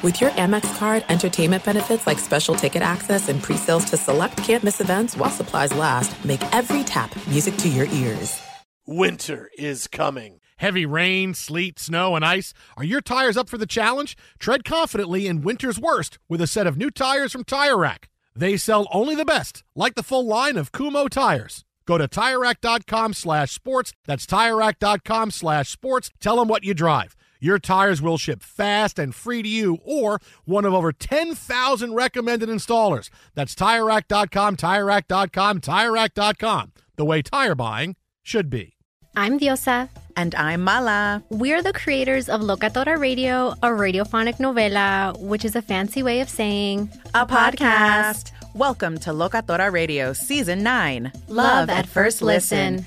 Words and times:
With 0.00 0.20
your 0.20 0.30
Amex 0.30 0.78
card, 0.78 1.04
entertainment 1.08 1.64
benefits 1.64 2.06
like 2.06 2.20
special 2.20 2.54
ticket 2.54 2.82
access 2.82 3.28
and 3.28 3.42
pre-sales 3.42 3.84
to 3.86 3.96
select 3.96 4.36
campus 4.36 4.80
events 4.80 5.16
while 5.16 5.28
supplies 5.28 5.74
last, 5.74 6.24
make 6.24 6.40
every 6.54 6.84
tap 6.84 7.10
music 7.26 7.56
to 7.56 7.68
your 7.68 7.86
ears. 7.86 8.40
Winter 8.86 9.50
is 9.58 9.88
coming. 9.88 10.40
Heavy 10.58 10.86
rain, 10.86 11.34
sleet, 11.34 11.80
snow, 11.80 12.14
and 12.14 12.24
ice. 12.24 12.54
Are 12.76 12.84
your 12.84 13.00
tires 13.00 13.36
up 13.36 13.48
for 13.48 13.58
the 13.58 13.66
challenge? 13.66 14.16
Tread 14.38 14.64
confidently 14.64 15.26
in 15.26 15.42
winter's 15.42 15.80
worst 15.80 16.20
with 16.28 16.40
a 16.40 16.46
set 16.46 16.68
of 16.68 16.76
new 16.76 16.92
tires 16.92 17.32
from 17.32 17.42
Tire 17.42 17.76
Rack. 17.76 18.08
They 18.36 18.56
sell 18.56 18.86
only 18.92 19.16
the 19.16 19.24
best, 19.24 19.64
like 19.74 19.96
the 19.96 20.04
full 20.04 20.24
line 20.24 20.56
of 20.56 20.70
Kumho 20.70 21.08
tires. 21.08 21.64
Go 21.86 21.98
to 21.98 22.06
TireRack.com 22.06 23.14
slash 23.14 23.50
sports. 23.50 23.92
That's 24.06 24.26
TireRack.com 24.26 25.32
slash 25.32 25.70
sports. 25.70 26.10
Tell 26.20 26.36
them 26.36 26.46
what 26.46 26.62
you 26.62 26.72
drive. 26.72 27.16
Your 27.40 27.58
tires 27.58 28.02
will 28.02 28.18
ship 28.18 28.42
fast 28.42 28.98
and 28.98 29.14
free 29.14 29.42
to 29.42 29.48
you 29.48 29.78
or 29.84 30.20
one 30.44 30.64
of 30.64 30.74
over 30.74 30.92
10,000 30.92 31.94
recommended 31.94 32.48
installers. 32.48 33.10
That's 33.34 33.54
TireRack.com, 33.54 34.56
TireRack.com, 34.56 35.60
TireRack.com. 35.60 36.72
The 36.96 37.04
way 37.04 37.22
tire 37.22 37.54
buying 37.54 37.94
should 38.22 38.50
be. 38.50 38.74
I'm 39.16 39.38
Diosa. 39.38 39.88
And 40.16 40.34
I'm 40.34 40.62
Mala. 40.64 41.22
We're 41.30 41.62
the 41.62 41.72
creators 41.72 42.28
of 42.28 42.40
Locatora 42.40 42.98
Radio, 42.98 43.50
a 43.62 43.68
radiophonic 43.68 44.38
novela, 44.38 45.16
which 45.20 45.44
is 45.44 45.54
a 45.54 45.62
fancy 45.62 46.02
way 46.02 46.20
of 46.20 46.28
saying 46.28 46.90
a, 47.14 47.24
podcast. 47.24 48.32
Welcome 48.54 48.98
to 48.98 49.10
Locatora 49.10 49.70
Radio 49.70 50.12
Season 50.12 50.64
9 50.64 51.12
Love, 51.28 51.28
Love 51.28 51.70
at, 51.70 51.86
First 51.86 52.20
listen. 52.20 52.78
listen. 52.78 52.86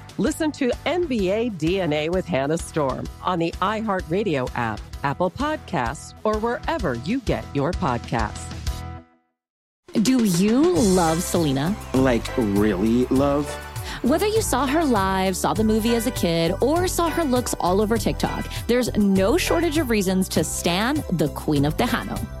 Listen 0.17 0.51
to 0.53 0.69
NBA 0.85 1.57
DNA 1.57 2.09
with 2.09 2.25
Hannah 2.25 2.57
Storm 2.57 3.07
on 3.21 3.39
the 3.39 3.51
iHeartRadio 3.61 4.49
app, 4.55 4.81
Apple 5.03 5.31
Podcasts, 5.31 6.13
or 6.25 6.37
wherever 6.37 6.95
you 7.05 7.21
get 7.21 7.45
your 7.53 7.71
podcasts. 7.71 8.45
Do 10.03 10.25
you 10.25 10.73
love 10.73 11.23
Selena? 11.23 11.75
Like, 11.93 12.25
really 12.37 13.05
love? 13.05 13.49
Whether 14.01 14.27
you 14.27 14.41
saw 14.41 14.67
her 14.67 14.83
live, 14.83 15.37
saw 15.37 15.53
the 15.53 15.63
movie 15.63 15.95
as 15.95 16.07
a 16.07 16.11
kid, 16.11 16.53
or 16.59 16.87
saw 16.89 17.09
her 17.09 17.23
looks 17.23 17.53
all 17.59 17.79
over 17.79 17.97
TikTok, 17.97 18.51
there's 18.67 18.93
no 18.97 19.37
shortage 19.37 19.77
of 19.77 19.89
reasons 19.89 20.27
to 20.29 20.43
stan 20.43 21.03
the 21.11 21.29
Queen 21.29 21.63
of 21.63 21.77
Tejano. 21.77 22.40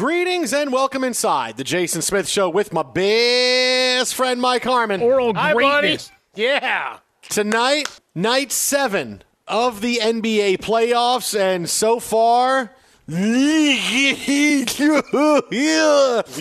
Greetings 0.00 0.54
and 0.54 0.72
welcome 0.72 1.04
inside 1.04 1.58
the 1.58 1.62
Jason 1.62 2.00
Smith 2.00 2.26
Show 2.26 2.48
with 2.48 2.72
my 2.72 2.82
best 2.82 4.14
friend 4.14 4.40
Mike 4.40 4.64
Harmon. 4.64 5.02
Oral 5.02 5.34
Hi, 5.34 5.52
greatness. 5.52 6.08
Buddy. 6.08 6.42
Yeah. 6.42 7.00
Tonight, 7.28 8.00
night 8.14 8.50
seven 8.50 9.22
of 9.46 9.82
the 9.82 10.00
NBA 10.02 10.56
playoffs, 10.60 11.38
and 11.38 11.68
so 11.68 12.00
far. 12.00 12.72
you 13.08 14.64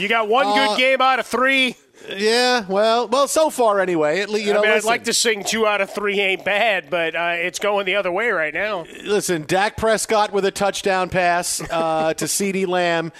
got 0.07 0.29
one 0.29 0.45
good 0.45 0.69
uh, 0.69 0.77
game 0.77 1.01
out 1.01 1.19
of 1.19 1.27
three. 1.27 1.75
Yeah, 2.15 2.65
well, 2.69 3.09
well, 3.09 3.27
so 3.27 3.49
far 3.49 3.81
anyway. 3.81 4.21
At 4.21 4.29
least, 4.29 4.45
you 4.45 4.53
know, 4.53 4.59
I 4.61 4.67
mean, 4.67 4.71
I'd 4.71 4.85
like 4.85 5.03
to 5.03 5.13
sing 5.13 5.43
two 5.43 5.67
out 5.67 5.81
of 5.81 5.89
three 5.89 6.17
ain't 6.21 6.45
bad, 6.45 6.89
but 6.89 7.13
uh, 7.13 7.33
it's 7.35 7.59
going 7.59 7.85
the 7.85 7.95
other 7.97 8.11
way 8.11 8.29
right 8.29 8.53
now. 8.53 8.85
Listen, 9.03 9.43
Dak 9.45 9.75
Prescott 9.75 10.31
with 10.31 10.45
a 10.45 10.51
touchdown 10.51 11.09
pass 11.09 11.61
uh, 11.69 12.13
to 12.13 12.25
CeeDee 12.25 12.65
Lamb. 12.67 13.11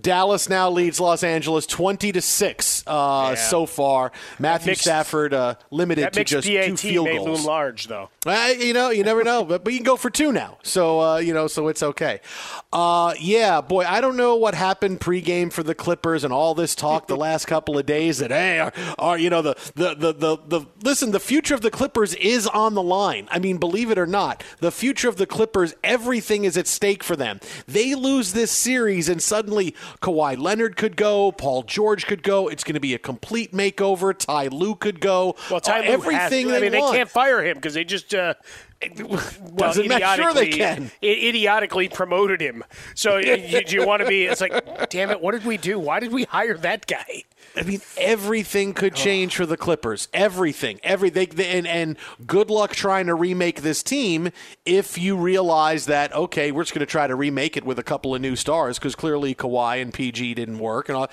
Dallas 0.00 0.48
now 0.48 0.70
leads 0.70 1.00
Los 1.00 1.22
Angeles 1.22 1.66
20 1.66 2.12
to 2.12 2.20
6 2.20 2.84
uh, 2.86 2.90
yeah. 2.90 3.34
so 3.34 3.66
far. 3.66 4.12
Matthew 4.38 4.72
mixed, 4.72 4.84
Stafford 4.84 5.32
uh, 5.32 5.54
limited 5.70 6.12
to 6.12 6.24
just 6.24 6.46
two 6.46 6.76
field 6.76 7.06
may 7.06 7.16
goals. 7.16 7.40
loom 7.40 7.46
large, 7.46 7.86
though. 7.86 8.10
Uh, 8.26 8.52
you 8.58 8.72
know, 8.72 8.90
you 8.90 9.04
never 9.04 9.24
know, 9.24 9.44
but, 9.44 9.64
but 9.64 9.72
you 9.72 9.78
can 9.78 9.84
go 9.84 9.96
for 9.96 10.10
two 10.10 10.32
now. 10.32 10.58
So, 10.62 11.00
uh, 11.00 11.16
you 11.18 11.32
know, 11.32 11.46
so 11.46 11.68
it's 11.68 11.82
okay. 11.82 12.20
Uh, 12.72 13.14
yeah, 13.18 13.60
boy, 13.60 13.84
I 13.84 14.00
don't 14.00 14.16
know 14.16 14.36
what 14.36 14.54
happened 14.54 15.00
pregame 15.00 15.52
for 15.52 15.62
the 15.62 15.74
Clippers 15.74 16.24
and 16.24 16.32
all 16.32 16.54
this 16.54 16.74
talk 16.74 17.06
the 17.06 17.16
last 17.16 17.46
couple 17.46 17.78
of 17.78 17.86
days 17.86 18.18
that, 18.18 18.30
hey, 18.30 18.58
are, 18.58 18.72
are 18.98 19.18
you 19.18 19.30
know, 19.30 19.42
the, 19.42 19.54
the, 19.74 19.94
the, 19.94 20.12
the, 20.12 20.36
the, 20.46 20.66
listen, 20.82 21.12
the 21.12 21.20
future 21.20 21.54
of 21.54 21.60
the 21.60 21.70
Clippers 21.70 22.14
is 22.14 22.46
on 22.46 22.74
the 22.74 22.82
line. 22.82 23.28
I 23.30 23.38
mean, 23.38 23.58
believe 23.58 23.90
it 23.90 23.98
or 23.98 24.06
not, 24.06 24.44
the 24.58 24.72
future 24.72 25.08
of 25.08 25.16
the 25.16 25.26
Clippers, 25.26 25.74
everything 25.82 26.44
is 26.44 26.56
at 26.56 26.66
stake 26.66 27.02
for 27.02 27.16
them. 27.16 27.40
They 27.66 27.94
lose 27.94 28.32
this 28.32 28.50
series 28.50 29.08
and 29.08 29.22
suddenly 29.22 29.74
Kawhi 30.00 30.38
Leonard 30.38 30.76
could 30.76 30.96
go, 30.96 31.32
Paul 31.32 31.62
George 31.62 32.06
could 32.06 32.22
go. 32.22 32.48
It's 32.48 32.64
going 32.64 32.74
to 32.74 32.80
be 32.80 32.94
a 32.94 32.98
complete 32.98 33.52
makeover. 33.52 34.16
Ty 34.16 34.48
Lue 34.48 34.74
could 34.74 35.00
go. 35.00 35.36
Well, 35.50 35.60
Ty 35.60 35.80
uh, 35.80 35.82
Lue 35.82 35.88
everything 35.88 36.48
has, 36.48 36.56
I 36.56 36.60
mean, 36.60 36.72
they, 36.72 36.80
they 36.80 36.90
can't 36.90 37.10
fire 37.10 37.44
him 37.44 37.56
because 37.56 37.74
they 37.74 37.84
just. 37.84 38.14
Uh, 38.14 38.34
well, 39.00 39.72
sure 39.72 40.34
they 40.34 40.50
can. 40.50 40.90
idiotically 41.02 41.88
promoted 41.88 42.40
him. 42.40 42.62
So 42.94 43.16
you, 43.16 43.62
you 43.66 43.86
want 43.86 44.02
to 44.02 44.08
be? 44.08 44.24
It's 44.24 44.40
like, 44.40 44.90
damn 44.90 45.10
it! 45.10 45.20
What 45.20 45.32
did 45.32 45.44
we 45.44 45.56
do? 45.56 45.78
Why 45.78 46.00
did 46.00 46.12
we 46.12 46.24
hire 46.24 46.56
that 46.58 46.86
guy? 46.86 47.24
I 47.56 47.62
mean, 47.62 47.80
everything 47.96 48.74
could 48.74 48.94
change 48.94 49.36
for 49.36 49.46
the 49.46 49.56
Clippers. 49.56 50.08
Everything, 50.12 50.78
everything, 50.82 51.28
and 51.40 51.66
and 51.66 51.96
good 52.26 52.50
luck 52.50 52.72
trying 52.72 53.06
to 53.06 53.14
remake 53.14 53.62
this 53.62 53.82
team 53.82 54.30
if 54.66 54.98
you 54.98 55.16
realize 55.16 55.86
that 55.86 56.12
okay, 56.14 56.52
we're 56.52 56.64
just 56.64 56.74
going 56.74 56.80
to 56.80 56.90
try 56.90 57.06
to 57.06 57.14
remake 57.14 57.56
it 57.56 57.64
with 57.64 57.78
a 57.78 57.82
couple 57.82 58.14
of 58.14 58.20
new 58.20 58.36
stars 58.36 58.78
because 58.78 58.94
clearly 58.94 59.34
Kawhi 59.34 59.80
and 59.80 59.92
PG 59.92 60.34
didn't 60.34 60.58
work 60.58 60.88
and 60.88 60.96
all. 60.96 61.10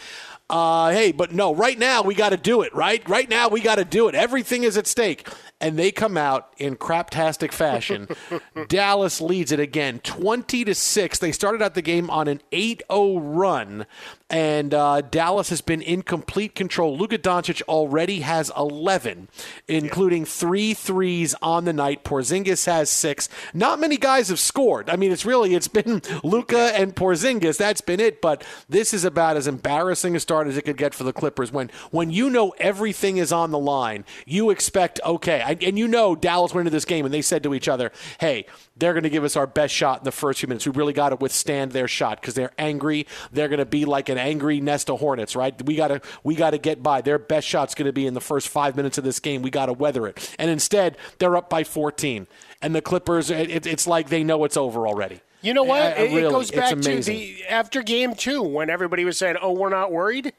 Uh, 0.49 0.91
hey, 0.91 1.11
but 1.11 1.31
no, 1.31 1.55
right 1.55 1.79
now 1.79 2.01
we 2.03 2.13
got 2.13 2.29
to 2.29 2.37
do 2.37 2.61
it. 2.61 2.73
Right, 2.75 3.07
right 3.07 3.29
now 3.29 3.47
we 3.47 3.61
got 3.61 3.75
to 3.75 3.85
do 3.85 4.07
it. 4.07 4.15
Everything 4.15 4.63
is 4.63 4.77
at 4.77 4.85
stake, 4.85 5.27
and 5.61 5.77
they 5.77 5.91
come 5.91 6.17
out 6.17 6.53
in 6.57 6.75
craptastic 6.75 7.51
fashion. 7.51 8.07
Dallas 8.67 9.21
leads 9.21 9.51
it 9.51 9.59
again, 9.59 9.99
twenty 9.99 10.63
to 10.65 10.75
six. 10.75 11.19
They 11.19 11.31
started 11.31 11.61
out 11.61 11.73
the 11.73 11.81
game 11.81 12.09
on 12.09 12.27
an 12.27 12.41
8-0 12.51 13.19
run 13.23 13.85
and 14.33 14.73
uh, 14.73 15.01
Dallas 15.01 15.49
has 15.49 15.61
been 15.61 15.83
in 15.83 16.01
complete 16.01 16.55
control. 16.55 16.97
Luka 16.97 17.19
Doncic 17.19 17.61
already 17.63 18.21
has 18.21 18.51
11, 18.57 19.27
including 19.67 20.25
three 20.25 20.73
threes 20.73 21.35
on 21.43 21.65
the 21.65 21.73
night. 21.73 22.03
Porzingis 22.03 22.65
has 22.65 22.89
six. 22.89 23.29
Not 23.53 23.79
many 23.79 23.95
guys 23.95 24.29
have 24.29 24.39
scored. 24.39 24.89
I 24.89 24.95
mean, 24.95 25.11
it's 25.11 25.23
really 25.23 25.53
it's 25.53 25.67
been 25.67 26.01
Luka 26.23 26.71
and 26.75 26.95
Porzingis. 26.95 27.59
That's 27.59 27.81
been 27.81 27.99
it. 27.99 28.23
But 28.23 28.43
this 28.67 28.91
is 28.91 29.05
about 29.05 29.37
as 29.37 29.45
embarrassing 29.45 30.15
a 30.15 30.19
start 30.19 30.47
as 30.47 30.57
it 30.57 30.63
could 30.63 30.77
get 30.77 30.95
for 30.95 31.03
the 31.03 31.13
Clippers. 31.13 31.51
When 31.51 31.69
when 31.91 32.09
you 32.09 32.31
know 32.31 32.55
everything 32.57 33.17
is 33.17 33.31
on 33.31 33.51
the 33.51 33.59
line, 33.59 34.03
you 34.25 34.49
expect 34.49 34.99
okay, 35.05 35.43
and 35.61 35.77
you 35.77 35.87
know 35.87 36.15
Dallas 36.15 36.53
went 36.53 36.67
into 36.67 36.75
this 36.75 36.85
game 36.85 37.03
and 37.03 37.13
they 37.13 37.21
said 37.21 37.43
to 37.43 37.53
each 37.53 37.67
other, 37.67 37.91
"Hey, 38.19 38.45
they're 38.77 38.93
going 38.93 39.03
to 39.03 39.09
give 39.09 39.23
us 39.23 39.35
our 39.35 39.45
best 39.45 39.73
shot 39.73 39.99
in 39.99 40.05
the 40.05 40.11
first 40.11 40.39
few 40.39 40.47
minutes. 40.47 40.65
We 40.65 40.71
really 40.71 40.93
got 40.93 41.09
to 41.09 41.17
withstand 41.17 41.73
their 41.73 41.87
shot 41.87 42.21
because 42.21 42.33
they're 42.33 42.53
angry. 42.57 43.05
They're 43.31 43.49
going 43.49 43.59
to 43.59 43.65
be 43.65 43.85
like 43.85 44.09
an 44.09 44.17
angry 44.17 44.61
nest 44.61 44.89
of 44.89 44.99
hornets, 44.99 45.35
right? 45.35 45.61
We 45.65 45.75
got 45.75 45.89
to 45.89 46.01
we 46.23 46.35
got 46.35 46.51
to 46.51 46.57
get 46.57 46.81
by. 46.81 47.01
Their 47.01 47.19
best 47.19 47.47
shot's 47.47 47.75
going 47.75 47.87
to 47.87 47.93
be 47.93 48.07
in 48.07 48.13
the 48.13 48.21
first 48.21 48.47
five 48.49 48.75
minutes 48.75 48.97
of 48.97 49.03
this 49.03 49.19
game. 49.19 49.41
We 49.41 49.49
got 49.49 49.65
to 49.67 49.73
weather 49.73 50.07
it. 50.07 50.35
And 50.39 50.49
instead, 50.49 50.97
they're 51.19 51.35
up 51.35 51.49
by 51.49 51.63
14, 51.63 52.27
and 52.61 52.73
the 52.73 52.81
Clippers. 52.81 53.29
It, 53.29 53.65
it's 53.67 53.85
like 53.87 54.09
they 54.09 54.23
know 54.23 54.43
it's 54.45 54.57
over 54.57 54.87
already. 54.87 55.21
You 55.41 55.53
know 55.53 55.63
what? 55.63 55.81
I- 55.81 55.85
I 55.85 55.89
it, 55.89 56.11
it 56.11 56.15
really, 56.15 56.31
goes 56.31 56.51
back 56.51 56.79
to 56.79 56.99
the 57.01 57.45
after 57.49 57.83
game 57.83 58.15
two 58.15 58.41
when 58.41 58.69
everybody 58.69 59.03
was 59.03 59.17
saying, 59.17 59.35
"Oh, 59.41 59.51
we're 59.51 59.69
not 59.69 59.91
worried." 59.91 60.33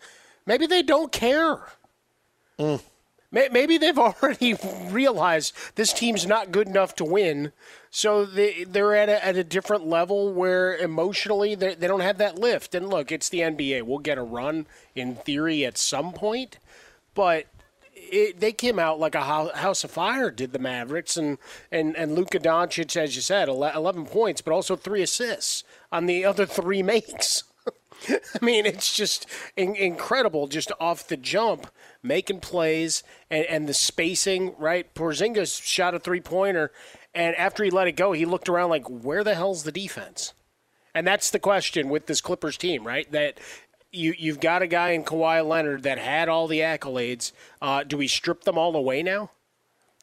Maybe 0.47 0.67
they 0.67 0.83
don't 0.83 1.13
care. 1.13 1.59
Mm. 2.59 2.81
May- 3.35 3.49
Maybe 3.51 3.77
they've 3.77 3.99
already 4.23 4.55
realized 4.89 5.53
this 5.75 5.93
team's 5.93 6.27
not 6.27 6.53
good 6.53 6.69
enough 6.69 6.95
to 6.97 7.05
win, 7.05 7.53
so 7.91 8.25
they 8.25 8.65
they're 8.65 8.95
at 8.95 9.09
a, 9.09 9.25
at 9.27 9.37
a 9.37 9.45
different 9.45 9.87
level 9.87 10.33
where 10.33 10.77
emotionally 10.77 11.55
they 11.55 11.75
they 11.75 11.87
don't 11.89 12.01
have 12.01 12.19
that 12.19 12.39
lift. 12.39 12.75
And 12.75 12.89
look, 12.89 13.11
it's 13.13 13.29
the 13.29 13.41
NBA. 13.41 13.83
We'll 13.83 13.99
get 13.99 14.17
a 14.19 14.23
run 14.23 14.67
in 14.95 15.17
theory 15.17 15.65
at 15.67 15.77
some 15.77 16.13
point, 16.13 16.59
but 17.15 17.47
it, 17.95 18.39
they 18.39 18.53
came 18.53 18.79
out 18.79 19.01
like 19.01 19.15
a 19.17 19.23
house 19.23 19.83
of 19.85 19.91
fire. 19.91 20.31
Did 20.31 20.53
the 20.53 20.59
Mavericks 20.61 21.17
and 21.17 21.39
and 21.73 21.97
and 21.97 22.15
Luka 22.15 22.39
Doncic, 22.39 22.97
as 22.97 23.17
you 23.17 23.23
said, 23.23 23.49
eleven 23.49 24.07
points, 24.07 24.41
but 24.41 24.53
also 24.55 24.77
three 24.77 25.03
assists 25.03 25.65
on 25.91 26.07
the 26.07 26.25
other 26.25 26.47
three 26.47 26.83
makes. 26.95 27.43
I 28.09 28.45
mean, 28.45 28.67
it's 28.67 28.95
just 28.95 29.27
in- 29.57 29.77
incredible, 29.77 30.47
just 30.47 30.71
off 30.79 31.09
the 31.09 31.17
jump, 31.17 31.69
making 32.05 32.41
plays 32.41 33.03
and, 33.31 33.45
and 33.47 33.69
the 33.69 33.75
spacing. 33.75 34.55
Right, 34.59 34.95
Porzingis 34.95 35.61
shot 35.61 35.95
a 35.95 35.99
three 35.99 36.21
pointer, 36.21 36.71
and 37.15 37.35
after 37.37 37.65
he 37.65 37.71
let 37.71 37.89
it 37.89 37.93
go, 37.93 38.13
he 38.13 38.25
looked 38.25 38.49
around 38.49 38.71
like, 38.71 38.87
"Where 38.89 39.25
the 39.25 39.35
hell's 39.35 39.65
the 39.65 39.73
defense?" 39.73 40.35
And 40.95 41.07
that's 41.07 41.31
the 41.31 41.41
question 41.41 41.89
with 41.89 42.07
this 42.07 42.21
Clippers 42.21 42.57
team, 42.57 42.87
right? 42.87 43.11
That 43.11 43.41
you 43.91 44.15
you've 44.17 44.41
got 44.41 44.63
a 44.63 44.67
guy 44.67 44.91
in 44.91 45.05
Kawhi 45.05 45.47
Leonard 45.47 45.83
that 45.83 45.99
had 45.99 46.29
all 46.29 46.47
the 46.47 46.61
accolades. 46.61 47.33
Uh, 47.61 47.83
do 47.83 47.97
we 47.97 48.07
strip 48.07 48.45
them 48.45 48.59
all 48.59 48.77
away 48.77 49.03
now? 49.03 49.31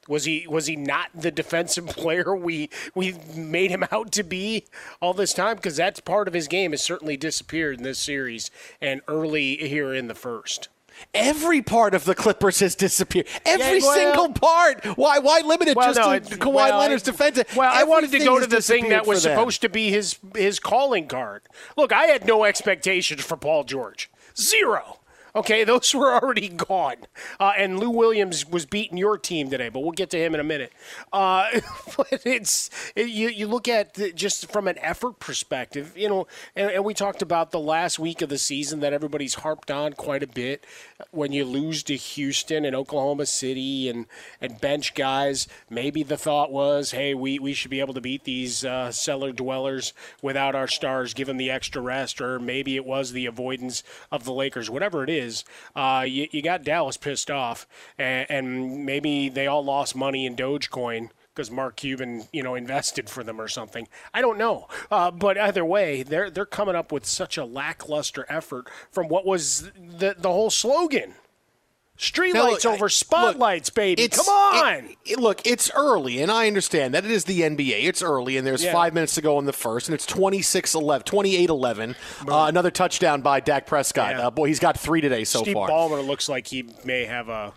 Was 0.07 0.25
he 0.25 0.47
was 0.47 0.65
he 0.65 0.75
not 0.75 1.09
the 1.13 1.31
defensive 1.31 1.88
player 1.88 2.36
we 2.36 2.69
we 2.95 3.15
made 3.36 3.71
him 3.71 3.86
out 3.92 4.12
to 4.13 4.24
be 4.24 4.65
all 5.00 5.13
this 5.13 5.33
time? 5.33 5.57
Because 5.57 5.77
that's 5.77 6.00
part 6.00 6.27
of 6.27 6.33
his 6.33 6.47
game 6.47 6.71
has 6.71 6.81
certainly 6.81 7.18
disappeared 7.18 7.77
in 7.77 7.83
this 7.83 8.00
series 8.00 8.50
and 8.81 9.01
early 9.07 9.56
here 9.57 9.94
in 9.94 10.07
the 10.07 10.15
first. 10.15 10.69
Every 11.13 11.62
part 11.62 11.94
of 11.94 12.06
the 12.06 12.15
Clippers 12.15 12.59
has 12.59 12.75
disappeared. 12.75 13.27
Every 13.45 13.80
Yeah, 13.80 13.86
well- 13.86 13.95
single 13.95 14.30
part. 14.33 14.86
Why? 14.98 15.19
Why 15.19 15.42
limit 15.42 15.68
it 15.68 15.75
Well, 15.77 15.94
just 15.94 16.00
no, 16.00 16.18
to 16.19 16.38
Kawhi 16.38 16.53
well, 16.53 16.80
Leonard's 16.80 17.03
defense? 17.03 17.39
Well, 17.56 17.71
I 17.71 17.83
wanted 17.83 18.12
to 18.12 18.18
Everything 18.18 18.27
go 18.27 18.39
to 18.39 18.48
the 18.48 18.62
thing 18.62 18.89
that 18.89 19.06
was 19.06 19.24
supposed 19.24 19.62
to 19.62 19.69
be 19.69 19.89
his 19.89 20.18
his 20.36 20.59
calling 20.59 21.07
card. 21.07 21.44
Look, 21.75 21.92
I 21.92 22.06
had 22.06 22.25
no 22.25 22.44
expectations 22.45 23.21
for 23.24 23.36
Paul 23.38 23.63
George. 23.63 24.09
Zero. 24.38 25.00
Okay, 25.36 25.63
those 25.72 25.94
were 25.94 26.13
already 26.13 26.50
gone. 26.50 26.98
Uh, 27.39 27.54
and 27.57 27.80
Lou 27.80 27.89
Williams 27.89 28.48
was 28.48 28.66
beating 28.66 28.98
your 28.98 29.18
team 29.18 29.50
today, 29.50 29.69
but 29.69 29.81
we'll 29.81 29.92
get 29.92 30.10
to 30.12 30.18
him 30.18 30.33
in 30.33 30.39
a 30.39 30.44
minute. 30.44 30.72
Uh, 31.12 31.62
but 31.98 32.22
it's 32.25 32.69
it, 32.95 33.10
you, 33.10 33.30
you 33.30 33.48
look 33.48 33.68
at 33.68 33.95
the, 33.95 34.12
just 34.12 34.51
from 34.51 34.68
an 34.68 34.78
effort 34.80 35.19
perspective, 35.19 35.94
you 35.95 36.10
know, 36.10 36.28
and, 36.56 36.72
and 36.72 36.86
we 36.86 36.94
talked 36.94 37.22
about 37.22 37.51
the 37.51 37.60
last 37.60 38.00
week 38.00 38.22
of 38.22 38.30
the 38.30 38.38
season 38.38 38.80
that 38.81 38.94
everybody's 38.94 39.36
harped 39.36 39.72
on 39.72 39.94
quite 39.94 40.24
a 40.24 40.28
bit. 40.28 40.66
When 41.12 41.31
you 41.31 41.45
lose 41.45 41.83
to 41.83 41.95
Houston 41.95 42.66
and 42.66 42.75
Oklahoma 42.75 43.25
City 43.25 43.89
and, 43.89 44.06
and 44.39 44.60
bench 44.60 44.94
guys, 44.94 45.48
maybe 45.69 46.04
the 46.04 46.18
thought 46.18 46.51
was, 46.51 46.92
hey, 46.92 47.13
we, 47.13 47.39
we 47.39 47.54
should 47.54 47.72
be 47.72 47.80
able 47.80 47.94
to 47.94 48.01
beat 48.01 48.24
these 48.24 48.66
uh, 48.66 48.92
cellar 48.92 49.31
dwellers 49.31 49.94
without 50.22 50.56
our 50.56 50.68
stars, 50.68 51.13
give 51.13 51.28
them 51.28 51.38
the 51.38 51.51
extra 51.51 51.81
rest, 51.81 52.22
or 52.22 52.39
maybe 52.39 52.75
it 52.75 52.86
was 52.86 53.12
the 53.12 53.25
avoidance 53.25 53.83
of 54.12 54.24
the 54.24 54.33
Lakers, 54.33 54.69
whatever 54.69 55.04
it 55.04 55.10
is. 55.10 55.20
Uh, 55.75 56.06
you, 56.07 56.27
you 56.31 56.41
got 56.41 56.63
Dallas 56.63 56.97
pissed 56.97 57.31
off, 57.31 57.68
and, 57.97 58.29
and 58.29 58.85
maybe 58.85 59.29
they 59.29 59.47
all 59.47 59.63
lost 59.63 59.95
money 59.95 60.25
in 60.25 60.35
Dogecoin 60.35 61.09
because 61.33 61.50
Mark 61.50 61.77
Cuban, 61.77 62.23
you 62.33 62.44
know, 62.44 62.56
invested 62.56 63.09
for 63.09 63.23
them 63.23 63.39
or 63.39 63.47
something. 63.47 63.88
I 64.13 64.21
don't 64.21 64.38
know, 64.38 64.68
uh, 64.89 65.12
but 65.12 65.38
either 65.38 65.63
way, 65.63 66.03
they're 66.03 66.29
they're 66.29 66.45
coming 66.45 66.75
up 66.75 66.91
with 66.91 67.06
such 67.06 67.38
a 67.38 67.45
lackluster 67.45 68.25
effort 68.29 68.69
from 68.91 69.07
what 69.07 69.25
was 69.25 69.71
the 69.75 70.15
the 70.18 70.31
whole 70.31 70.50
slogan. 70.50 71.15
Streetlights 71.97 72.33
look, 72.33 72.65
over 72.65 72.89
spotlights, 72.89 73.69
baby. 73.69 74.01
It's- 74.01 74.17
Come 74.25 74.33
on. 74.33 74.85
it- 74.85 74.97
it- 75.13 75.19
look, 75.19 75.41
it's 75.45 75.69
early, 75.75 76.19
and 76.21 76.31
I 76.31 76.47
understand 76.47 76.95
that 76.95 77.05
it 77.05 77.11
is 77.11 77.25
the 77.25 77.43
NBA. 77.43 77.83
It's 77.88 78.01
early, 78.01 78.38
and 78.38 78.47
there's 78.47 78.63
Yeah. 78.63 78.73
five 78.73 78.93
minutes 78.95 79.13
to 79.15 79.21
go 79.21 79.38
in 79.38 79.45
the 79.45 79.53
first, 79.53 79.88
and 79.88 79.93
it's 79.93 80.07
26 80.07 80.73
11, 80.73 81.05
28 81.05 81.49
11. 81.49 81.95
Uh, 82.27 82.45
another 82.45 82.71
touchdown 82.71 83.21
by 83.21 83.39
Dak 83.39 83.67
Prescott. 83.67 84.15
Yeah. 84.15 84.27
Uh, 84.27 84.31
boy, 84.31 84.47
he's 84.47 84.59
got 84.59 84.79
three 84.79 84.99
today 85.01 85.23
so 85.23 85.41
Steve 85.43 85.53
far. 85.53 85.69
Ballmer 85.69 86.05
looks 86.05 86.27
like 86.27 86.47
he 86.47 86.65
may 86.83 87.05
have 87.05 87.29
a 87.29 87.53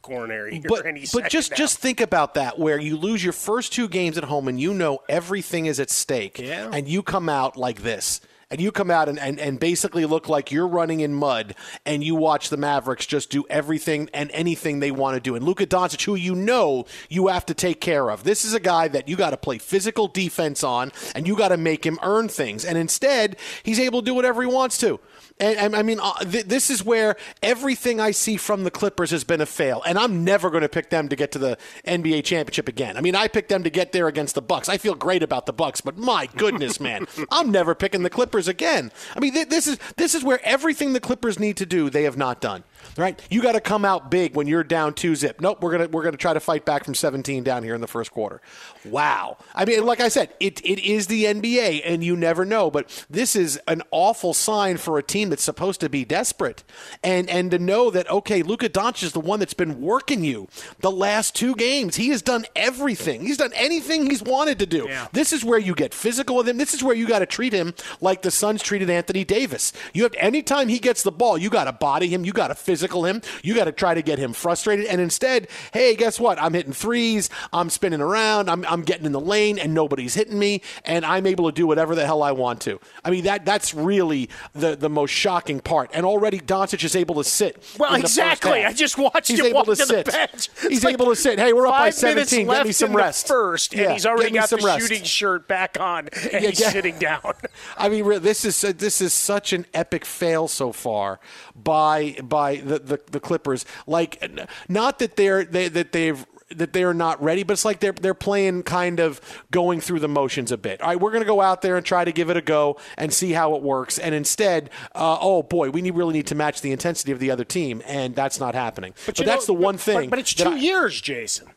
coronary 0.00 0.60
but, 0.68 0.84
but 1.12 1.28
just 1.28 1.52
now. 1.52 1.56
just 1.56 1.78
think 1.78 2.00
about 2.00 2.34
that 2.34 2.58
where 2.58 2.76
you 2.78 2.96
lose 2.96 3.22
your 3.22 3.32
first 3.32 3.72
two 3.72 3.86
games 3.88 4.18
at 4.18 4.24
home 4.24 4.48
and 4.48 4.60
you 4.60 4.74
know 4.74 4.98
everything 5.08 5.66
is 5.66 5.78
at 5.78 5.88
stake 5.90 6.40
Yeah. 6.40 6.68
and 6.72 6.88
you 6.88 7.04
come 7.04 7.28
out 7.28 7.56
like 7.56 7.84
this 7.84 8.20
and 8.52 8.60
you 8.60 8.70
come 8.70 8.90
out 8.90 9.08
and, 9.08 9.18
and, 9.18 9.40
and 9.40 9.58
basically 9.58 10.04
look 10.04 10.28
like 10.28 10.52
you're 10.52 10.68
running 10.68 11.00
in 11.00 11.14
mud 11.14 11.54
and 11.86 12.04
you 12.04 12.14
watch 12.14 12.50
the 12.50 12.58
Mavericks 12.58 13.06
just 13.06 13.30
do 13.30 13.46
everything 13.48 14.10
and 14.12 14.30
anything 14.32 14.78
they 14.78 14.90
want 14.90 15.14
to 15.14 15.20
do. 15.20 15.34
And 15.34 15.42
Luka 15.42 15.66
Doncic, 15.66 16.04
who 16.04 16.14
you 16.16 16.34
know 16.34 16.84
you 17.08 17.28
have 17.28 17.46
to 17.46 17.54
take 17.54 17.80
care 17.80 18.10
of. 18.10 18.24
This 18.24 18.44
is 18.44 18.52
a 18.52 18.60
guy 18.60 18.88
that 18.88 19.08
you 19.08 19.16
got 19.16 19.30
to 19.30 19.38
play 19.38 19.56
physical 19.56 20.06
defense 20.06 20.62
on 20.62 20.92
and 21.14 21.26
you 21.26 21.34
got 21.34 21.48
to 21.48 21.56
make 21.56 21.86
him 21.86 21.98
earn 22.02 22.28
things. 22.28 22.66
And 22.66 22.76
instead, 22.76 23.38
he's 23.62 23.80
able 23.80 24.02
to 24.02 24.04
do 24.04 24.14
whatever 24.14 24.42
he 24.42 24.48
wants 24.48 24.76
to. 24.78 25.00
And, 25.42 25.74
I 25.74 25.82
mean, 25.82 25.98
uh, 26.00 26.12
this 26.24 26.70
is 26.70 26.84
where 26.84 27.16
everything 27.42 27.98
I 27.98 28.12
see 28.12 28.36
from 28.36 28.62
the 28.62 28.70
Clippers 28.70 29.10
has 29.10 29.24
been 29.24 29.40
a 29.40 29.46
fail, 29.46 29.82
and 29.84 29.98
I'm 29.98 30.22
never 30.22 30.50
going 30.50 30.62
to 30.62 30.68
pick 30.68 30.90
them 30.90 31.08
to 31.08 31.16
get 31.16 31.32
to 31.32 31.38
the 31.40 31.58
NBA 31.84 32.22
championship 32.24 32.68
again. 32.68 32.96
I 32.96 33.00
mean, 33.00 33.16
I 33.16 33.26
picked 33.26 33.48
them 33.48 33.64
to 33.64 33.70
get 33.70 33.90
there 33.90 34.06
against 34.06 34.36
the 34.36 34.42
Bucks. 34.42 34.68
I 34.68 34.78
feel 34.78 34.94
great 34.94 35.22
about 35.22 35.46
the 35.46 35.52
Bucks, 35.52 35.80
but 35.80 35.98
my 35.98 36.26
goodness, 36.36 36.78
man, 36.78 37.08
I'm 37.32 37.50
never 37.50 37.74
picking 37.74 38.04
the 38.04 38.10
Clippers 38.10 38.46
again. 38.46 38.92
I 39.16 39.20
mean, 39.20 39.34
this 39.34 39.66
is 39.66 39.78
this 39.96 40.14
is 40.14 40.22
where 40.22 40.40
everything 40.44 40.92
the 40.92 41.00
Clippers 41.00 41.40
need 41.40 41.56
to 41.56 41.66
do 41.66 41.90
they 41.90 42.04
have 42.04 42.16
not 42.16 42.40
done. 42.40 42.62
Right? 42.96 43.20
You 43.30 43.42
got 43.42 43.52
to 43.52 43.60
come 43.60 43.84
out 43.84 44.10
big 44.10 44.36
when 44.36 44.46
you're 44.46 44.64
down 44.64 44.94
two 44.94 45.14
zip. 45.14 45.40
Nope, 45.40 45.62
we're 45.62 45.72
gonna 45.72 45.88
we're 45.88 46.02
gonna 46.02 46.16
try 46.16 46.34
to 46.34 46.40
fight 46.40 46.64
back 46.64 46.84
from 46.84 46.94
17 46.94 47.42
down 47.44 47.62
here 47.62 47.74
in 47.74 47.80
the 47.80 47.86
first 47.86 48.10
quarter. 48.10 48.40
Wow. 48.84 49.38
I 49.54 49.64
mean, 49.64 49.84
like 49.84 50.00
I 50.00 50.08
said, 50.08 50.32
it 50.40 50.60
it 50.64 50.78
is 50.78 51.06
the 51.06 51.24
NBA, 51.24 51.82
and 51.84 52.02
you 52.02 52.16
never 52.16 52.44
know. 52.44 52.70
But 52.70 53.04
this 53.08 53.36
is 53.36 53.60
an 53.68 53.82
awful 53.90 54.34
sign 54.34 54.76
for 54.76 54.98
a 54.98 55.02
team 55.02 55.30
that's 55.30 55.42
supposed 55.42 55.80
to 55.80 55.88
be 55.88 56.04
desperate, 56.04 56.64
and 57.02 57.28
and 57.30 57.50
to 57.50 57.58
know 57.58 57.90
that 57.90 58.10
okay, 58.10 58.42
Luka 58.42 58.68
Doncic 58.68 59.04
is 59.04 59.12
the 59.12 59.20
one 59.20 59.40
that's 59.40 59.54
been 59.54 59.80
working 59.80 60.24
you 60.24 60.48
the 60.80 60.90
last 60.90 61.34
two 61.34 61.54
games. 61.54 61.96
He 61.96 62.08
has 62.08 62.22
done 62.22 62.44
everything. 62.54 63.22
He's 63.22 63.36
done 63.36 63.52
anything 63.54 64.08
he's 64.08 64.22
wanted 64.22 64.58
to 64.58 64.66
do. 64.66 64.86
Yeah. 64.88 65.08
This 65.12 65.32
is 65.32 65.44
where 65.44 65.58
you 65.58 65.74
get 65.74 65.94
physical 65.94 66.36
with 66.36 66.48
him. 66.48 66.58
This 66.58 66.74
is 66.74 66.82
where 66.82 66.94
you 66.94 67.06
got 67.06 67.20
to 67.20 67.26
treat 67.26 67.52
him 67.52 67.74
like 68.00 68.22
the 68.22 68.30
Suns 68.30 68.62
treated 68.62 68.90
Anthony 68.90 69.24
Davis. 69.24 69.72
You 69.92 70.02
have 70.04 70.14
anytime 70.18 70.68
he 70.68 70.78
gets 70.78 71.02
the 71.02 71.12
ball, 71.12 71.38
you 71.38 71.50
got 71.50 71.64
to 71.64 71.72
body 71.72 72.08
him, 72.08 72.24
you 72.24 72.32
got 72.32 72.48
to 72.48 72.54
physical 72.72 73.04
him, 73.04 73.20
you 73.42 73.54
got 73.54 73.64
to 73.64 73.72
try 73.72 73.92
to 73.92 74.00
get 74.00 74.18
him 74.18 74.32
frustrated. 74.32 74.86
And 74.86 74.98
instead, 74.98 75.46
hey, 75.74 75.94
guess 75.94 76.18
what? 76.18 76.40
I'm 76.40 76.54
hitting 76.54 76.72
threes, 76.72 77.28
I'm 77.52 77.68
spinning 77.68 78.00
around, 78.00 78.48
I'm, 78.48 78.64
I'm 78.64 78.80
getting 78.80 79.04
in 79.04 79.12
the 79.12 79.20
lane, 79.20 79.58
and 79.58 79.74
nobody's 79.74 80.14
hitting 80.14 80.38
me, 80.38 80.62
and 80.86 81.04
I'm 81.04 81.26
able 81.26 81.50
to 81.50 81.54
do 81.54 81.66
whatever 81.66 81.94
the 81.94 82.06
hell 82.06 82.22
I 82.22 82.32
want 82.32 82.62
to. 82.62 82.80
I 83.04 83.10
mean, 83.10 83.24
that 83.24 83.44
that's 83.44 83.74
really 83.74 84.30
the 84.54 84.74
the 84.74 84.88
most 84.88 85.10
shocking 85.10 85.60
part. 85.60 85.90
And 85.92 86.06
already 86.06 86.40
Doncic 86.40 86.82
is 86.82 86.96
able 86.96 87.16
to 87.16 87.24
sit. 87.24 87.62
Well, 87.78 87.94
in 87.94 88.00
the 88.00 88.08
first 88.08 88.16
exactly. 88.18 88.64
I 88.64 88.72
just 88.72 88.96
watched 88.96 89.28
He's 89.28 89.38
him 89.40 89.46
able 89.46 89.56
walk 89.56 89.66
to 89.66 89.76
to 89.76 89.84
the 89.86 90.04
bench. 90.04 90.32
It's 90.34 90.62
He's 90.62 90.84
like 90.84 90.94
able 90.94 91.06
to 91.06 91.16
sit. 91.16 91.38
Hey, 91.38 91.52
we're 91.52 91.66
up 91.66 91.74
by 91.74 91.90
17. 91.90 92.46
Get 92.46 92.66
me 92.66 92.72
some 92.72 92.96
rest. 92.96 93.28
first, 93.28 93.74
and 93.74 93.82
Yeah, 93.82 93.92
he's 93.92 94.06
already 94.06 94.30
got 94.30 94.48
the 94.48 94.56
rest. 94.56 94.80
shooting 94.88 95.04
shirt 95.04 95.46
back 95.46 95.76
on, 95.78 96.08
and 96.22 96.32
Yeah, 96.32 96.38
he's 96.40 96.60
yeah. 96.60 96.70
sitting 96.70 96.98
down. 96.98 97.34
I 97.76 97.90
mean, 97.90 98.22
this 98.22 98.46
is 98.46 98.64
uh, 98.64 98.72
this 98.74 99.00
is 99.02 99.12
such 99.12 99.52
an 99.52 99.66
epic 99.74 100.04
fail 100.06 100.48
so 100.48 100.72
far 100.72 101.20
by 101.54 102.16
by 102.22 102.61
the 102.62 102.78
the, 102.78 103.00
the 103.10 103.20
Clippers. 103.20 103.64
Like, 103.86 104.22
not 104.68 104.98
that 104.98 105.16
they're 105.16 105.44
they, 105.44 105.68
that 105.68 105.92
they've 105.92 106.24
that 106.56 106.72
they're 106.72 106.94
not 106.94 107.22
ready, 107.22 107.42
but 107.42 107.54
it's 107.54 107.64
like 107.64 107.80
they're 107.80 107.92
they're 107.92 108.14
playing 108.14 108.62
kind 108.62 109.00
of 109.00 109.20
going 109.50 109.80
through 109.80 110.00
the 110.00 110.08
motions 110.08 110.52
a 110.52 110.58
bit. 110.58 110.80
All 110.80 110.88
right, 110.88 111.00
we're 111.00 111.10
going 111.10 111.22
to 111.22 111.26
go 111.26 111.40
out 111.40 111.62
there 111.62 111.76
and 111.76 111.84
try 111.84 112.04
to 112.04 112.12
give 112.12 112.30
it 112.30 112.36
a 112.36 112.42
go 112.42 112.78
and 112.96 113.12
see 113.12 113.32
how 113.32 113.54
it 113.54 113.62
works. 113.62 113.98
And 113.98 114.14
instead, 114.14 114.70
uh, 114.94 115.18
oh 115.20 115.42
boy, 115.42 115.70
we 115.70 115.82
need, 115.82 115.94
really 115.94 116.14
need 116.14 116.26
to 116.28 116.34
match 116.34 116.60
the 116.60 116.72
intensity 116.72 117.12
of 117.12 117.18
the 117.18 117.30
other 117.30 117.44
team, 117.44 117.82
and 117.86 118.14
that's 118.14 118.40
not 118.40 118.54
happening. 118.54 118.94
But, 119.06 119.16
but 119.16 119.26
that's 119.26 119.48
know, 119.48 119.54
the 119.54 119.60
one 119.60 119.76
but, 119.76 119.80
thing. 119.82 120.00
But, 120.00 120.10
but 120.10 120.18
it's 120.18 120.34
two 120.34 120.50
I, 120.50 120.56
years, 120.56 121.00
Jason. 121.00 121.48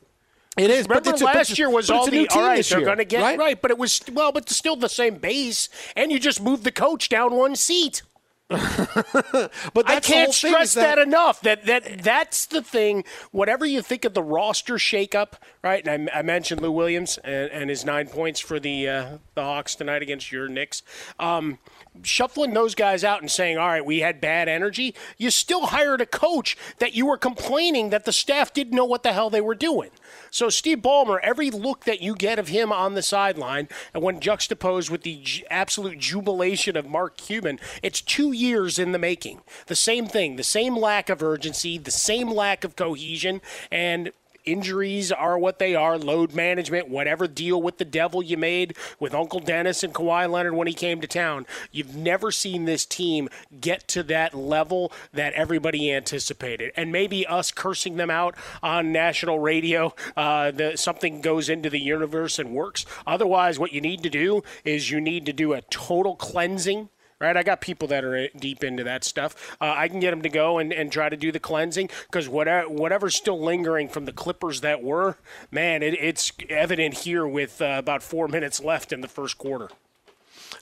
It 0.58 0.70
is. 0.70 0.88
Remember 0.88 1.12
but 1.12 1.22
last 1.22 1.52
a, 1.52 1.56
year 1.56 1.70
was 1.70 1.90
all 1.90 2.08
the 2.08 2.30
all 2.30 2.42
right. 2.42 2.64
They're 2.64 2.82
going 2.82 3.00
to 3.00 3.06
get 3.06 3.22
right? 3.22 3.38
right, 3.38 3.62
but 3.62 3.72
it 3.72 3.78
was 3.78 4.02
well, 4.12 4.32
but 4.32 4.50
still 4.50 4.78
the 4.78 4.88
same 4.88 5.16
base, 5.16 5.68
and 5.96 6.12
you 6.12 6.20
just 6.20 6.42
moved 6.42 6.64
the 6.64 6.72
coach 6.72 7.10
down 7.10 7.34
one 7.34 7.56
seat. 7.56 8.04
but 8.50 9.90
I 9.90 10.00
can't 10.00 10.32
stress 10.32 10.76
that, 10.76 10.96
that, 10.96 11.00
enough. 11.00 11.42
That 11.42 11.66
that 11.66 12.04
that's 12.04 12.46
the 12.46 12.62
thing. 12.62 13.04
Whatever 13.32 13.66
you 13.66 13.82
think 13.82 14.06
of 14.06 14.14
the 14.14 14.22
roster 14.22 14.76
shakeup, 14.76 15.34
right? 15.64 15.86
And 15.88 16.10
I, 16.12 16.20
I 16.20 16.22
mentioned 16.22 16.62
Lou 16.62 16.72
Williams 16.72 17.18
and, 17.24 17.50
and, 17.50 17.72
his 17.72 17.84
nine 17.84 18.08
points 18.08 18.40
for 18.40 18.60
the 18.60 18.88
uh, 18.88 19.18
the 19.34 19.42
Hawks 19.42 19.74
tonight 19.74 20.04
against 20.04 20.32
your 20.32 20.48
Knicks. 20.48 20.84
Um, 21.20 21.58
shuffling 22.04 22.54
those 22.54 22.76
guys 22.76 23.04
out 23.04 23.22
and 23.22 23.30
saying, 23.30 23.58
"All 23.58 23.68
right, 23.68 23.86
we 23.86 24.00
had 24.00 24.22
bad 24.22 24.48
energy." 24.48 24.96
You 25.18 25.32
still 25.32 25.68
hired 25.68 26.02
a 26.02 26.06
coach 26.06 26.58
that 26.80 26.94
you 26.94 27.06
were 27.06 27.18
complaining 27.18 27.90
that 27.90 28.06
the 28.06 28.14
staff 28.14 28.54
didn't 28.54 28.76
know 28.76 28.86
what 28.86 29.04
the 29.04 29.14
hell 29.14 29.30
they 29.30 29.42
were 29.42 29.56
doing. 29.56 29.92
So 30.30 30.50
Steve 30.50 30.80
Ballmer, 30.80 31.20
every 31.24 31.50
look 31.50 31.86
that 31.86 32.02
you 32.02 32.16
get 32.16 32.40
of 32.40 32.50
him 32.50 32.72
on 32.72 32.94
the 32.94 33.02
sideline, 33.02 33.70
and 33.94 34.04
when 34.04 34.20
juxtaposed 34.20 34.90
with 34.90 35.04
the 35.04 35.46
absolute 35.50 36.00
jubilation 36.00 36.76
of 36.76 36.86
Mark 36.86 37.18
Cuban, 37.18 37.60
it's 37.82 38.02
two 38.02 38.32
years 38.32 38.78
in 38.78 38.92
the 38.92 39.00
making. 39.00 39.42
The 39.68 39.76
same 39.76 40.08
thing, 40.08 40.36
the 40.36 40.44
same 40.44 40.76
lack 40.76 41.10
of 41.10 41.24
urgency, 41.24 41.78
the 41.78 41.92
same 41.92 42.30
lack 42.30 42.64
of 42.64 42.76
cohesion, 42.76 43.42
and 43.72 44.12
injuries 44.46 45.12
are 45.12 45.38
what 45.38 45.60
they 45.60 45.76
are, 45.76 45.98
load 45.98 46.34
management, 46.34 46.90
whatever 46.90 47.28
deal 47.28 47.62
with 47.62 47.78
the 47.78 47.86
devil 47.86 48.24
you 48.24 48.38
made 48.38 48.76
with 49.00 49.14
Uncle 49.14 49.40
Dennis 49.40 49.84
and 49.84 49.94
Kawhi 49.94 50.30
Leonard 50.30 50.54
when 50.54 50.68
he 50.68 50.74
came 50.74 51.02
to 51.02 51.08
town. 51.08 51.46
You've 51.72 51.96
never 51.96 52.32
seen 52.32 52.66
this 52.66 52.86
team 52.86 53.30
get 53.60 53.88
to 53.90 54.04
that 54.04 54.34
level 54.34 54.92
that 55.14 55.34
everybody 55.34 55.92
anticipated. 55.92 56.72
And 56.76 56.92
maybe 56.92 57.26
us 57.26 57.52
cursing 57.52 57.98
them 57.98 58.10
out 58.10 58.36
on 58.62 58.92
national 58.92 59.40
radio, 59.40 59.94
uh, 60.16 60.52
the, 60.52 60.78
something 60.78 61.22
goes 61.22 61.50
into 61.50 61.70
the 61.70 61.80
universe 61.80 62.40
and 62.40 62.54
works. 62.54 62.86
Otherwise, 63.06 63.60
what 63.60 63.74
you 63.74 63.82
need 63.82 64.04
to 64.04 64.10
do 64.10 64.44
is 64.64 64.92
you 64.92 65.02
need 65.02 65.26
to 65.26 65.34
do 65.34 65.54
a 65.54 65.62
total 65.64 66.16
cleansing 66.16 66.90
right? 67.20 67.38
I 67.38 67.44
got 67.44 67.62
people 67.62 67.88
that 67.90 68.04
are 68.04 68.28
deep 68.38 68.64
into 68.64 68.84
that 68.84 69.04
stuff. 69.04 69.56
Uh, 69.62 69.74
I 69.76 69.88
can 69.88 70.00
get 70.00 70.12
them 70.12 70.22
to 70.22 70.30
go 70.30 70.58
and, 70.58 70.74
and 70.74 70.92
try 70.92 71.10
to 71.10 71.18
do 71.18 71.32
the 71.32 71.40
cleansing 71.40 71.90
because 72.12 72.28
whatever, 72.28 72.70
whatever's 72.70 73.16
still 73.16 73.42
lingering 73.42 73.88
from 73.88 74.06
the 74.06 74.14
Clippers 74.14 74.62
that 74.62 74.84
were, 74.84 75.18
man, 75.52 75.84
it, 75.84 75.94
it's 76.00 76.32
evident 76.50 77.00
here 77.00 77.26
with 77.26 77.62
uh, 77.62 77.76
about 77.78 78.04
four 78.04 78.28
minutes 78.28 78.62
left 78.62 78.92
in 78.92 79.02
the 79.02 79.08
first 79.08 79.38
quarter. 79.38 79.70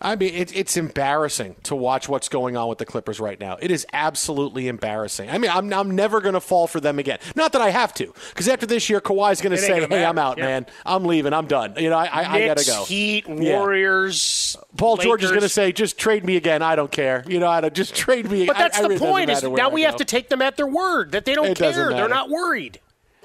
I 0.02 0.16
mean, 0.16 0.34
it, 0.34 0.56
it's 0.56 0.78
embarrassing 0.78 1.56
to 1.64 1.76
watch 1.76 2.10
what's 2.10 2.30
going 2.30 2.58
on 2.58 2.68
with 2.68 2.78
the 2.78 2.86
Clippers 2.86 3.20
right 3.20 3.40
now. 3.40 3.58
It 3.62 3.72
is 3.72 3.86
absolutely 3.94 4.68
embarrassing. 4.68 5.30
I 5.30 5.38
mean, 5.38 5.52
I'm, 5.52 5.72
I'm 5.74 5.96
never 5.96 6.22
going 6.22 6.34
to 6.34 6.42
fall 6.42 6.68
for 6.68 6.80
them 6.80 7.00
again. 7.00 7.20
Not 7.36 7.54
that 7.54 7.62
I 7.62 7.70
have 7.70 7.94
to, 7.96 8.14
because 8.30 8.48
after 8.48 8.66
this 8.66 8.90
year, 8.90 9.02
Kawhi's 9.02 9.42
going 9.42 9.56
to 9.56 9.58
say, 9.58 9.82
"Hey, 9.82 9.88
matter. 9.88 10.06
I'm 10.06 10.18
out, 10.18 10.38
yeah. 10.38 10.46
man. 10.46 10.66
I'm 10.86 11.06
leaving. 11.06 11.34
I'm 11.34 11.48
done. 11.48 11.76
You 11.78 11.90
know, 11.90 11.98
I, 11.98 12.06
I, 12.06 12.34
I 12.36 12.46
got 12.48 12.58
to 12.58 12.66
go." 12.66 12.86
Heat, 12.86 13.28
Warriors. 13.28 14.58
Yeah. 14.58 14.64
Paul 14.78 14.96
Lakers. 14.96 15.06
George 15.06 15.24
is 15.24 15.30
going 15.30 15.42
to 15.42 15.50
say, 15.50 15.72
"Just 15.72 15.98
trade 15.98 16.26
me 16.26 16.36
again. 16.36 16.62
I 16.62 16.76
don't 16.76 16.92
care. 16.92 17.24
You 17.28 17.40
know, 17.40 17.48
I 17.48 17.62
don't, 17.62 17.74
just 17.74 17.96
trade 17.96 18.30
me." 18.30 18.44
Again. 18.44 18.48
But 18.48 18.58
that's 18.58 18.80
I, 18.80 18.88
the 18.88 19.00
point. 19.00 19.30
Is 19.30 19.44
now 19.44 19.70
we 19.70 19.84
have 19.84 19.98
to 19.98 20.06
take 20.06 20.30
them 20.30 20.42
at 20.42 20.58
their 20.58 20.68
word 20.68 21.12
that 21.12 21.26
they 21.26 21.36
don't 21.36 21.48
it 21.48 21.58
care. 21.58 21.90
They're 21.90 22.10
not 22.10 22.30
worried. 22.30 22.80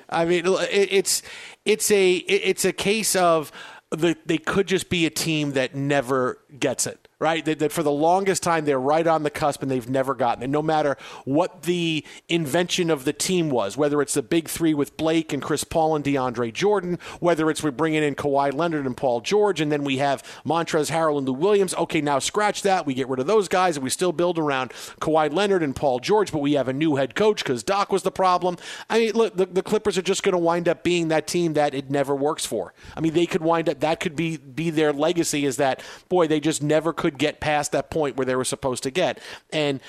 I 0.08 0.24
mean, 0.24 0.44
it's 0.46 1.22
it's 1.64 1.90
a 1.90 2.14
it's 2.14 2.64
a 2.64 2.72
case 2.72 3.14
of 3.14 3.52
the, 3.90 4.16
they 4.26 4.38
could 4.38 4.66
just 4.66 4.90
be 4.90 5.06
a 5.06 5.10
team 5.10 5.52
that 5.52 5.74
never 5.74 6.38
gets 6.58 6.86
it 6.86 7.08
right? 7.20 7.44
That, 7.44 7.58
that, 7.58 7.72
for 7.72 7.82
the 7.82 7.90
longest 7.90 8.42
time 8.42 8.64
they're 8.64 8.80
right 8.80 9.06
on 9.06 9.22
the 9.22 9.30
cusp 9.30 9.62
and 9.62 9.70
they've 9.70 9.88
never 9.88 10.14
gotten 10.14 10.42
it. 10.42 10.50
No 10.50 10.62
matter 10.62 10.96
what 11.24 11.62
the 11.62 12.04
invention 12.28 12.90
of 12.90 13.04
the 13.04 13.12
team 13.12 13.50
was, 13.50 13.76
whether 13.76 14.00
it's 14.00 14.14
the 14.14 14.22
big 14.22 14.48
three 14.48 14.72
with 14.74 14.96
Blake 14.96 15.32
and 15.32 15.42
Chris 15.42 15.64
Paul 15.64 15.96
and 15.96 16.04
DeAndre 16.04 16.52
Jordan, 16.52 16.98
whether 17.18 17.50
it's 17.50 17.62
we're 17.62 17.70
bringing 17.72 18.02
in 18.02 18.14
Kawhi 18.14 18.54
Leonard 18.54 18.86
and 18.86 18.96
Paul 18.96 19.20
George, 19.20 19.60
and 19.60 19.72
then 19.72 19.82
we 19.82 19.98
have 19.98 20.22
Montrezl 20.46 20.92
Harrell 20.92 21.18
and 21.18 21.26
Lou 21.26 21.34
Williams. 21.34 21.74
Okay, 21.74 22.00
now 22.00 22.18
scratch 22.18 22.62
that. 22.62 22.86
We 22.86 22.94
get 22.94 23.08
rid 23.08 23.20
of 23.20 23.26
those 23.26 23.48
guys 23.48 23.76
and 23.76 23.84
we 23.84 23.90
still 23.90 24.12
build 24.12 24.38
around 24.38 24.70
Kawhi 25.00 25.32
Leonard 25.32 25.62
and 25.62 25.74
Paul 25.74 25.98
George, 25.98 26.30
but 26.30 26.38
we 26.38 26.52
have 26.52 26.68
a 26.68 26.72
new 26.72 26.96
head 26.96 27.14
coach 27.14 27.42
because 27.42 27.62
Doc 27.62 27.90
was 27.90 28.04
the 28.04 28.12
problem. 28.12 28.56
I 28.88 29.00
mean, 29.00 29.14
look, 29.14 29.36
the, 29.36 29.46
the 29.46 29.62
Clippers 29.62 29.98
are 29.98 30.02
just 30.02 30.22
going 30.22 30.32
to 30.32 30.38
wind 30.38 30.68
up 30.68 30.84
being 30.84 31.08
that 31.08 31.26
team 31.26 31.54
that 31.54 31.74
it 31.74 31.90
never 31.90 32.14
works 32.14 32.46
for. 32.46 32.74
I 32.96 33.00
mean, 33.00 33.14
they 33.14 33.26
could 33.26 33.42
wind 33.42 33.68
up 33.68 33.80
that 33.80 33.98
could 34.00 34.14
be 34.14 34.36
be 34.36 34.70
their 34.70 34.92
legacy 34.92 35.44
is 35.44 35.56
that 35.56 35.82
boy 36.08 36.26
they 36.26 36.37
just 36.40 36.62
never 36.62 36.92
could 36.92 37.18
get 37.18 37.40
past 37.40 37.72
that 37.72 37.90
point 37.90 38.16
where 38.16 38.24
they 38.24 38.36
were 38.36 38.44
supposed 38.44 38.82
to 38.84 38.90
get. 38.90 39.20
And 39.52 39.80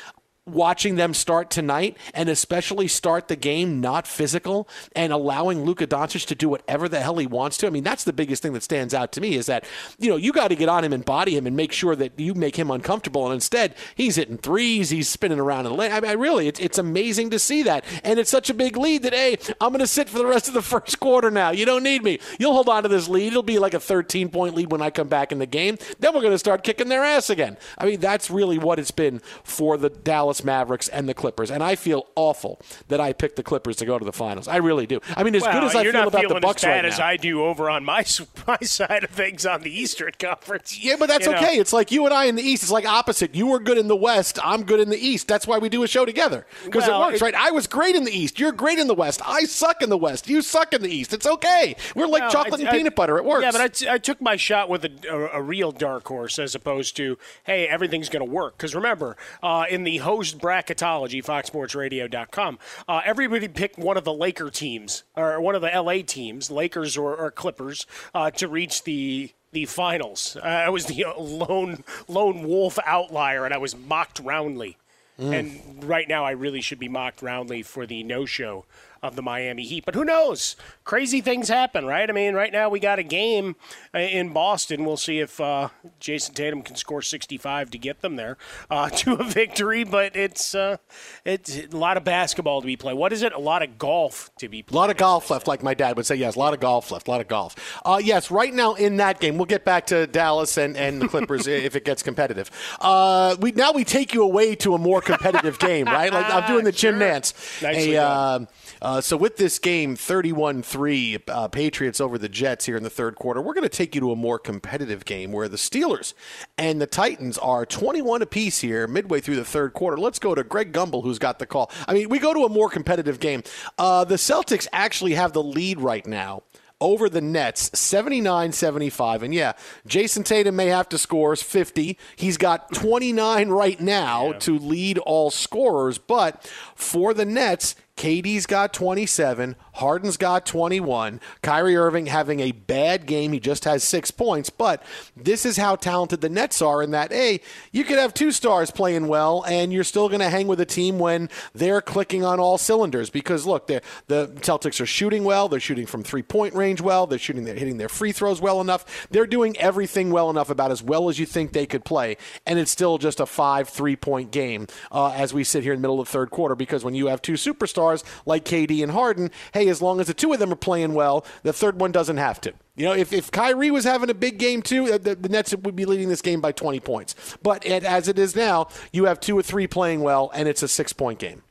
watching 0.54 0.96
them 0.96 1.14
start 1.14 1.50
tonight 1.50 1.98
and 2.14 2.30
especially 2.30 2.88
start 2.88 3.28
the 3.28 3.36
game 3.36 3.82
not 3.82 4.08
physical 4.08 4.68
and 4.96 5.14
allowing 5.14 5.64
Luka 5.64 5.88
Doncic 5.88 6.26
to 6.28 6.36
do 6.36 6.50
whatever 6.50 6.90
the 6.90 7.00
hell 7.00 7.18
he 7.18 7.28
wants 7.28 7.58
to. 7.58 7.68
I 7.68 7.70
mean, 7.70 7.84
that's 7.84 8.04
the 8.04 8.14
biggest 8.14 8.42
thing 8.42 8.54
that 8.54 8.64
stands 8.64 8.94
out 8.94 9.12
to 9.14 9.22
me 9.22 9.36
is 9.36 9.46
that, 9.48 9.66
you 9.98 10.10
know, 10.10 10.16
you 10.16 10.32
got 10.32 10.50
to 10.50 10.56
get 10.56 10.70
on 10.70 10.84
him 10.84 10.94
and 10.94 11.04
body 11.04 11.36
him 11.36 11.48
and 11.48 11.56
make 11.56 11.72
sure 11.72 11.96
that 11.96 12.20
you 12.20 12.34
make 12.34 12.56
him 12.56 12.72
uncomfortable. 12.72 13.26
And 13.26 13.34
instead, 13.34 13.76
he's 13.96 14.16
hitting 14.16 14.38
threes, 14.38 14.90
he's 14.90 15.10
spinning 15.10 15.40
around. 15.40 15.66
And 15.66 15.80
I 15.82 16.00
mean, 16.00 16.10
I 16.10 16.14
really, 16.14 16.48
it's, 16.48 16.60
it's 16.60 16.78
amazing 16.78 17.30
to 17.32 17.40
see 17.40 17.64
that. 17.64 17.84
And 18.04 18.20
it's 18.20 18.30
such 18.30 18.50
a 18.50 18.54
big 18.54 18.78
lead 18.78 19.04
that, 19.04 19.14
hey, 19.14 19.38
I'm 19.62 19.70
going 19.70 19.80
to 19.80 19.88
sit 19.88 20.10
for 20.10 20.18
the 20.18 20.26
rest 20.26 20.48
of 20.48 20.54
the 20.54 20.62
first 20.70 21.00
quarter 21.00 21.32
now. 21.32 21.52
You 21.52 21.66
don't 21.66 21.84
need 21.84 22.04
me. 22.04 22.20
You'll 22.40 22.54
hold 22.54 22.70
on 22.70 22.84
to 22.84 22.90
this 22.90 23.08
lead. 23.08 23.28
It'll 23.28 23.44
be 23.44 23.60
like 23.60 23.74
a 23.74 23.80
13 23.80 24.30
point 24.30 24.56
lead 24.56 24.72
when 24.72 24.82
I 24.82 24.90
come 24.90 25.08
back 25.08 25.32
in 25.32 25.40
the 25.40 25.46
game. 25.46 25.78
Then 26.00 26.14
we're 26.14 26.22
going 26.22 26.34
to 26.34 26.40
start 26.40 26.64
kicking 26.64 26.90
their 26.90 27.04
ass 27.04 27.30
again. 27.30 27.58
I 27.78 27.86
mean, 27.86 28.00
that's 28.00 28.30
really 28.30 28.58
what 28.58 28.80
it's 28.80 28.92
been 28.92 29.20
for 29.44 29.78
the 29.78 29.90
Dallas 29.90 30.39
Dallas 30.40 30.60
Mavericks 30.60 30.88
and 30.90 31.08
the 31.08 31.14
Clippers, 31.14 31.52
and 31.52 31.64
I 31.64 31.76
feel 31.76 32.08
awful 32.16 32.60
that 32.88 33.00
I 33.00 33.14
picked 33.14 33.36
the 33.36 33.44
Clippers 33.44 33.76
to 33.78 33.86
go 33.86 34.00
to 34.00 34.06
the 34.06 34.14
finals. 34.14 34.48
I 34.48 34.58
really 34.58 34.86
do. 34.86 35.00
I 35.16 35.24
mean, 35.24 35.36
as 35.36 35.42
well, 35.42 35.54
good 35.54 35.64
as 35.64 35.76
I 35.76 35.84
feel 35.84 36.08
about 36.08 36.28
the 36.28 36.40
Bucks 36.40 36.64
as 36.64 36.68
bad 36.68 36.86
as 36.86 37.00
I 37.00 37.18
do 37.18 37.44
over 37.44 37.70
on 37.70 37.84
my 37.84 38.06
my 38.48 38.58
side 38.62 39.04
of 39.04 39.10
things 39.10 39.46
on 39.46 39.62
the 39.62 39.72
Eastern 39.72 40.12
Conference. 40.20 40.78
Yeah, 40.80 40.96
but 40.98 41.08
that's 41.08 41.26
you 41.26 41.34
okay. 41.34 41.56
Know. 41.56 41.62
It's 41.62 41.74
like 41.74 41.92
you 41.92 42.06
and 42.06 42.14
I 42.14 42.26
in 42.26 42.36
the 42.36 42.44
East. 42.44 42.64
It's 42.64 42.72
like 42.72 42.86
opposite. 42.86 43.36
You 43.36 43.48
were 43.48 43.60
good 43.60 43.78
in 43.78 43.88
the 43.88 43.96
West. 43.96 44.40
I'm 44.44 44.64
good 44.64 44.80
in 44.80 44.90
the 44.90 44.98
East. 44.98 45.28
That's 45.28 45.48
why 45.48 45.58
we 45.58 45.70
do 45.70 45.84
a 45.84 45.88
show 45.88 46.06
together 46.06 46.46
because 46.66 46.88
well, 46.88 47.04
it 47.04 47.06
works, 47.08 47.22
it, 47.22 47.26
right? 47.26 47.36
I 47.36 47.52
was 47.52 47.68
great 47.68 47.96
in 47.96 48.04
the 48.04 48.12
East. 48.12 48.40
You're 48.40 48.52
great 48.52 48.80
in 48.80 48.88
the 48.88 48.96
West. 48.96 49.22
I 49.26 49.44
suck 49.46 49.82
in 49.82 49.90
the 49.90 49.98
West. 49.98 50.28
You 50.28 50.42
suck 50.42 50.74
in 50.74 50.82
the 50.82 50.90
East. 50.90 51.14
It's 51.14 51.28
okay. 51.28 51.76
We're 51.96 52.08
like 52.08 52.22
well, 52.22 52.32
chocolate 52.32 52.62
I, 52.62 52.64
and 52.64 52.70
I, 52.70 52.78
peanut 52.78 52.96
butter. 52.96 53.18
It 53.18 53.26
works. 53.26 53.44
Yeah, 53.44 53.52
but 53.52 53.62
I, 53.62 53.68
t- 53.68 53.90
I 53.90 53.98
took 53.98 54.22
my 54.22 54.36
shot 54.36 54.70
with 54.70 54.86
a, 54.86 54.92
a, 55.10 55.40
a, 55.40 55.42
real 55.42 55.72
dark 55.72 56.08
horse 56.08 56.40
as 56.40 56.56
opposed 56.56 56.96
to 56.98 57.18
hey, 57.44 57.68
everything's 57.68 58.10
going 58.10 58.26
to 58.26 58.32
work. 58.32 58.58
Because 58.58 58.76
remember, 58.76 59.18
uh, 59.42 59.66
in 59.70 59.84
the 59.84 59.98
bracketology, 60.34 61.24
FoxSportsRadio.com, 61.24 62.60
uh, 62.88 63.02
everybody 63.06 63.48
picked 63.48 63.78
one 63.78 63.98
of 63.98 64.04
the 64.04 64.14
Laker 64.14 64.50
teams 64.50 65.04
or 65.16 65.40
one 65.42 65.56
of 65.56 65.62
the 65.62 65.70
LA 65.70 66.02
teams, 66.06 66.50
Lakers 66.52 66.98
or, 66.98 67.16
or 67.16 67.32
Clippers, 67.32 67.86
uh, 68.14 68.32
to 68.32 68.48
reach 68.48 68.84
the 68.84 69.32
the 69.52 69.66
finals. 69.66 70.38
Uh, 70.38 70.46
I 70.46 70.70
was 70.70 70.86
the 70.86 71.06
lone 71.18 71.84
lone 72.08 72.48
wolf 72.48 72.78
outlier, 72.86 73.46
and 73.46 73.54
I 73.54 73.58
was 73.58 73.76
mocked 73.76 74.20
roundly. 74.20 74.78
Mm. 75.20 75.38
And 75.38 75.84
right 75.84 76.08
now, 76.08 76.24
I 76.24 76.32
really 76.32 76.62
should 76.62 76.80
be 76.80 76.88
mocked 76.88 77.22
roundly 77.22 77.62
for 77.62 77.86
the 77.86 78.04
no 78.04 78.26
show 78.26 78.66
of 79.02 79.16
the 79.16 79.22
Miami 79.22 79.64
Heat. 79.64 79.86
But 79.86 79.96
who 79.96 80.04
knows? 80.04 80.56
Crazy 80.84 81.22
things 81.22 81.48
happen, 81.48 81.86
right? 81.86 82.10
I 82.10 82.14
mean, 82.14 82.34
right 82.34 82.52
now 82.52 82.70
we 82.70 82.80
got 82.80 83.00
a 83.00 83.04
game 83.04 83.56
uh, 83.94 84.00
in 84.00 84.34
Boston. 84.34 84.86
We'll 84.86 84.98
see 84.98 85.20
if 85.20 85.40
uh, 85.40 85.70
Jayson 86.00 86.34
Tatum 86.36 86.62
can 86.62 86.76
score 86.76 87.02
65 87.02 87.72
to 87.72 87.78
get 87.78 88.02
them 88.02 88.16
there 88.16 88.38
uh, 88.70 88.90
to 89.02 89.14
a 89.14 89.24
victory. 89.24 89.84
But 89.84 90.16
it's 90.16 90.54
uh, 90.56 90.78
it's 91.26 91.58
a 91.58 91.78
lot 91.78 91.98
of 91.98 92.04
basketball 92.04 92.62
to 92.62 92.68
be 92.68 92.76
played. 92.76 92.98
What 92.98 93.14
is 93.14 93.24
it? 93.24 93.34
A 93.34 93.40
lot 93.40 93.64
of 93.64 93.78
golf 93.78 94.32
to 94.38 94.50
be 94.50 94.64
played. 94.64 94.76
A 94.76 94.80
lot 94.80 94.90
of 94.90 94.98
golf 94.98 95.30
left, 95.30 95.48
like 95.48 95.64
my 95.64 95.74
dad 95.74 95.96
would 95.98 96.06
say. 96.06 96.16
Yes, 96.16 96.36
a 96.36 96.40
lot 96.40 96.54
of 96.54 96.60
golf 96.60 96.92
left. 96.92 97.08
A 97.08 97.12
lot 97.12 97.22
of 97.22 97.28
golf. 97.28 97.56
Uh, 97.86 98.00
yes, 98.04 98.32
right 98.32 98.54
now 98.54 98.74
in 98.74 98.98
that 98.98 99.20
game, 99.20 99.38
we'll 99.38 99.46
get 99.46 99.66
back 99.66 99.88
to 99.88 100.08
Dallas 100.08 100.58
and, 100.58 100.76
and 100.76 101.02
the 101.02 101.08
Clippers 101.08 101.48
if 101.48 101.76
it 101.76 101.86
gets 101.86 102.04
competitive. 102.04 102.52
Uh, 102.80 103.36
we 103.40 103.52
now 103.52 103.72
we 103.72 103.84
take 103.84 104.14
you 104.14 104.24
away 104.24 104.56
to 104.56 104.76
a 104.76 104.78
more 104.78 105.02
competitive 105.02 105.60
game, 105.60 105.86
right? 105.86 106.12
Like 106.12 106.30
I'm 106.30 106.48
doing 106.48 106.66
the 106.66 106.72
Jim 106.72 107.00
sure. 107.00 107.08
Nantz. 107.08 107.62
Nicely 107.62 107.96
a, 107.96 108.48
uh, 108.82 109.02
so 109.02 109.18
with 109.18 109.38
this 109.38 109.60
game, 109.60 109.96
31-3, 109.96 111.22
uh, 111.28 111.48
Patriots 111.48 112.00
over 112.00 112.18
the 112.18 112.30
Jets 112.30 112.66
here 112.66 112.78
in 112.78 112.84
the 112.84 112.90
third 112.90 113.16
quarter, 113.16 113.42
we're 113.42 113.54
going 113.54 113.64
to 113.64 113.70
take 113.70 113.96
you 113.96 114.02
to 114.02 114.12
a 114.12 114.16
more 114.16 114.40
competitive 114.40 115.06
game 115.06 115.32
where 115.32 115.48
the 115.48 115.58
Steelers 115.58 116.14
and 116.58 116.82
the 116.82 116.88
Titans 116.88 117.38
are 117.38 117.66
21 117.66 118.22
apiece 118.22 118.60
here 118.60 118.88
midway 118.88 119.20
through 119.20 119.36
the 119.36 119.46
third 119.46 119.74
quarter. 119.74 119.98
Let's 119.98 120.20
go 120.20 120.36
to 120.36 120.44
Greg 120.44 120.72
Gumbel, 120.72 121.04
who's 121.04 121.20
got 121.20 121.40
the 121.40 121.46
call. 121.46 121.72
I 121.88 121.94
mean, 121.94 122.10
we 122.10 122.20
go 122.20 122.34
to 122.34 122.46
a 122.46 122.50
more 122.50 122.70
competitive 122.70 123.20
game. 123.20 123.44
Uh, 123.78 124.04
the 124.04 124.16
Celtics 124.16 124.68
actually 124.72 125.14
have 125.14 125.34
the 125.34 125.44
lead 125.44 125.80
right 125.80 126.06
now 126.06 126.44
over 126.82 127.10
the 127.10 127.22
Nets 127.22 127.78
79 127.78 128.52
75. 128.52 129.24
And 129.24 129.34
yeah, 129.34 129.54
Jayson 129.88 130.24
Tatum 130.24 130.56
may 130.56 130.68
have 130.68 130.90
to 130.90 130.98
score 130.98 131.36
50. 131.36 131.98
He's 132.16 132.38
got 132.38 132.74
29 132.74 133.50
right 133.50 133.80
now 133.80 134.32
yeah. 134.32 134.40
to 134.40 134.58
lead 134.58 134.98
all 135.00 135.32
scorers. 135.32 135.98
But 135.98 136.50
for 136.76 137.14
the 137.14 137.26
Nets, 137.26 137.76
KD's 138.00 138.46
got 138.46 138.72
27, 138.72 139.58
Harden's 139.74 140.16
got 140.16 140.46
21, 140.46 141.20
Kyrie 141.42 141.76
Irving 141.76 142.06
having 142.06 142.40
a 142.40 142.54
bad 142.54 143.06
game. 143.06 143.34
He 143.34 143.42
just 143.42 143.66
has 143.66 143.84
six 143.84 144.10
points, 144.10 144.50
but 144.50 144.82
this 145.18 145.46
is 145.46 145.58
how 145.58 145.76
talented 145.76 146.22
the 146.22 146.30
Nets 146.30 146.62
are 146.62 146.82
in 146.82 146.92
that, 146.92 147.12
A, 147.12 147.42
you 147.74 147.84
could 147.84 148.00
have 148.00 148.14
two 148.14 148.32
stars 148.32 148.72
playing 148.72 149.10
well, 149.10 149.44
and 149.50 149.74
you're 149.74 149.84
still 149.84 150.08
going 150.08 150.22
to 150.22 150.30
hang 150.30 150.48
with 150.48 150.62
a 150.62 150.66
team 150.66 150.98
when 150.98 151.28
they're 151.54 151.82
clicking 151.82 152.24
on 152.24 152.40
all 152.40 152.58
cylinders 152.58 153.10
because, 153.10 153.46
look, 153.46 153.68
the 153.68 153.82
Celtics 154.08 154.80
are 154.80 154.86
shooting 154.86 155.26
well. 155.26 155.50
They're 155.50 155.60
shooting 155.60 155.86
from 155.86 156.02
three 156.02 156.24
point 156.24 156.54
range 156.54 156.80
well. 156.80 157.06
They're 157.06 157.20
shooting, 157.20 157.44
they're 157.44 157.56
hitting 157.56 157.80
their 157.80 157.90
free 157.90 158.14
throws 158.14 158.40
well 158.40 158.62
enough. 158.62 159.10
They're 159.12 159.28
doing 159.28 159.58
everything 159.58 160.10
well 160.10 160.30
enough 160.30 160.50
about 160.50 160.72
as 160.72 160.82
well 160.82 161.10
as 161.10 161.20
you 161.20 161.26
think 161.26 161.52
they 161.52 161.66
could 161.66 161.84
play, 161.84 162.16
and 162.46 162.58
it's 162.60 162.72
still 162.72 162.98
just 162.98 163.20
a 163.20 163.26
five 163.26 163.68
three 163.68 163.98
point 163.98 164.32
game 164.32 164.68
uh, 164.90 165.12
as 165.12 165.34
we 165.34 165.44
sit 165.44 165.64
here 165.64 165.74
in 165.74 165.80
the 165.80 165.82
middle 165.82 166.00
of 166.00 166.08
the 166.08 166.14
third 166.14 166.30
quarter 166.30 166.56
because 166.56 166.86
when 166.86 166.96
you 166.96 167.08
have 167.08 167.22
two 167.22 167.34
superstars 167.34 167.89
like 168.26 168.46
KD 168.46 168.84
and 168.84 168.92
Harden, 168.92 169.32
hey, 169.54 169.68
as 169.70 169.82
long 169.82 170.00
as 170.00 170.08
the 170.08 170.14
two 170.14 170.34
of 170.34 170.40
them 170.40 170.52
are 170.52 170.58
playing 170.58 170.94
well, 170.94 171.26
the 171.44 171.54
third 171.54 171.80
one 171.80 171.92
doesn't 171.92 172.18
have 172.18 172.42
to. 172.42 172.54
You 172.76 172.86
know, 172.86 172.94
if, 172.94 173.12
if 173.12 173.30
Kyrie 173.32 173.72
was 173.72 173.84
having 173.84 174.10
a 174.10 174.14
big 174.14 174.38
game 174.38 174.62
too, 174.62 174.94
uh, 174.94 174.98
the, 174.98 175.16
the 175.16 175.30
Nets 175.30 175.54
would 175.54 175.76
be 175.76 175.86
leading 175.86 176.10
this 176.10 176.22
game 176.22 176.42
by 176.42 176.52
20 176.52 176.80
points. 176.80 177.16
But 177.44 177.66
it, 177.66 177.84
as 177.84 178.08
it 178.08 178.18
is 178.18 178.36
now, 178.36 178.70
you 178.94 179.06
have 179.06 179.20
two 179.20 179.38
or 179.38 179.42
three 179.42 179.68
playing 179.68 180.02
well, 180.02 180.32
and 180.34 180.48
it's 180.48 180.64
a 180.64 180.68
six 180.68 180.94
point 180.94 181.20
game. 181.20 181.44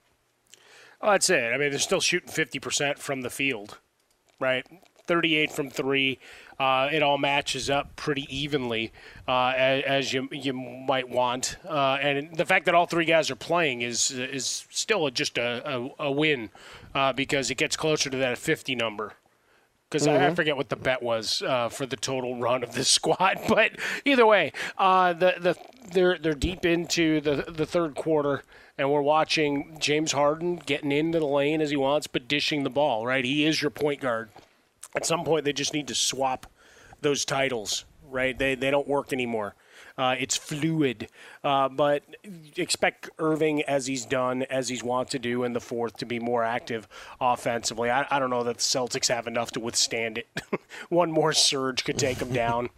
Oh, 1.01 1.13
that's 1.13 1.31
it. 1.31 1.53
I 1.53 1.59
mean, 1.59 1.71
they're 1.71 1.79
still 1.79 2.01
shooting 2.01 2.31
50% 2.31 2.99
from 2.99 3.21
the 3.21 3.31
field, 3.31 3.79
right? 4.41 4.67
38 5.07 5.53
from 5.53 5.71
three. 5.71 6.19
Uh, 6.59 6.89
it 6.91 7.05
all 7.05 7.19
matches 7.19 7.71
up 7.71 7.95
pretty 7.95 8.27
evenly 8.37 8.91
uh, 9.29 9.53
as, 9.57 9.85
as, 9.85 10.13
you 10.13 10.29
you 10.33 10.53
might 10.53 11.09
want, 11.09 11.57
uh, 11.65 11.99
and 12.01 12.37
the 12.37 12.45
fact 12.45 12.67
that 12.67 12.75
all 12.75 12.87
three 12.87 13.05
guys 13.05 13.31
are 13.31 13.37
playing 13.37 13.83
is 13.83 14.11
is 14.11 14.67
still 14.69 15.09
just 15.11 15.39
a, 15.39 15.63
a, 15.65 15.91
a 16.01 16.11
win 16.11 16.51
uh, 16.97 17.13
because 17.13 17.49
it 17.49 17.55
gets 17.55 17.77
closer 17.77 18.11
to 18.11 18.17
that 18.17 18.39
50 18.39 18.75
number. 18.75 19.13
Because 19.89 20.07
mm-hmm. 20.07 20.17
I, 20.17 20.17
I, 20.17 20.27
mm-hmm. 20.27 20.35
forget 20.35 20.57
what 20.57 20.69
the 20.69 20.77
bet 20.77 21.01
was 21.01 21.43
uh, 21.43 21.69
for 21.69 21.87
the 21.87 21.97
total 21.97 22.41
run 22.41 22.65
of 22.65 22.75
this 22.75 22.91
squad, 22.99 23.39
but 23.47 23.73
either 24.05 24.27
way, 24.27 24.53
uh, 24.79 25.13
the 25.13 25.35
the 25.39 25.57
they're 25.93 26.19
they're 26.19 26.35
deep 26.35 26.67
into 26.67 27.21
the 27.21 27.45
the 27.49 27.67
third 27.67 27.95
quarter 27.95 28.43
and 28.77 28.91
we're 28.91 29.03
watching 29.03 29.77
James 29.81 30.13
Harden 30.13 30.57
getting 30.57 30.93
into 30.93 31.19
the 31.19 31.27
lane 31.27 31.61
as 31.61 31.71
he 31.71 31.77
wants, 31.77 32.07
but 32.07 32.27
dishing 32.27 32.65
the 32.65 32.71
ball. 32.71 33.07
Right, 33.07 33.25
he 33.25 33.45
is 33.45 33.63
your 33.63 33.71
point 33.71 34.01
guard 34.01 34.31
at 34.95 35.07
some 35.07 35.25
point 35.25 35.45
they 35.45 35.53
just 35.53 35.75
need 35.75 35.89
to 35.89 35.95
swap 35.95 36.47
those 37.01 37.25
titles, 37.25 37.85
right? 38.09 38.37
They, 38.39 38.55
they 38.55 38.71
don't 38.71 38.89
work 38.89 39.13
anymore. 39.13 39.55
Uh, 39.97 40.15
it's 40.19 40.37
fluid, 40.37 41.09
uh, 41.43 41.69
but 41.69 42.05
expect 42.57 43.11
Irving, 43.19 43.63
as 43.63 43.89
he's 43.89 44.07
done, 44.07 44.45
as 44.45 44.69
he's 44.69 44.85
want 44.85 45.11
to 45.11 45.19
do 45.19 45.43
in 45.43 45.53
the 45.55 45.61
fourth, 45.61 45.97
to 45.97 46.07
be 46.07 46.21
more 46.21 46.45
active 46.45 46.87
offensively. 47.21 47.91
I, 47.91 48.07
I 48.09 48.21
don't 48.21 48.31
know 48.31 48.45
that 48.45 48.59
the 48.59 48.63
Celtics 48.63 49.09
have 49.09 49.27
enough 49.27 49.51
to 49.53 49.61
withstand 49.61 50.19
it. 50.19 50.29
One 50.89 51.11
more 51.11 51.33
surge 51.33 51.85
could 51.85 51.99
take 51.99 52.19
them 52.19 52.33
down. 52.33 52.71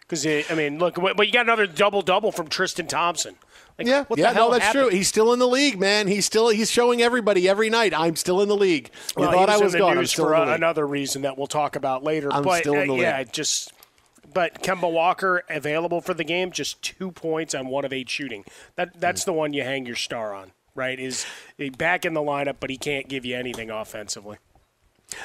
Because 0.00 0.26
I 0.26 0.54
mean, 0.54 0.78
look, 0.78 0.96
but 0.96 1.26
you 1.26 1.32
got 1.32 1.46
another 1.46 1.66
double 1.66 2.02
double 2.02 2.30
from 2.30 2.48
Tristan 2.48 2.86
Thompson. 2.86 3.36
Like, 3.78 3.88
yeah, 3.88 4.04
yeah, 4.16 4.32
no, 4.32 4.50
that's 4.50 4.64
happened? 4.64 4.88
true. 4.88 4.96
He's 4.96 5.08
still 5.08 5.34
in 5.34 5.38
the 5.38 5.46
league, 5.46 5.78
man. 5.78 6.08
He's 6.08 6.24
still 6.24 6.48
he's 6.48 6.70
showing 6.70 7.02
everybody 7.02 7.46
every 7.46 7.68
night. 7.68 7.92
I'm 7.92 8.16
still 8.16 8.40
in 8.40 8.48
the 8.48 8.56
league. 8.56 8.90
You 9.16 9.22
well, 9.22 9.32
thought 9.32 9.50
I 9.50 9.58
was 9.58 9.74
gone. 9.74 9.98
I'm 9.98 10.06
still 10.06 10.26
for 10.26 10.34
another 10.34 10.86
reason 10.86 11.22
that 11.22 11.36
we'll 11.36 11.46
talk 11.46 11.76
about 11.76 12.02
later. 12.02 12.32
I'm 12.32 12.42
but, 12.42 12.60
still 12.60 12.74
in 12.74 12.86
the 12.86 12.92
uh, 12.94 12.96
league. 12.96 13.02
Yeah, 13.02 13.24
just. 13.24 13.72
But 14.32 14.62
Kemba 14.62 14.90
Walker 14.90 15.44
available 15.48 16.00
for 16.00 16.12
the 16.12 16.24
game, 16.24 16.50
just 16.50 16.82
two 16.82 17.10
points 17.10 17.54
on 17.54 17.68
one 17.68 17.84
of 17.84 17.92
eight 17.92 18.08
shooting. 18.08 18.44
That 18.76 18.98
that's 18.98 19.22
mm. 19.22 19.26
the 19.26 19.32
one 19.34 19.52
you 19.52 19.62
hang 19.62 19.86
your 19.86 19.96
star 19.96 20.34
on, 20.34 20.52
right? 20.74 20.98
Is 20.98 21.26
back 21.76 22.04
in 22.04 22.14
the 22.14 22.20
lineup, 22.20 22.56
but 22.60 22.70
he 22.70 22.78
can't 22.78 23.08
give 23.08 23.24
you 23.24 23.36
anything 23.36 23.70
offensively. 23.70 24.38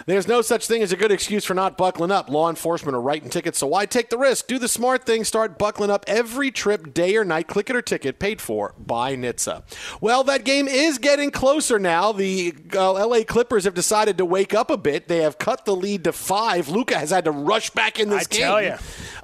There's 0.06 0.28
no 0.28 0.42
such 0.42 0.68
thing 0.68 0.82
as 0.82 0.92
a 0.92 0.98
good 0.98 1.12
excuse 1.12 1.46
for 1.46 1.54
not 1.54 1.78
buckling 1.78 2.12
up. 2.12 2.30
Law 2.30 2.50
enforcement 2.50 2.96
are 2.96 3.02
writing 3.02 3.30
tickets, 3.30 3.60
so 3.60 3.68
why 3.68 3.86
take 3.86 4.10
the 4.10 4.18
risk? 4.18 4.48
Do 4.48 4.60
the 4.60 4.68
smart 4.68 5.06
thing. 5.06 5.24
Start 5.24 5.58
buckling 5.58 5.90
up 5.90 6.04
every 6.08 6.52
trip, 6.52 6.94
day 6.94 7.16
or 7.16 7.26
night. 7.26 7.48
Click 7.48 7.70
it 7.70 7.76
or 7.76 7.82
ticket 7.82 8.20
paid 8.20 8.42
for 8.42 8.74
by 8.78 9.16
NHTSA. 9.16 9.64
Well, 10.02 10.24
that 10.26 10.44
game 10.44 10.68
is 10.68 10.98
getting 10.98 11.32
closer 11.32 11.80
now. 11.80 12.12
The 12.12 12.54
uh, 12.74 13.06
LA 13.06 13.24
Clippers 13.24 13.66
have 13.66 13.74
decided 13.74 14.18
to 14.18 14.26
wake 14.26 14.54
up 14.54 14.70
a 14.70 14.78
bit. 14.78 15.08
They 15.08 15.20
have 15.20 15.38
cut 15.38 15.66
the 15.66 15.76
lead 15.76 16.04
to 16.06 16.14
five. 16.14 16.70
Luka 16.70 16.98
has 16.98 17.12
had 17.12 17.26
to 17.26 17.32
rush 17.32 17.70
back 17.72 18.00
in 18.00 18.10
this 18.10 18.28
I 18.28 18.30
game. 18.30 18.42
tell 18.42 18.62
you. 18.62 18.76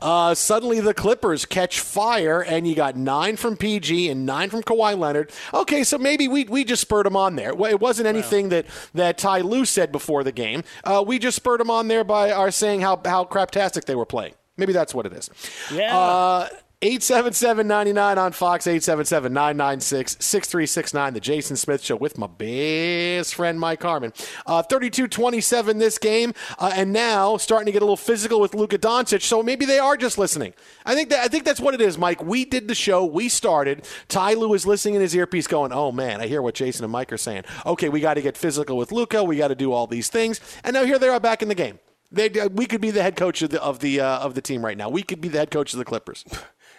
Uh, 0.02 0.34
suddenly 0.36 0.80
the 0.80 0.94
Clippers 0.94 1.46
catch 1.46 1.80
fire, 1.80 2.42
and 2.42 2.68
you 2.68 2.76
got 2.76 2.96
nine 2.96 3.36
from 3.36 3.58
PG 3.58 4.10
and 4.10 4.26
nine 4.26 4.50
from 4.50 4.64
Kawhi 4.64 4.98
Leonard. 4.98 5.32
Okay, 5.54 5.84
so 5.84 5.98
maybe 5.98 6.28
we, 6.28 6.44
we 6.46 6.64
just 6.64 6.82
spurred 6.82 7.06
them 7.06 7.16
on 7.16 7.36
there. 7.36 7.52
It 7.52 7.80
wasn't 7.80 8.08
anything 8.08 8.50
that, 8.50 8.66
that 8.94 9.18
Ty 9.18 9.42
Lue 9.42 9.66
said 9.66 9.92
before 9.92 10.24
the 10.24 10.32
game 10.32 10.57
game. 10.62 10.70
Uh, 10.84 11.04
we 11.06 11.20
just 11.20 11.36
spurred 11.36 11.60
them 11.60 11.70
on 11.70 11.88
there 11.88 12.04
by 12.04 12.32
our 12.32 12.52
saying 12.52 12.82
how 12.82 13.02
how 13.06 13.26
craptastic 13.26 13.86
they 13.86 13.96
were 13.96 14.06
playing. 14.06 14.34
Maybe 14.58 14.74
that's 14.74 14.94
what 14.94 15.06
it 15.06 15.14
is. 15.14 15.30
Yeah. 15.72 15.96
Uh, 15.96 16.50
877-99 16.84 18.18
on 18.18 18.32
Fox, 18.34 18.68
877-996-6369, 18.68 21.14
The 21.16 21.20
Jason 21.20 21.56
Smith 21.56 21.82
Show 21.82 21.96
with 21.96 22.20
my 22.20 22.28
best 22.28 23.34
friend 23.34 23.60
Mike 23.60 23.82
Harmon. 23.82 24.14
Uh, 24.46 24.62
32-27 24.62 25.80
this 25.80 25.98
game, 25.98 26.36
uh, 26.60 26.72
and 26.76 26.94
now 26.94 27.36
starting 27.38 27.66
to 27.66 27.72
get 27.72 27.82
a 27.82 27.86
little 27.86 27.98
physical 27.98 28.40
with 28.40 28.54
Luka 28.54 28.78
Doncic, 28.78 29.24
so 29.24 29.42
maybe 29.42 29.66
they 29.66 29.80
are 29.80 29.98
just 29.98 30.20
listening. 30.20 30.54
I 30.86 30.94
think 30.94 31.10
that 31.10 31.22
I 31.22 31.28
think 31.28 31.46
that's 31.46 31.60
what 31.60 31.74
it 31.74 31.82
is, 31.82 31.98
Mike. 31.98 32.24
We 32.24 32.46
did 32.46 32.68
the 32.68 32.76
show, 32.76 33.04
we 33.04 33.28
started. 33.28 33.88
Ty 34.08 34.36
Lue 34.36 34.54
is 34.54 34.68
listening 34.68 34.94
in 34.94 35.02
his 35.02 35.16
earpiece 35.16 35.48
going, 35.48 35.74
oh 35.74 35.92
man, 35.92 36.22
I 36.22 36.28
hear 36.28 36.44
what 36.44 36.54
Jason 36.54 36.84
and 36.84 36.92
Mike 36.92 37.12
are 37.12 37.18
saying. 37.18 37.46
Okay, 37.66 37.90
we 37.90 38.02
got 38.02 38.14
to 38.14 38.22
get 38.22 38.38
physical 38.38 38.78
with 38.78 38.92
Luka, 38.92 39.24
we 39.24 39.38
got 39.38 39.48
to 39.48 39.56
do 39.56 39.72
all 39.72 39.88
these 39.88 40.10
things, 40.10 40.40
and 40.64 40.76
now 40.76 40.86
here 40.86 41.00
they 41.00 41.10
are 41.10 41.20
back 41.20 41.42
in 41.42 41.48
the 41.48 41.56
game. 41.56 41.80
They, 42.12 42.30
we 42.30 42.68
could 42.68 42.82
be 42.82 42.92
the 42.92 43.02
head 43.02 43.16
coach 43.16 43.42
of 43.42 43.50
the 43.50 43.60
of 43.64 43.80
the 43.80 44.00
uh, 44.00 44.20
of 44.20 44.36
the 44.36 44.42
team 44.42 44.64
right 44.64 44.78
now. 44.78 44.90
We 44.90 45.02
could 45.02 45.20
be 45.20 45.28
the 45.28 45.40
head 45.40 45.50
coach 45.50 45.74
of 45.74 45.80
the 45.80 45.86
Clippers. 45.86 46.24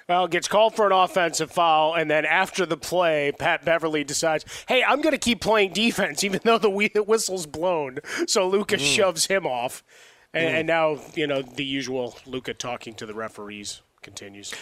Well, 0.09 0.27
gets 0.27 0.49
called 0.49 0.75
for 0.75 0.87
an 0.87 0.93
offensive 0.93 1.51
foul, 1.51 1.93
and 1.93 2.11
then 2.11 2.25
after 2.25 2.65
the 2.65 2.79
play, 2.79 3.31
Pat 3.39 3.65
Beverley 3.65 4.05
decides, 4.05 4.45
"Hey, 4.67 4.83
I'm 4.83 5.03
going 5.03 5.13
to 5.13 5.19
keep 5.19 5.43
playing 5.43 5.75
defense, 5.75 6.25
even 6.25 6.41
though 6.45 6.57
the 6.57 6.71
whistle's 6.71 7.47
blown." 7.47 7.99
So 8.27 8.49
Lucas 8.49 8.81
mm. 8.81 8.87
shoves 8.97 9.27
him 9.27 9.47
off, 9.47 9.85
and, 10.33 10.45
mm. 10.45 10.59
and 10.61 10.67
now 10.67 10.99
you 11.15 11.27
know 11.27 11.43
the 11.43 11.65
usual 11.65 12.17
Luka 12.25 12.55
talking 12.55 12.95
to 12.95 13.07
the 13.07 13.15
referees 13.15 13.83
continues. 14.01 14.55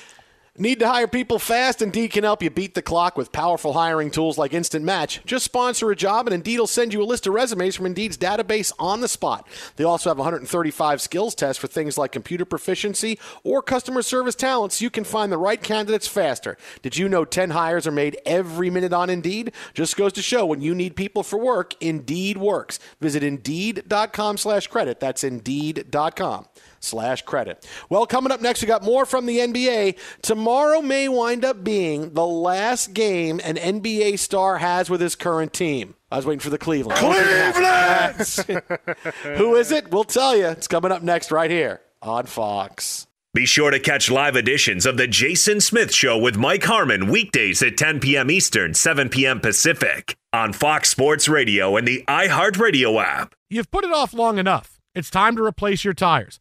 Need 0.59 0.79
to 0.79 0.89
hire 0.89 1.07
people 1.07 1.39
fast? 1.39 1.83
Indeed 1.83 2.13
can 2.13 2.25
help 2.25 2.43
you 2.43 2.49
beat 2.49 2.73
the 2.73 2.81
clock 2.81 3.19
with 3.19 3.31
powerful 3.31 3.75
hiring 3.75 4.11
tools 4.11 4.39
like 4.39 4.55
Instant 4.55 4.87
Match. 4.87 5.21
Just 5.27 5.45
sponsor 5.45 5.91
a 5.91 5.97
job 5.97 6.27
and 6.27 6.33
Indeed 6.33 6.59
will 6.59 6.67
send 6.67 6.95
you 6.95 7.03
a 7.03 7.05
list 7.05 7.27
of 7.27 7.35
resumes 7.35 7.77
from 7.77 7.85
Indeed's 7.85 8.17
database 8.17 8.73
on 8.79 9.03
the 9.03 9.09
spot. 9.09 9.47
They 9.77 9.85
also 9.85 10.09
have 10.09 10.17
135 10.17 11.03
skills 11.03 11.35
tests 11.35 11.61
for 11.61 11.67
things 11.67 11.99
like 11.99 12.11
computer 12.11 12.47
proficiency 12.47 13.19
or 13.45 13.61
customer 13.61 14.01
service 14.01 14.35
talents 14.35 14.77
so 14.79 14.85
you 14.85 14.91
can 14.91 15.05
find 15.05 15.31
the 15.31 15.37
right 15.37 15.63
candidates 15.63 16.09
faster. 16.09 16.57
Did 16.81 16.97
you 16.97 17.07
know 17.07 17.27
10 17.27 17.51
hires 17.51 17.87
are 17.87 17.93
made 17.93 18.17
every 18.25 18.71
minute 18.71 18.95
on 18.95 19.11
Indeed? 19.11 19.53
Just 19.75 19.95
goes 19.95 20.15
to 20.15 20.23
show 20.23 20.47
when 20.47 20.63
you 20.63 20.75
need 20.75 20.97
people 20.97 21.23
for 21.23 21.39
work, 21.39 21.75
Indeed 21.83 22.39
works. 22.39 22.79
Visit 22.99 23.23
Indeed.com 23.23 24.39
slash 24.39 24.69
credit. 24.69 25.01
That's 25.01 25.23
Indeed.com 25.23 26.47
slash 26.81 27.23
credit. 27.23 27.67
Well, 27.89 28.07
coming 28.07 28.33
up 28.33 28.41
next, 28.41 28.63
we 28.63 28.69
got 28.69 28.83
more 28.83 29.07
from 29.07 29.27
the 29.27 29.39
NBA. 29.39 29.99
Tomorrow 30.23 30.83
may 30.83 31.09
wind 31.09 31.45
up 31.45 31.63
being 31.65 32.15
the 32.15 32.27
last 32.27 32.93
game 32.95 33.41
an 33.45 33.57
NBA 33.57 34.19
star 34.19 34.59
has 34.59 34.89
with 34.91 35.01
his 35.01 35.15
current 35.15 35.53
team. 35.53 35.95
I 36.11 36.17
was 36.17 36.27
waiting 36.27 36.41
for 36.41 36.51
the 36.51 36.59
Cleveland. 36.59 36.99
Cleveland! 36.99 38.63
Who 39.39 39.57
is 39.57 39.73
it? 39.73 39.91
We'll 39.91 40.05
tell 40.05 40.37
you. 40.37 40.47
It's 40.47 40.69
coming 40.69 40.93
up 40.93 41.03
next 41.03 41.31
right 41.31 41.51
here 41.51 41.81
on 42.01 42.27
Fox. 42.27 43.07
Be 43.35 43.45
sure 43.45 43.71
to 43.71 43.79
catch 43.79 44.11
live 44.11 44.35
editions 44.35 44.87
of 44.87 44.97
The 44.97 45.07
Jason 45.07 45.61
Smith 45.61 45.93
Show 45.93 46.17
with 46.17 46.39
Mike 46.39 46.65
Harmon 46.65 47.11
weekdays 47.11 47.63
at 47.63 47.77
10 47.77 48.01
p.m. 48.01 48.31
Eastern, 48.31 48.73
7 48.73 49.11
p.m. 49.11 49.41
Pacific 49.41 50.17
on 50.33 50.55
Fox 50.55 50.89
Sports 50.89 51.29
Radio 51.29 51.77
and 51.77 51.87
the 51.87 52.03
iHeartRadio 52.09 52.99
app. 53.03 53.35
You've 53.51 53.71
put 53.71 53.85
it 53.85 53.93
off 53.93 54.15
long 54.15 54.39
enough. 54.39 54.81
It's 54.95 55.11
time 55.11 55.37
to 55.37 55.45
replace 55.45 55.85
your 55.85 55.93
tires. 55.93 56.41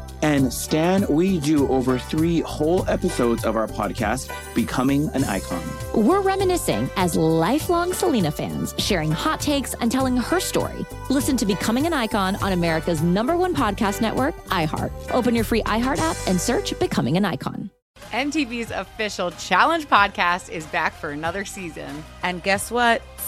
And 0.21 0.53
Stan, 0.53 1.05
we 1.09 1.39
do 1.39 1.67
over 1.69 1.97
three 1.97 2.41
whole 2.41 2.87
episodes 2.87 3.43
of 3.43 3.55
our 3.55 3.67
podcast, 3.67 4.31
Becoming 4.53 5.09
an 5.13 5.23
Icon. 5.23 5.63
We're 5.95 6.21
reminiscing 6.21 6.89
as 6.95 7.15
lifelong 7.15 7.91
Selena 7.93 8.29
fans, 8.31 8.75
sharing 8.77 9.11
hot 9.11 9.39
takes 9.39 9.73
and 9.75 9.91
telling 9.91 10.15
her 10.17 10.39
story. 10.39 10.85
Listen 11.09 11.37
to 11.37 11.45
Becoming 11.45 11.87
an 11.87 11.93
Icon 11.93 12.35
on 12.37 12.53
America's 12.53 13.01
number 13.01 13.35
one 13.35 13.55
podcast 13.55 13.99
network, 14.01 14.35
iHeart. 14.45 14.91
Open 15.11 15.33
your 15.33 15.43
free 15.43 15.63
iHeart 15.63 15.97
app 15.97 16.17
and 16.27 16.39
search 16.39 16.77
Becoming 16.79 17.17
an 17.17 17.25
Icon. 17.25 17.71
MTV's 18.11 18.71
official 18.71 19.31
Challenge 19.31 19.87
podcast 19.87 20.49
is 20.49 20.65
back 20.67 20.93
for 20.93 21.11
another 21.11 21.45
season. 21.45 22.03
And 22.23 22.43
guess 22.43 22.69
what? 22.69 23.01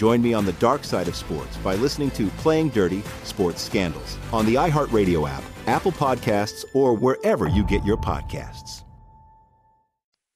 Join 0.00 0.22
me 0.22 0.32
on 0.32 0.46
the 0.46 0.54
dark 0.54 0.82
side 0.84 1.08
of 1.08 1.14
sports 1.14 1.58
by 1.58 1.74
listening 1.74 2.10
to 2.12 2.28
Playing 2.38 2.70
Dirty 2.70 3.02
Sports 3.22 3.60
Scandals 3.60 4.16
on 4.32 4.46
the 4.46 4.54
iHeartRadio 4.54 5.28
app, 5.28 5.42
Apple 5.66 5.92
Podcasts, 5.92 6.64
or 6.72 6.94
wherever 6.94 7.48
you 7.48 7.66
get 7.66 7.84
your 7.84 7.98
podcasts. 7.98 8.82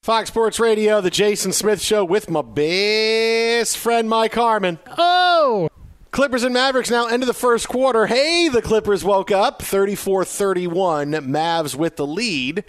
Fox 0.02 0.28
Sports 0.28 0.60
Radio, 0.60 1.00
the 1.00 1.08
Jason 1.08 1.50
Smith 1.50 1.80
Show 1.80 2.04
with 2.04 2.28
my 2.28 2.42
best 2.42 3.78
friend 3.78 4.06
Mike 4.06 4.34
Harmon. 4.34 4.78
Oh! 4.98 5.70
Clippers 6.14 6.44
and 6.44 6.54
Mavericks 6.54 6.92
now 6.92 7.08
end 7.08 7.24
of 7.24 7.26
the 7.26 7.34
first 7.34 7.68
quarter. 7.68 8.06
Hey, 8.06 8.48
the 8.48 8.62
Clippers 8.62 9.02
woke 9.02 9.32
up 9.32 9.60
34 9.60 10.24
31. 10.24 11.10
Mavs 11.10 11.74
with 11.74 11.96
the 11.96 12.06
lead. 12.06 12.62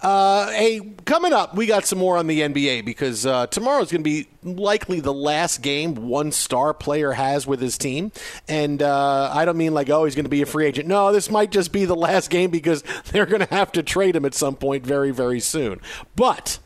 Uh, 0.00 0.50
hey, 0.50 0.80
coming 1.04 1.32
up, 1.32 1.54
we 1.54 1.66
got 1.66 1.86
some 1.86 2.00
more 2.00 2.16
on 2.16 2.26
the 2.26 2.40
NBA 2.40 2.84
because 2.84 3.24
uh, 3.24 3.46
is 3.48 3.56
going 3.56 3.86
to 3.86 3.98
be 4.00 4.26
likely 4.42 4.98
the 4.98 5.14
last 5.14 5.62
game 5.62 5.94
one 6.08 6.32
star 6.32 6.74
player 6.74 7.12
has 7.12 7.46
with 7.46 7.60
his 7.60 7.78
team. 7.78 8.10
And 8.48 8.82
uh, 8.82 9.30
I 9.32 9.44
don't 9.44 9.56
mean 9.56 9.74
like, 9.74 9.88
oh, 9.90 10.04
he's 10.04 10.16
going 10.16 10.24
to 10.24 10.28
be 10.28 10.42
a 10.42 10.46
free 10.46 10.66
agent. 10.66 10.88
No, 10.88 11.12
this 11.12 11.30
might 11.30 11.52
just 11.52 11.70
be 11.70 11.84
the 11.84 11.94
last 11.94 12.30
game 12.30 12.50
because 12.50 12.82
they're 13.12 13.26
going 13.26 13.46
to 13.46 13.54
have 13.54 13.70
to 13.72 13.82
trade 13.84 14.16
him 14.16 14.24
at 14.24 14.34
some 14.34 14.56
point 14.56 14.84
very, 14.84 15.12
very 15.12 15.38
soon. 15.38 15.80
But 16.16 16.58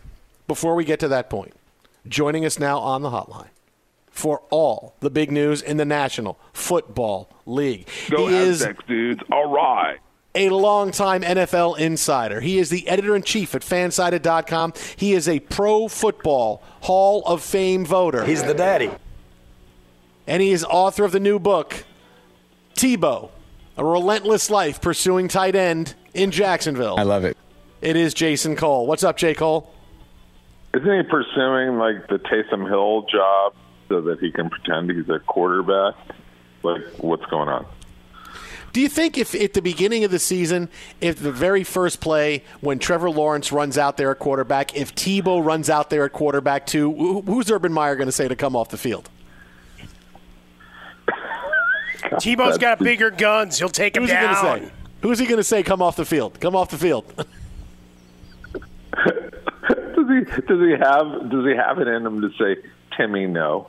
before 0.49 0.77
we 0.77 0.87
get 0.87 0.99
to 1.01 1.09
that 1.09 1.29
point, 1.29 1.53
joining 2.09 2.47
us 2.47 2.59
now 2.59 2.79
on 2.79 3.03
the 3.03 3.11
hotline 3.11 3.52
for 4.13 4.43
all 4.51 4.95
the 5.01 5.11
big 5.11 5.33
news 5.33 5.61
in 5.63 5.79
the 5.79 5.85
National 5.85 6.39
Football 6.53 7.29
League. 7.47 7.89
Go 8.11 8.29
he 8.29 8.37
is 8.37 8.61
Aztecs, 8.63 8.85
dudes. 8.87 9.21
All 9.33 9.51
right. 9.51 9.99
a 10.35 10.51
longtime 10.51 11.23
NFL 11.23 11.79
insider. 11.79 12.41
He 12.41 12.59
is 12.59 12.71
the 12.71 12.87
editor 12.89 13.17
in 13.17 13.23
chief 13.23 13.55
at 13.55 13.63
fansided.com. 13.63 14.75
He 14.97 15.15
is 15.15 15.27
a 15.29 15.41
pro 15.41 15.89
football 15.89 16.63
Hall 16.83 17.23
of 17.25 17.43
Fame 17.43 17.85
voter. 17.85 18.25
He's 18.25 18.43
the 18.45 18.55
daddy. 18.55 18.91
And 20.27 20.41
he 20.41 20.53
is 20.53 20.63
author 20.65 21.05
of 21.05 21.11
the 21.13 21.19
new 21.19 21.39
book, 21.41 21.85
Tebow, 22.77 23.31
A 23.77 23.85
Relentless 23.85 24.51
Life 24.51 24.81
Pursuing 24.81 25.27
Tight 25.27 25.57
End 25.57 25.95
in 26.15 26.31
Jacksonville. 26.31 26.95
I 26.99 27.03
love 27.03 27.25
it. 27.25 27.37
It 27.81 27.97
is 27.97 28.15
Jason 28.15 28.55
Cole. 28.55 28.87
What's 28.87 29.03
up, 29.03 29.17
J. 29.17 29.35
Cole? 29.35 29.73
Isn't 30.75 30.97
he 30.97 31.03
pursuing 31.03 31.79
like 31.79 32.07
the 32.09 32.19
Taysom 32.19 32.69
Hill 32.69 33.03
job 33.11 33.55
so 33.93 34.01
that 34.01 34.21
he 34.21 34.33
can 34.33 34.49
pretend 34.49 34.91
he's 34.91 35.07
a 35.11 35.19
quarterback? 35.19 35.95
Like, 36.63 36.81
what's 36.97 37.27
going 37.27 37.51
on? 37.51 37.67
Do 38.73 38.81
you 38.81 38.89
think 38.89 39.19
if 39.19 39.35
at 39.35 39.53
the 39.53 39.61
beginning 39.61 40.03
of 40.05 40.11
the 40.11 40.19
season, 40.19 40.71
if 41.03 41.19
the 41.19 41.31
very 41.31 41.63
first 41.63 42.01
play 42.01 42.43
when 42.63 42.79
Trevor 42.79 43.11
Lawrence 43.11 43.53
runs 43.53 43.77
out 43.77 43.99
there 43.99 44.11
at 44.11 44.19
quarterback, 44.19 44.75
if 44.75 44.95
Tebow 44.95 45.45
runs 45.45 45.69
out 45.69 45.91
there 45.91 46.07
at 46.07 46.15
quarterback 46.15 46.65
too, 46.65 47.21
who's 47.27 47.51
Urban 47.51 47.71
Meyer 47.71 47.97
going 47.97 48.09
to 48.09 48.13
say 48.13 48.29
to 48.29 48.37
come 48.37 48.57
off 48.57 48.71
the 48.71 48.79
field? 48.79 49.11
Tebow's 52.13 52.57
got 52.57 52.79
bigger 52.79 53.11
guns. 53.11 53.59
He'll 53.59 53.69
take 53.69 53.95
him 53.95 54.05
Who's 54.05 54.11
he 54.11 54.17
going 54.17 54.33
down. 54.33 54.61
to 54.61 54.67
say? 54.67 54.73
Who's 55.03 55.19
he 55.19 55.27
going 55.27 55.37
to 55.37 55.45
say 55.45 55.63
come 55.63 55.83
off 55.83 55.97
the 55.97 56.07
field? 56.07 56.41
Come 56.41 56.57
off 56.57 56.71
the 56.71 56.79
field. 56.79 57.13
Does 59.95 60.09
he 60.09 60.25
does 60.43 60.61
he 60.61 60.71
have 60.73 61.31
does 61.31 61.45
he 61.47 61.55
have 61.55 61.79
it 61.79 61.87
in 61.87 62.05
him 62.05 62.21
to 62.23 62.31
say 62.39 62.57
Timmy 62.97 63.27
no? 63.27 63.69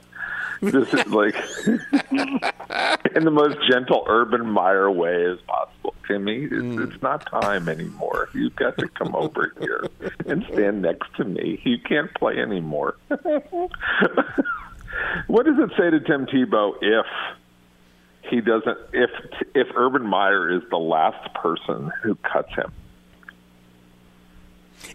This 0.64 0.94
is 0.94 1.08
like 1.08 1.36
in 3.16 3.26
the 3.26 3.32
most 3.32 3.58
gentle 3.70 4.06
Urban 4.08 4.50
Meyer 4.50 4.90
way 4.90 5.26
as 5.26 5.40
possible. 5.42 5.94
Timmy, 6.08 6.44
it's, 6.46 6.54
hmm. 6.54 6.82
it's 6.84 7.02
not 7.02 7.26
time 7.30 7.68
anymore. 7.68 8.30
You've 8.34 8.56
got 8.56 8.78
to 8.78 8.88
come 8.90 9.14
over 9.16 9.54
here 9.60 9.86
and 10.26 10.46
stand 10.52 10.82
next 10.82 11.14
to 11.18 11.26
me. 11.26 11.62
You 11.64 11.80
can't 11.80 12.14
play 12.14 12.38
anymore. 12.40 12.96
what 15.28 15.46
does 15.46 15.60
it 15.60 15.72
say 15.78 15.90
to 15.90 16.00
Tim 16.00 16.26
Tebow 16.28 16.76
if 16.82 17.06
he 18.30 18.40
doesn't? 18.40 18.78
If 18.94 19.10
if 19.54 19.68
Urban 19.76 20.06
Meyer 20.06 20.50
is 20.56 20.64
the 20.70 20.78
last 20.78 21.34
person 21.34 21.92
who 22.04 22.16
cuts 22.16 22.54
him? 22.54 22.72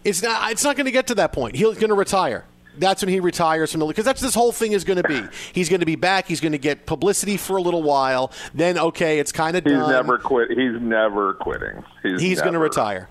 It's 0.03 0.23
not. 0.23 0.51
It's 0.51 0.63
not 0.63 0.75
going 0.75 0.85
to 0.85 0.91
get 0.91 1.07
to 1.07 1.15
that 1.15 1.31
point. 1.31 1.55
He's 1.55 1.77
going 1.77 1.89
to 1.89 1.95
retire. 1.95 2.45
That's 2.79 3.01
when 3.01 3.09
he 3.09 3.19
retires 3.19 3.71
from 3.71 3.79
the 3.79 3.85
league 3.85 3.95
because 3.95 4.05
that's 4.05 4.21
this 4.21 4.33
whole 4.35 4.51
thing 4.51 4.71
is 4.71 4.83
going 4.83 5.01
to 5.01 5.07
be. 5.07 5.21
He's 5.53 5.69
going 5.69 5.81
to 5.81 5.85
be 5.85 5.95
back. 5.95 6.27
He's 6.27 6.39
going 6.39 6.53
to 6.53 6.57
get 6.57 6.85
publicity 6.85 7.37
for 7.37 7.57
a 7.57 7.61
little 7.61 7.83
while. 7.83 8.31
Then 8.53 8.77
okay, 8.77 9.19
it's 9.19 9.31
kind 9.31 9.55
of 9.57 9.63
He's 9.63 9.73
never 9.73 10.17
quit. 10.17 10.49
He's 10.49 10.81
never 10.81 11.33
quitting. 11.33 11.83
He's, 12.03 12.21
He's 12.21 12.41
going 12.41 12.53
to 12.53 12.59
retire. 12.59 13.09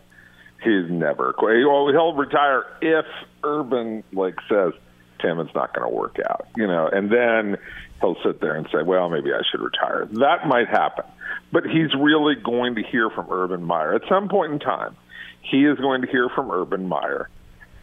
He's 0.63 0.91
never 0.91 1.33
quit. 1.33 1.67
Well, 1.67 1.89
he'll 1.89 2.15
retire 2.15 2.67
if 2.83 3.07
Urban 3.45 4.03
like 4.13 4.37
says, 4.49 4.73
"Tim, 5.21 5.39
it's 5.39 5.55
not 5.55 5.75
going 5.75 5.89
to 5.89 5.95
work 5.95 6.17
out," 6.29 6.49
you 6.57 6.67
know, 6.67 6.89
and 6.89 7.11
then 7.11 7.57
he'll 8.01 8.17
sit 8.25 8.41
there 8.41 8.55
and 8.57 8.67
say, 8.73 8.83
"Well, 8.83 9.09
maybe 9.09 9.33
I 9.33 9.41
should 9.51 9.61
retire." 9.61 10.07
That 10.13 10.49
might 10.49 10.69
happen, 10.69 11.05
but 11.53 11.65
he's 11.65 11.95
really 11.95 12.35
going 12.35 12.75
to 12.75 12.83
hear 12.83 13.09
from 13.11 13.29
Urban 13.31 13.63
Meyer 13.63 13.95
at 13.95 14.03
some 14.09 14.29
point 14.29 14.53
in 14.53 14.59
time. 14.59 14.97
He 15.43 15.65
is 15.65 15.79
going 15.79 16.03
to 16.03 16.09
hear 16.09 16.29
from 16.29 16.51
Urban 16.51 16.89
Meyer. 16.89 17.29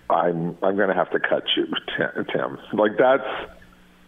I'm 0.09 0.57
I'm 0.61 0.75
going 0.75 0.89
to 0.89 0.95
have 0.95 1.11
to 1.11 1.19
cut 1.19 1.43
you, 1.55 1.67
Tim. 1.97 2.25
Tim. 2.25 2.59
Like 2.73 2.97
that's 2.97 3.51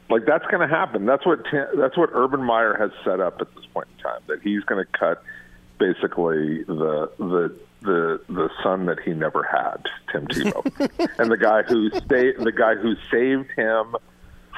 like 0.09 0.25
that's 0.25 0.45
going 0.45 0.67
to 0.67 0.73
happen. 0.73 1.05
That's 1.05 1.25
what 1.25 1.43
Tim, 1.49 1.67
that's 1.77 1.97
what 1.97 2.09
Urban 2.13 2.43
Meyer 2.43 2.75
has 2.77 2.91
set 3.03 3.19
up 3.19 3.41
at 3.41 3.53
this 3.55 3.65
point 3.73 3.87
in 3.97 4.03
time. 4.03 4.21
That 4.27 4.41
he's 4.41 4.63
going 4.63 4.83
to 4.83 4.91
cut 4.97 5.23
basically 5.79 6.63
the 6.63 7.11
the 7.17 7.59
the 7.81 8.21
the 8.29 8.49
son 8.63 8.85
that 8.85 8.99
he 8.99 9.13
never 9.13 9.43
had, 9.43 9.85
Tim 10.11 10.27
Tebow, 10.27 11.09
and 11.19 11.31
the 11.31 11.37
guy 11.37 11.63
who 11.63 11.89
stay 11.89 12.33
the 12.33 12.51
guy 12.51 12.75
who 12.75 12.95
saved 13.11 13.51
him 13.55 13.95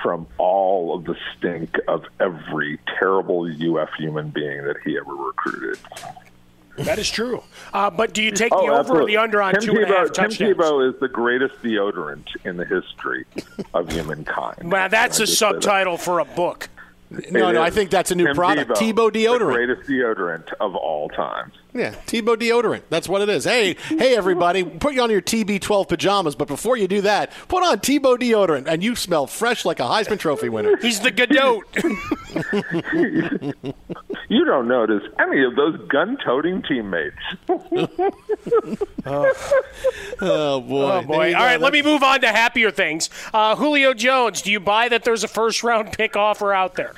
from 0.01 0.27
all 0.37 0.95
of 0.95 1.03
the 1.05 1.15
stink 1.37 1.75
of 1.87 2.05
every 2.19 2.79
terrible 2.97 3.45
UF 3.45 3.89
human 3.97 4.29
being 4.29 4.63
that 4.63 4.77
he 4.85 4.97
ever 4.97 5.13
recruited. 5.13 5.77
That 6.77 6.97
is 6.99 7.09
true. 7.09 7.43
Uh, 7.73 7.89
but 7.89 8.13
do 8.13 8.23
you 8.23 8.31
take 8.31 8.53
Oh, 8.53 8.65
the 8.65 8.71
over 8.73 9.01
or 9.01 9.05
the 9.05 9.17
under 9.17 9.41
on 9.41 9.53
Tim 9.53 9.61
two 9.61 9.71
and 9.71 9.79
a 9.83 9.85
Tebow, 9.87 9.97
half 9.97 10.11
Tim 10.13 10.29
touchdowns? 10.29 10.57
Tebow 10.57 10.93
is 10.93 10.99
the 11.01 11.09
greatest 11.09 11.61
deodorant 11.61 12.27
in 12.45 12.55
the 12.57 12.65
history 12.65 13.25
of 13.73 13.91
humankind. 13.91 14.71
Well, 14.71 14.87
that's 14.89 15.17
a 15.19 15.25
just 15.25 15.37
say 15.37 15.45
that. 15.51 15.61
subtitle 15.63 15.97
for 15.97 16.19
a 16.19 16.25
book. 16.25 16.69
No, 17.11 17.49
It 17.49 17.53
no, 17.53 17.61
I 17.61 17.69
think 17.71 17.89
that's 17.89 18.11
a 18.11 18.15
new 18.15 18.27
Tim 18.27 18.35
product. 18.35 18.71
Tebow, 18.71 19.09
Tebow 19.09 19.13
the 19.13 19.25
deodorant. 19.25 19.53
greatest 19.53 19.89
deodorant 19.89 20.53
of 20.61 20.75
all 20.75 21.09
time. 21.09 21.51
Yeah, 21.73 21.91
Tebow 22.07 22.35
deodorant. 22.35 22.81
That's 22.89 23.07
what 23.07 23.21
it 23.21 23.29
is. 23.29 23.43
Hey, 23.43 23.75
hey, 23.89 24.15
everybody, 24.15 24.63
put 24.63 24.95
you 24.95 25.01
on 25.03 25.11
your 25.11 25.21
TB12 25.21 25.87
pajamas, 25.87 26.35
but 26.35 26.47
before 26.47 26.77
you 26.77 26.87
do 26.87 27.01
that, 27.01 27.31
put 27.47 27.63
on 27.63 27.77
Tebow 27.79 28.17
deodorant, 28.17 28.67
and 28.67 28.83
you 28.83 28.95
smell 28.95 29.27
fresh 29.27 29.65
like 29.65 29.79
a 29.79 29.83
Heisman 29.83 30.17
Trophy 30.19 30.49
winner. 30.49 30.77
He's 30.77 30.99
the 30.99 31.11
Godot. 31.11 31.61
You 34.29 34.45
don't 34.45 34.67
notice 34.67 35.01
any 35.17 35.43
of 35.43 35.55
those 35.55 35.75
gun-toting 35.87 36.61
teammates. 36.67 37.15
Oh 40.21 40.61
boy! 40.61 40.91
Oh 40.91 41.01
boy! 41.01 41.33
All 41.33 41.43
right, 41.43 41.59
let 41.59 41.73
me 41.73 41.81
move 41.81 42.03
on 42.03 42.21
to 42.21 42.27
happier 42.27 42.69
things. 42.71 43.09
Uh, 43.33 43.55
Julio 43.55 43.93
Jones, 43.93 44.41
do 44.41 44.51
you 44.51 44.59
buy 44.59 44.89
that 44.89 45.03
there's 45.03 45.23
a 45.23 45.27
first 45.27 45.63
round 45.63 45.93
pick 45.93 46.15
offer 46.15 46.53
out 46.53 46.75
there? 46.75 46.93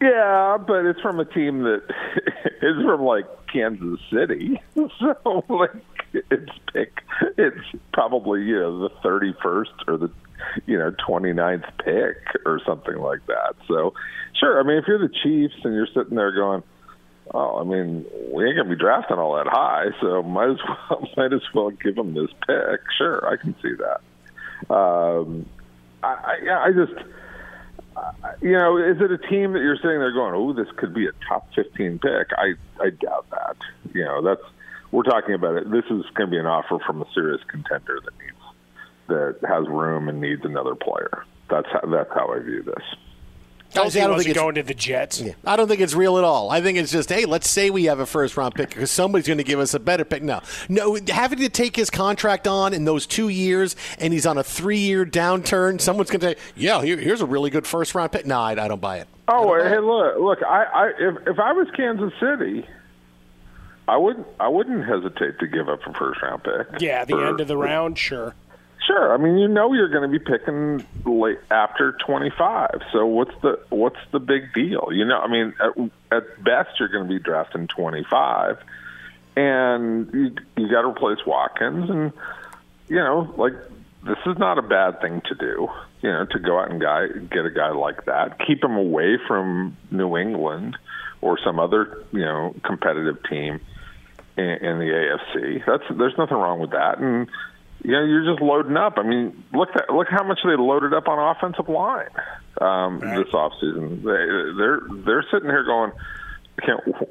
Yeah, 0.00 0.56
but 0.56 0.86
it's 0.86 1.00
from 1.00 1.20
a 1.20 1.26
team 1.26 1.62
that 1.62 1.82
is 2.62 2.76
from 2.84 3.02
like 3.02 3.26
Kansas 3.52 4.00
City, 4.10 4.60
so 4.98 5.44
like 5.48 5.72
it's 6.12 6.52
pick. 6.72 7.02
It's 7.36 7.58
probably 7.92 8.42
you 8.42 8.58
know 8.58 8.80
the 8.80 8.94
thirty 9.02 9.34
first 9.42 9.72
or 9.86 9.98
the 9.98 10.10
you 10.66 10.78
know 10.78 10.90
29th 11.06 11.64
pick 11.84 12.16
or 12.46 12.60
something 12.66 12.96
like 12.96 13.24
that. 13.26 13.56
So 13.68 13.92
sure, 14.38 14.58
I 14.58 14.62
mean 14.62 14.78
if 14.78 14.84
you're 14.88 14.98
the 14.98 15.12
Chiefs 15.22 15.54
and 15.64 15.74
you're 15.74 15.88
sitting 15.94 16.16
there 16.16 16.32
going, 16.32 16.62
oh, 17.34 17.58
I 17.60 17.64
mean 17.64 18.06
we 18.32 18.46
ain't 18.46 18.56
gonna 18.56 18.70
be 18.70 18.76
drafting 18.76 19.18
all 19.18 19.36
that 19.36 19.48
high, 19.48 19.88
so 20.00 20.22
might 20.22 20.50
as 20.50 20.58
well 20.90 21.08
might 21.16 21.32
as 21.34 21.42
well 21.52 21.70
give 21.70 21.96
them 21.96 22.14
this 22.14 22.30
pick. 22.46 22.80
Sure, 22.96 23.28
I 23.28 23.36
can 23.36 23.54
see 23.60 23.74
that. 23.74 24.74
Um, 24.74 25.46
I, 26.02 26.38
I, 26.48 26.64
I 26.68 26.72
just 26.72 26.94
you 28.40 28.52
know, 28.52 28.76
is 28.76 29.00
it 29.00 29.10
a 29.10 29.18
team 29.18 29.52
that 29.52 29.60
you're 29.60 29.76
sitting 29.76 29.98
there 29.98 30.12
going, 30.12 30.34
"Oh, 30.34 30.52
this 30.52 30.68
could 30.76 30.94
be 30.94 31.06
a 31.06 31.12
top 31.28 31.48
15 31.54 31.98
pick"? 31.98 32.28
I 32.36 32.54
I 32.80 32.90
doubt 32.90 33.26
that. 33.30 33.56
You 33.92 34.04
know, 34.04 34.22
that's 34.22 34.42
we're 34.92 35.02
talking 35.02 35.34
about 35.34 35.56
it. 35.56 35.70
This 35.70 35.84
is 35.84 36.04
going 36.14 36.28
to 36.28 36.30
be 36.30 36.38
an 36.38 36.46
offer 36.46 36.78
from 36.84 37.02
a 37.02 37.06
serious 37.14 37.40
contender 37.48 38.00
that 38.04 38.18
needs 38.18 38.36
that 39.08 39.48
has 39.48 39.66
room 39.68 40.08
and 40.08 40.20
needs 40.20 40.44
another 40.44 40.74
player. 40.74 41.24
That's 41.48 41.66
how, 41.72 41.80
that's 41.88 42.12
how 42.14 42.32
I 42.32 42.38
view 42.38 42.62
this. 42.62 42.84
Guys, 43.74 43.96
I 43.96 44.00
don't 44.00 44.10
wasn't 44.10 44.18
think 44.24 44.30
it's- 44.30 44.42
going 44.42 44.54
to 44.56 44.62
the 44.62 44.74
Jets. 44.74 45.22
I 45.46 45.56
don't 45.56 45.68
think 45.68 45.80
it's 45.80 45.94
real 45.94 46.18
at 46.18 46.24
all. 46.24 46.50
I 46.50 46.60
think 46.60 46.76
it's 46.76 46.90
just, 46.90 47.08
hey, 47.08 47.24
let's 47.24 47.48
say 47.48 47.70
we 47.70 47.84
have 47.84 48.00
a 48.00 48.06
first 48.06 48.36
round 48.36 48.54
pick 48.54 48.70
because 48.70 48.90
somebody's 48.90 49.26
going 49.26 49.38
to 49.38 49.44
give 49.44 49.60
us 49.60 49.74
a 49.74 49.78
better 49.80 50.04
pick. 50.04 50.22
No, 50.22 50.40
no, 50.68 50.98
having 51.08 51.38
to 51.38 51.48
take 51.48 51.76
his 51.76 51.88
contract 51.90 52.48
on 52.48 52.74
in 52.74 52.84
those 52.84 53.06
two 53.06 53.28
years, 53.28 53.76
and 53.98 54.12
he's 54.12 54.26
on 54.26 54.38
a 54.38 54.42
three 54.44 54.78
year 54.78 55.06
downturn. 55.06 55.80
Someone's 55.80 56.10
going 56.10 56.20
to 56.20 56.30
say, 56.30 56.36
yeah, 56.56 56.82
here, 56.82 56.96
here's 56.96 57.20
a 57.20 57.26
really 57.26 57.50
good 57.50 57.66
first 57.66 57.94
round 57.94 58.12
pick. 58.12 58.26
No, 58.26 58.40
I, 58.40 58.52
I 58.52 58.68
don't 58.68 58.80
buy 58.80 58.98
it. 58.98 59.08
Oh, 59.28 59.54
hey, 59.62 59.78
look, 59.78 60.18
look. 60.18 60.42
I, 60.42 60.64
I 60.64 60.86
if 60.98 61.28
if 61.28 61.38
I 61.38 61.52
was 61.52 61.68
Kansas 61.76 62.12
City, 62.18 62.66
I 63.86 63.96
wouldn't 63.96 64.26
I 64.40 64.48
wouldn't 64.48 64.84
hesitate 64.84 65.38
to 65.38 65.46
give 65.46 65.68
up 65.68 65.86
a 65.86 65.92
first 65.94 66.20
round 66.22 66.42
pick. 66.42 66.80
Yeah, 66.80 67.04
the 67.04 67.12
for- 67.14 67.26
end 67.26 67.40
of 67.40 67.46
the 67.46 67.56
round, 67.56 67.96
sure. 67.98 68.34
Sure. 68.90 69.14
I 69.14 69.18
mean, 69.18 69.38
you 69.38 69.46
know 69.46 69.72
you're 69.72 69.88
going 69.88 70.10
to 70.10 70.18
be 70.18 70.18
picking 70.18 70.84
late 71.04 71.38
after 71.48 71.92
25. 72.04 72.80
So 72.92 73.06
what's 73.06 73.30
the 73.40 73.60
what's 73.68 74.00
the 74.10 74.18
big 74.18 74.52
deal? 74.52 74.88
You 74.90 75.04
know, 75.04 75.18
I 75.20 75.28
mean, 75.28 75.54
at, 75.60 76.16
at 76.16 76.42
best 76.42 76.70
you're 76.80 76.88
going 76.88 77.04
to 77.04 77.08
be 77.08 77.20
drafting 77.20 77.68
25, 77.68 78.58
and 79.36 80.12
you 80.12 80.34
you 80.56 80.68
got 80.68 80.82
to 80.82 80.88
replace 80.88 81.24
Watkins, 81.24 81.88
and 81.88 82.12
you 82.88 82.96
know, 82.96 83.32
like 83.36 83.52
this 84.04 84.18
is 84.26 84.36
not 84.38 84.58
a 84.58 84.62
bad 84.62 85.00
thing 85.00 85.22
to 85.28 85.36
do. 85.36 85.68
You 86.02 86.10
know, 86.10 86.26
to 86.26 86.38
go 86.40 86.58
out 86.58 86.72
and 86.72 86.80
guy 86.80 87.06
get 87.06 87.44
a 87.44 87.50
guy 87.50 87.70
like 87.70 88.06
that, 88.06 88.44
keep 88.44 88.64
him 88.64 88.74
away 88.74 89.18
from 89.28 89.76
New 89.92 90.16
England 90.16 90.76
or 91.20 91.38
some 91.38 91.60
other 91.60 92.04
you 92.10 92.24
know 92.24 92.56
competitive 92.64 93.22
team 93.28 93.60
in, 94.36 94.44
in 94.44 94.78
the 94.80 94.86
AFC. 94.86 95.64
That's 95.64 95.84
there's 95.96 96.18
nothing 96.18 96.38
wrong 96.38 96.58
with 96.58 96.70
that, 96.70 96.98
and 96.98 97.28
know 97.84 98.04
you're 98.04 98.30
just 98.30 98.42
loading 98.42 98.76
up. 98.76 98.94
I 98.96 99.02
mean, 99.02 99.44
look 99.52 99.70
at, 99.74 99.90
look 99.90 100.08
how 100.10 100.24
much 100.24 100.40
they 100.44 100.56
loaded 100.56 100.92
up 100.94 101.08
on 101.08 101.36
offensive 101.36 101.68
line 101.68 102.10
um, 102.60 103.00
this 103.00 103.32
offseason. 103.32 104.02
They 104.02 104.58
they're 104.58 104.80
they're 105.04 105.26
sitting 105.30 105.48
here 105.48 105.64
going, 105.64 105.92
can't, 106.64 107.08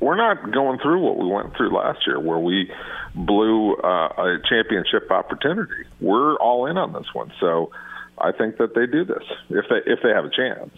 we're 0.00 0.16
not 0.16 0.52
going 0.52 0.78
through 0.80 1.00
what 1.00 1.16
we 1.16 1.26
went 1.26 1.56
through 1.56 1.74
last 1.74 2.06
year, 2.06 2.20
where 2.20 2.38
we 2.38 2.70
blew 3.14 3.74
uh, 3.76 4.08
a 4.18 4.38
championship 4.48 5.10
opportunity. 5.10 5.84
We're 6.00 6.36
all 6.36 6.66
in 6.66 6.76
on 6.76 6.92
this 6.92 7.06
one, 7.12 7.32
so 7.40 7.70
I 8.18 8.32
think 8.32 8.58
that 8.58 8.74
they 8.74 8.86
do 8.86 9.04
this 9.04 9.24
if 9.48 9.64
they 9.68 9.90
if 9.90 10.00
they 10.02 10.10
have 10.10 10.24
a 10.24 10.30
chance. 10.30 10.70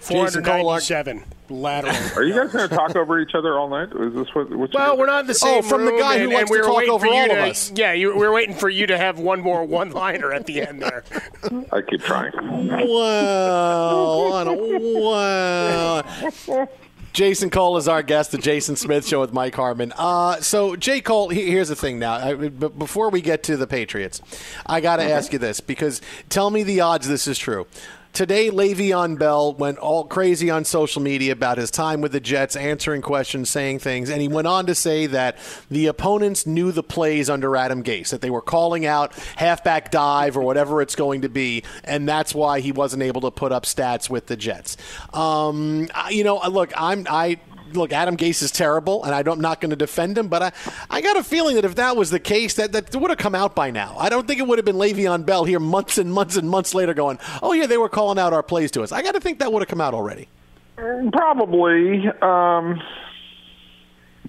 Jason 0.00 0.42
Cole, 0.44 0.62
497 0.64 1.24
lateral. 1.50 1.94
Are 2.16 2.22
you 2.22 2.34
guys 2.34 2.52
going 2.52 2.68
to 2.68 2.74
talk 2.74 2.94
over 2.96 3.18
each 3.20 3.34
other 3.34 3.58
all 3.58 3.68
night? 3.68 3.88
Is 3.98 4.14
this 4.14 4.34
what? 4.34 4.50
What's 4.54 4.74
Well, 4.74 4.96
we're 4.98 5.06
not 5.06 5.22
in 5.22 5.26
the 5.26 5.34
same 5.34 5.58
Oh, 5.58 5.62
from 5.62 5.84
the 5.86 5.92
room, 5.92 6.00
guy 6.00 6.18
who 6.18 6.24
and, 6.24 6.32
likes 6.34 6.40
and 6.42 6.50
we 6.50 6.56
to 6.58 6.68
were 6.68 6.68
talk 6.74 6.88
over 6.88 7.06
for 7.06 7.12
you 7.12 7.20
all 7.20 7.30
of 7.30 7.38
us. 7.38 7.72
Yeah, 7.74 7.92
you, 7.92 8.16
we're 8.16 8.32
waiting 8.32 8.54
for 8.54 8.68
you 8.68 8.86
to 8.86 8.96
have 8.98 9.18
one 9.18 9.40
more 9.40 9.64
one-liner 9.64 10.32
at 10.32 10.46
the 10.46 10.60
end 10.66 10.82
there. 10.82 11.04
I 11.72 11.80
keep 11.82 12.02
trying. 12.02 12.32
Wow. 12.38 14.32
on 14.32 14.48
a- 14.48 15.00
wow. 15.00 16.68
Jason 17.14 17.50
Cole 17.50 17.76
is 17.78 17.88
our 17.88 18.02
guest, 18.02 18.30
the 18.32 18.38
Jason 18.38 18.76
Smith 18.76 19.04
Show 19.06 19.20
with 19.20 19.32
Mike 19.32 19.54
Harmon. 19.54 19.92
Uh, 19.96 20.36
so, 20.40 20.76
Jay 20.76 21.00
Cole, 21.00 21.30
he- 21.30 21.50
here's 21.50 21.68
the 21.68 21.74
thing 21.74 21.98
now. 21.98 22.12
I, 22.12 22.34
b- 22.34 22.48
before 22.48 23.10
we 23.10 23.20
get 23.20 23.42
to 23.44 23.56
the 23.56 23.66
Patriots, 23.66 24.20
I 24.66 24.80
got 24.80 24.96
to 24.96 25.02
ask 25.04 25.32
you 25.32 25.38
this 25.38 25.60
because 25.60 26.00
tell 26.28 26.50
me 26.50 26.62
the 26.62 26.80
odds 26.80 27.08
this 27.08 27.26
is 27.26 27.38
true. 27.38 27.66
Today, 28.12 28.50
Le'Veon 28.50 29.16
Bell 29.16 29.54
went 29.54 29.78
all 29.78 30.04
crazy 30.04 30.50
on 30.50 30.64
social 30.64 31.00
media 31.00 31.32
about 31.32 31.56
his 31.56 31.70
time 31.70 32.00
with 32.00 32.10
the 32.10 32.20
Jets, 32.20 32.56
answering 32.56 33.00
questions, 33.00 33.48
saying 33.48 33.78
things, 33.78 34.10
and 34.10 34.20
he 34.20 34.26
went 34.26 34.48
on 34.48 34.66
to 34.66 34.74
say 34.74 35.06
that 35.06 35.38
the 35.70 35.86
opponents 35.86 36.44
knew 36.44 36.72
the 36.72 36.82
plays 36.82 37.30
under 37.30 37.54
Adam 37.54 37.84
Gase, 37.84 38.10
that 38.10 38.20
they 38.20 38.30
were 38.30 38.42
calling 38.42 38.86
out 38.86 39.12
halfback 39.36 39.92
dive 39.92 40.36
or 40.36 40.42
whatever 40.42 40.82
it's 40.82 40.96
going 40.96 41.22
to 41.22 41.28
be, 41.28 41.62
and 41.84 42.08
that's 42.08 42.34
why 42.34 42.58
he 42.58 42.72
wasn't 42.72 43.02
able 43.04 43.20
to 43.20 43.30
put 43.30 43.52
up 43.52 43.64
stats 43.64 44.10
with 44.10 44.26
the 44.26 44.36
Jets. 44.36 44.76
Um, 45.12 45.88
you 46.10 46.24
know, 46.24 46.40
look, 46.48 46.72
I'm 46.76 47.06
I 47.08 47.38
look, 47.74 47.92
Adam 47.92 48.16
Gase 48.16 48.42
is 48.42 48.50
terrible, 48.50 49.04
and 49.04 49.14
I 49.14 49.28
I'm 49.30 49.40
not 49.40 49.60
going 49.60 49.70
to 49.70 49.76
defend 49.76 50.16
him, 50.16 50.28
but 50.28 50.42
I, 50.42 50.52
I 50.90 51.00
got 51.00 51.16
a 51.16 51.22
feeling 51.22 51.56
that 51.56 51.64
if 51.64 51.74
that 51.76 51.96
was 51.96 52.10
the 52.10 52.20
case, 52.20 52.54
that, 52.54 52.72
that 52.72 52.94
would 52.96 53.10
have 53.10 53.18
come 53.18 53.34
out 53.34 53.54
by 53.54 53.70
now. 53.70 53.96
I 53.98 54.08
don't 54.08 54.26
think 54.26 54.40
it 54.40 54.46
would 54.46 54.58
have 54.58 54.64
been 54.64 54.76
Le'Veon 54.76 55.26
Bell 55.26 55.44
here 55.44 55.60
months 55.60 55.98
and 55.98 56.12
months 56.12 56.36
and 56.36 56.48
months 56.48 56.74
later 56.74 56.94
going, 56.94 57.18
oh, 57.42 57.52
yeah, 57.52 57.66
they 57.66 57.78
were 57.78 57.88
calling 57.88 58.18
out 58.18 58.32
our 58.32 58.42
plays 58.42 58.70
to 58.72 58.82
us. 58.82 58.92
I 58.92 59.02
got 59.02 59.14
to 59.14 59.20
think 59.20 59.38
that 59.40 59.52
would 59.52 59.60
have 59.60 59.68
come 59.68 59.80
out 59.80 59.94
already. 59.94 60.28
Probably. 60.76 62.08
Um, 62.22 62.80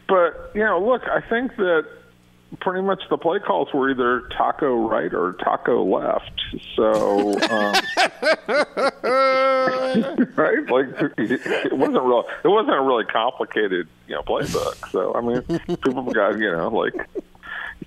but, 0.08 0.52
you 0.54 0.64
know, 0.64 0.84
look, 0.84 1.04
I 1.08 1.22
think 1.22 1.56
that 1.58 1.86
pretty 2.60 2.82
much 2.82 3.02
the 3.10 3.18
play 3.18 3.40
calls 3.40 3.72
were 3.74 3.90
either 3.92 4.22
taco 4.38 4.88
right 4.88 5.14
or 5.14 5.34
taco 5.34 5.84
left. 5.84 6.32
So, 6.76 7.34
um, 7.50 7.74
right? 10.36 10.66
Like 10.70 10.88
it 11.18 11.74
wasn't 11.74 12.04
real. 12.04 12.26
It 12.44 12.48
wasn't 12.48 12.76
a 12.76 12.82
really 12.82 13.06
complicated, 13.06 13.88
you 14.08 14.16
know, 14.16 14.24
playbook. 14.24 14.90
So, 14.92 15.14
I 15.14 15.22
mean, 15.22 15.44
people 15.68 16.04
got 16.12 16.40
you 16.40 16.52
know 16.52 16.70
like 16.70 16.96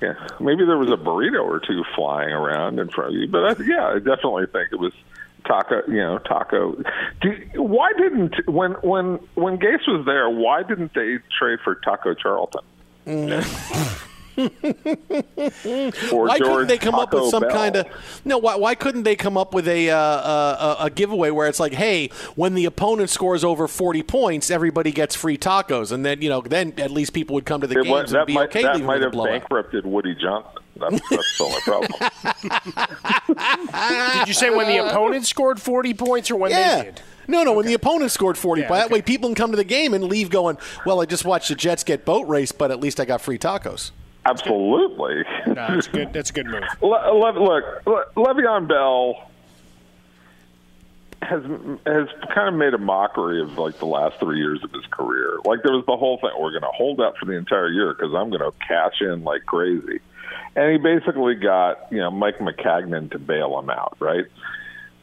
yeah, 0.01 0.15
maybe 0.41 0.65
there 0.65 0.79
was 0.79 0.91
a 0.91 0.97
burrito 0.97 1.45
or 1.45 1.61
two 1.61 1.85
flying 1.95 2.31
around 2.31 2.79
in 2.79 2.89
front 2.89 3.15
of 3.15 3.21
you, 3.21 3.29
but 3.29 3.61
I, 3.61 3.65
yeah, 3.65 3.89
I 3.89 3.99
definitely 3.99 4.47
think 4.47 4.73
it 4.73 4.79
was 4.79 4.93
taco. 5.45 5.83
You 5.87 5.99
know, 5.99 6.19
taco. 6.19 6.83
Do, 7.21 7.37
why 7.57 7.93
didn't 7.97 8.49
when 8.49 8.73
when 8.83 9.19
when 9.35 9.59
Gase 9.59 9.87
was 9.87 10.05
there? 10.07 10.31
Why 10.31 10.63
didn't 10.63 10.95
they 10.95 11.19
trade 11.39 11.59
for 11.63 11.75
Taco 11.77 12.15
Charlton? 12.15 12.63
Or 13.07 13.43
why 14.37 16.39
couldn't 16.39 16.69
they 16.69 16.79
come 16.79 16.95
up 16.95 17.13
with 17.13 17.31
some 17.31 17.43
Bell? 17.43 17.51
kind 17.51 17.77
of 17.77 17.87
no? 18.25 18.39
Why, 18.39 18.57
why 18.57 18.75
couldn't 18.75 19.03
they 19.03 19.17
come 19.17 19.37
up 19.37 19.55
with 19.55 19.69
a, 19.69 19.91
uh, 19.91 19.97
uh, 19.97 20.77
a 20.81 20.85
a 20.87 20.91
giveaway 20.91 21.31
where 21.31 21.49
it's 21.49 21.61
like, 21.61 21.75
hey, 21.75 22.09
when 22.35 22.55
the 22.55 22.65
opponent 22.65 23.11
scores 23.11 23.45
over 23.45 23.69
forty 23.69 24.03
points, 24.03 24.51
everybody 24.51 24.91
gets 24.93 25.15
free 25.15 25.39
tacos, 25.39 25.93
and 25.93 26.05
then 26.05 26.23
you 26.23 26.29
know, 26.29 26.41
then 26.41 26.75
at 26.79 26.91
least 26.91 27.13
people 27.13 27.35
would 27.35 27.47
come 27.47 27.61
to 27.61 27.67
the 27.67 27.79
It 27.79 27.85
games 27.85 27.91
wa- 27.91 27.99
and 28.01 28.09
that 28.09 28.27
be 28.27 28.35
might, 28.35 28.49
okay 28.49 28.63
that 28.63 28.81
might 28.81 28.95
with 28.95 29.03
have 29.03 29.13
blowout. 29.13 29.41
bankrupted 29.41 29.87
Woody 29.87 30.15
Johnson. 30.15 30.51
That's, 30.75 31.01
that's 31.11 31.39
the 31.39 31.45
only 31.45 31.61
problem. 31.61 31.93
Did 34.19 34.29
you 34.29 34.35
say 34.35 34.51
when 34.51 34.67
the 34.67 34.79
opponent 34.79 35.27
scored 35.27 35.61
40 35.61 35.95
points 35.95 36.31
or 36.31 36.37
when 36.37 36.51
yeah. 36.51 36.79
they 36.79 36.85
did? 36.87 37.03
No, 37.29 37.45
no. 37.45 37.53
When 37.53 37.67
the 37.67 37.75
opponent 37.75 38.11
scored 38.11 38.37
forty, 38.37 38.63
Yeah, 38.63 38.69
points, 38.69 38.83
that 38.85 38.91
way 38.91 39.01
people 39.01 39.29
can 39.29 39.37
come 39.37 39.53
to 39.53 39.57
the 39.57 39.63
game 39.65 39.95
and 39.95 40.03
leave 40.05 40.29
going, 40.29 40.59
well, 40.85 41.01
I 41.01 41.05
just 41.05 41.25
watched 41.25 41.51
the 41.51 41.55
Jets 41.55 41.85
get 41.85 42.05
boat 42.05 42.27
race, 42.27 42.51
but 42.51 42.73
at 42.73 42.81
least 42.81 42.99
I 42.99 43.05
got 43.05 43.21
free 43.21 43.39
tacos. 43.39 43.93
Absolutely. 44.25 45.25
No, 45.47 45.55
that's 45.55 45.89
good. 45.89 46.13
That's 46.13 46.31
a 46.31 46.33
good 46.33 46.47
move. 46.47 46.63
Le- 46.81 47.13
Le- 47.13 47.41
look, 47.43 47.87
Le- 47.87 48.05
Le'Veon 48.17 48.69
Bell 48.69 49.29
has 51.23 51.43
has 51.87 52.09
kind 52.35 52.49
of 52.49 52.55
made 52.55 52.75
a 52.75 52.79
mockery 52.79 53.41
of 53.41 53.59
like 53.59 53.79
the 53.79 53.87
last 53.87 54.19
three 54.19 54.39
years 54.39 54.63
of 54.65 54.71
his 54.73 54.85
career. 54.87 55.39
Like 55.45 55.63
there 55.63 55.73
was 55.73 55.85
the 55.87 55.97
whole 55.97 56.19
thing: 56.19 56.31
we're 56.39 56.51
going 56.51 56.63
to 56.63 56.69
hold 56.75 57.01
out 57.01 57.17
for 57.19 57.27
the 57.27 57.33
entire 57.33 57.69
year 57.71 57.93
because 57.95 58.15
I'm 58.15 58.31
going 58.31 58.41
to 58.41 58.53
cash 58.67 59.01
in 59.01 59.25
like 59.25 59.45
crazy. 59.47 60.01
And 60.57 60.71
he 60.73 60.79
basically 60.79 61.35
got 61.35 61.91
you 61.91 61.99
know 61.99 62.11
Mike 62.11 62.39
Maccagnan 62.39 63.11
to 63.13 63.19
bail 63.19 63.59
him 63.59 63.71
out, 63.71 63.97
right? 64.01 64.27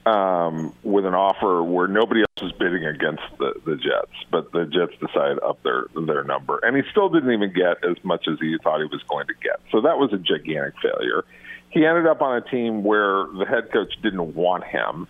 Um, 0.05 0.73
with 0.81 1.05
an 1.05 1.13
offer 1.13 1.61
where 1.61 1.87
nobody 1.87 2.21
else 2.21 2.41
was 2.41 2.51
bidding 2.53 2.85
against 2.85 3.21
the, 3.37 3.53
the 3.65 3.75
Jets, 3.75 4.15
but 4.31 4.51
the 4.53 4.65
Jets 4.65 4.93
decided 4.99 5.39
up 5.43 5.61
their 5.61 5.87
their 5.93 6.23
number, 6.23 6.57
and 6.63 6.75
he 6.75 6.83
still 6.89 7.09
didn't 7.09 7.31
even 7.31 7.53
get 7.53 7.83
as 7.83 8.01
much 8.03 8.27
as 8.27 8.39
he 8.39 8.57
thought 8.63 8.79
he 8.79 8.85
was 8.85 9.03
going 9.09 9.27
to 9.27 9.33
get. 9.35 9.59
So 9.71 9.81
that 9.81 9.99
was 9.99 10.13
a 10.13 10.17
gigantic 10.17 10.75
failure. 10.81 11.25
He 11.69 11.85
ended 11.85 12.07
up 12.07 12.21
on 12.21 12.37
a 12.37 12.41
team 12.41 12.83
where 12.83 13.27
the 13.37 13.45
head 13.45 13.71
coach 13.71 13.93
didn't 14.01 14.35
want 14.35 14.63
him, 14.63 15.07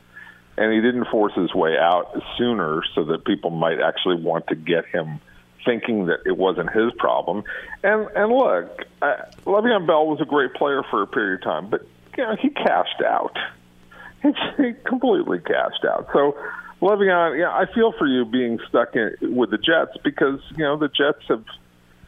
and 0.58 0.74
he 0.74 0.82
didn't 0.82 1.06
force 1.06 1.34
his 1.34 1.54
way 1.54 1.78
out 1.78 2.22
sooner, 2.38 2.82
so 2.96 3.06
that 3.06 3.26
people 3.26 3.52
might 3.52 3.80
actually 3.80 4.22
want 4.22 4.48
to 4.48 4.56
get 4.56 4.86
him, 4.88 5.20
thinking 5.66 6.08
that 6.08 6.22
it 6.26 6.36
wasn't 6.36 6.70
his 6.72 6.92
problem. 6.98 7.44
And 7.84 8.08
and 8.16 8.32
look, 8.34 8.86
uh, 9.02 9.16
Le'Veon 9.46 9.88
Bell 9.88 10.08
was 10.08 10.20
a 10.20 10.26
great 10.26 10.56
player 10.56 10.82
for 10.90 11.04
a 11.04 11.08
period 11.08 11.42
of 11.42 11.44
time, 11.44 11.70
but 11.70 11.86
you 12.18 12.24
know 12.24 12.36
he 12.36 12.50
cashed 12.50 13.02
out. 13.06 13.38
He 14.58 14.74
completely 14.86 15.40
cashed 15.40 15.86
out. 15.86 16.08
So, 16.14 16.36
Le'Veon, 16.82 17.40
yeah, 17.40 17.52
I 17.52 17.66
feel 17.74 17.94
for 17.98 18.08
you 18.08 18.26
being 18.26 18.60
stuck 18.68 18.96
in, 18.96 19.16
with 19.36 19.52
the 19.52 19.58
Jets 19.58 19.98
because 20.04 20.40
you 20.58 20.64
know 20.64 20.78
the 20.78 20.88
Jets 20.88 21.24
have, 21.28 21.44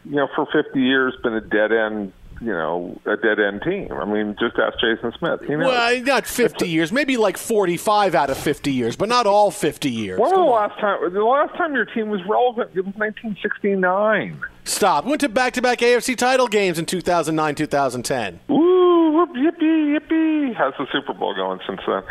you 0.06 0.16
know, 0.16 0.28
for 0.36 0.48
50 0.52 0.80
years 0.80 1.14
been 1.24 1.34
a 1.34 1.42
dead 1.42 1.72
end, 1.72 2.14
you 2.42 2.52
know, 2.52 3.00
a 3.06 3.18
dead 3.18 3.40
end 3.40 3.62
team. 3.64 3.92
I 3.92 4.06
mean, 4.06 4.36
just 4.40 4.58
ask 4.58 4.80
Jason 4.80 5.14
Smith. 5.18 5.42
He 5.42 5.56
knows. 5.56 5.68
Well, 5.68 6.02
not 6.04 6.26
50 6.26 6.68
years, 6.68 6.92
maybe 6.92 7.18
like 7.18 7.38
45 7.38 8.16
out 8.16 8.30
of 8.30 8.38
50 8.38 8.72
years, 8.72 8.96
but 8.96 9.10
not 9.10 9.28
all 9.28 9.52
50 9.52 9.90
years. 9.90 10.20
when 10.20 10.32
was 10.32 10.38
the 10.38 10.44
last 10.44 10.80
time? 10.80 11.14
The 11.14 11.24
last 11.24 11.56
time 11.56 11.74
your 11.74 11.86
team 11.86 12.10
was 12.10 12.22
relevant, 12.26 12.72
it 12.74 12.86
was 12.86 12.96
1969. 12.96 14.42
Stop. 14.64 15.06
Went 15.06 15.22
to 15.22 15.30
back 15.30 15.54
to 15.54 15.62
back 15.62 15.80
AFC 15.80 16.16
title 16.16 16.48
games 16.48 16.78
in 16.80 16.86
2009, 16.86 17.56
2010. 17.56 18.40
Ooh, 18.50 18.91
whoop, 19.12 19.30
yippee, 19.36 19.98
yippee! 19.98 20.56
How's 20.56 20.74
the 20.78 20.88
Super 20.92 21.14
Bowl 21.14 21.36
going 21.36 21.60
since 21.68 21.80
then? 21.86 22.04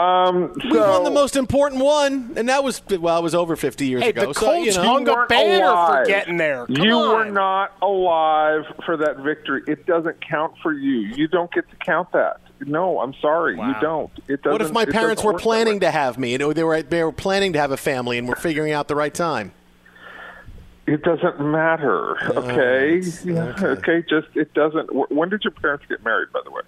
Um, 0.00 0.52
so, 0.62 0.68
We 0.70 0.78
won 0.78 1.04
the 1.04 1.10
most 1.10 1.36
important 1.36 1.82
one, 1.84 2.32
and 2.36 2.48
that 2.48 2.64
was, 2.64 2.82
well, 2.98 3.18
it 3.18 3.22
was 3.22 3.34
over 3.34 3.56
50 3.56 3.86
years 3.86 4.02
Hey, 4.02 4.10
ago. 4.10 4.26
the 4.28 4.34
so, 4.34 4.46
Colts 4.46 4.66
you 4.66 4.82
know, 4.82 4.88
hung 4.88 5.08
a 5.08 5.12
weren't 5.12 5.28
banner 5.28 5.64
alive. 5.66 6.04
for 6.04 6.10
getting 6.10 6.36
there. 6.36 6.66
Come 6.66 6.76
you 6.76 6.92
on. 6.94 7.14
were 7.26 7.30
not 7.30 7.72
alive 7.82 8.62
for 8.86 8.96
that 8.96 9.18
victory. 9.18 9.62
It 9.66 9.86
doesn't 9.86 10.16
count 10.26 10.54
for 10.62 10.72
you. 10.72 11.00
You 11.14 11.28
don't 11.28 11.52
get 11.52 11.68
to 11.70 11.76
count 11.84 12.12
that. 12.12 12.40
No, 12.60 13.00
I'm 13.00 13.14
sorry, 13.20 13.56
you 13.56 13.74
don't. 13.80 14.10
It 14.28 14.42
doesn't. 14.42 14.52
What 14.52 14.62
if 14.62 14.72
my 14.72 14.84
parents 14.86 15.22
were 15.22 15.34
planning 15.34 15.80
to 15.80 15.90
have 15.90 16.18
me, 16.18 16.34
and 16.34 16.54
they 16.54 16.64
were, 16.64 16.82
they 16.82 17.02
were 17.04 17.12
planning 17.12 17.52
to 17.54 17.58
have 17.60 17.72
a 17.72 17.76
family, 17.76 18.16
and 18.16 18.26
we're 18.28 18.36
figuring 18.36 18.72
out 18.72 18.88
the 18.88 18.94
right 18.94 19.12
time? 19.12 19.52
It 20.86 21.02
doesn't 21.02 21.40
matter. 21.40 22.16
Okay. 22.36 23.00
Yeah, 23.24 23.54
okay. 23.58 24.04
Just 24.08 24.28
it 24.34 24.52
doesn't. 24.54 24.90
When 25.10 25.28
did 25.30 25.42
your 25.44 25.52
parents 25.52 25.84
get 25.88 26.04
married? 26.04 26.30
By 26.32 26.40
the 26.44 26.50
way. 26.50 26.62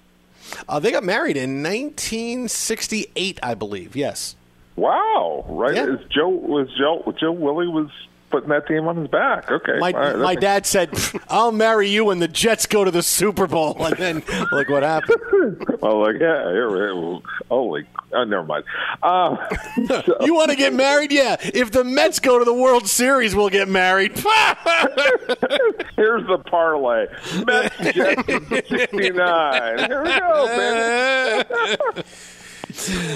Uh, 0.68 0.79
they 0.79 0.90
got 0.92 1.05
married 1.05 1.37
in 1.37 1.62
1968, 1.62 3.40
I 3.42 3.55
believe. 3.55 3.96
Yes. 3.96 4.37
Wow. 4.76 5.44
Right. 5.48 5.74
Yeah. 5.74 5.94
Is 5.94 6.00
Joe 6.09 6.29
was 6.29 6.68
Joe 6.79 7.14
Joe 7.18 7.33
Willie 7.33 7.66
was 7.68 7.90
putting 8.31 8.48
that 8.50 8.66
team 8.66 8.87
on 8.88 8.96
his 8.96 9.09
back. 9.09 9.50
Okay. 9.50 9.79
My, 9.79 9.90
right, 9.92 10.16
my 10.16 10.31
makes- 10.33 10.40
dad 10.40 10.66
said, 10.66 10.90
"I'll 11.29 11.52
marry 11.52 11.88
you 11.88 12.05
when 12.07 12.18
the 12.18 12.29
Jets 12.29 12.66
go 12.66 12.85
to 12.85 12.90
the 12.90 13.02
Super 13.02 13.46
Bowl." 13.46 13.76
And 13.87 13.96
then, 13.96 14.22
look 14.52 14.68
what 14.68 14.83
happened. 14.83 15.20
Oh, 15.83 15.98
like 15.98 16.16
yeah. 16.20 16.50
Here, 16.50 16.68
here, 16.70 17.18
holy. 17.48 17.85
Oh, 18.16 18.24
never 18.24 18.44
mind. 18.44 18.64
Um, 19.02 19.38
You 20.24 20.35
want 20.35 20.50
to 20.50 20.57
get 20.57 20.72
married? 20.72 21.12
Yeah. 21.12 21.37
If 21.40 21.70
the 21.72 21.85
Mets 21.85 22.18
go 22.18 22.38
to 22.38 22.44
the 22.44 22.55
World 22.55 22.88
Series, 22.88 23.35
we'll 23.35 23.50
get 23.50 23.68
married. 23.68 24.12
Here's 25.96 26.26
the 26.26 26.38
parlay. 26.46 27.07
Mets 27.46 27.76
Jets 27.94 28.29
in 28.29 28.46
69. 28.48 29.79
Here 29.79 30.02
we 30.02 30.18
go, 30.18 30.46
man. 30.46 31.44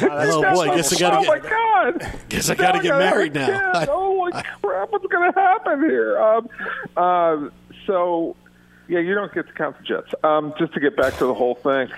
oh 0.02 0.54
boy, 0.54 0.66
guess 0.76 0.92
I 0.94 0.98
gotta 0.98 1.16
oh 1.18 1.22
get. 1.22 1.42
my 1.42 1.48
God! 1.50 2.18
Guess 2.28 2.50
I 2.50 2.54
gotta 2.54 2.78
Now 2.78 2.82
get 2.82 2.88
gotta 2.90 3.04
married 3.04 3.36
have 3.36 3.48
a 3.48 3.52
now. 3.52 3.72
kid. 3.80 3.88
Holy 3.88 4.32
crap! 4.62 4.90
What's 4.92 5.06
going 5.06 5.32
to 5.32 5.38
happen 5.40 5.80
here? 5.80 6.18
Um, 6.18 6.48
uh, 6.96 7.48
so, 7.86 8.36
yeah, 8.88 9.00
you 9.00 9.14
don't 9.14 9.32
get 9.34 9.46
to 9.48 9.52
count 9.52 9.76
the 9.78 9.84
Jets. 9.84 10.12
Um, 10.24 10.54
just 10.58 10.72
to 10.74 10.80
get 10.80 10.96
back 10.96 11.16
to 11.18 11.26
the 11.26 11.34
whole 11.34 11.54
thing. 11.56 11.88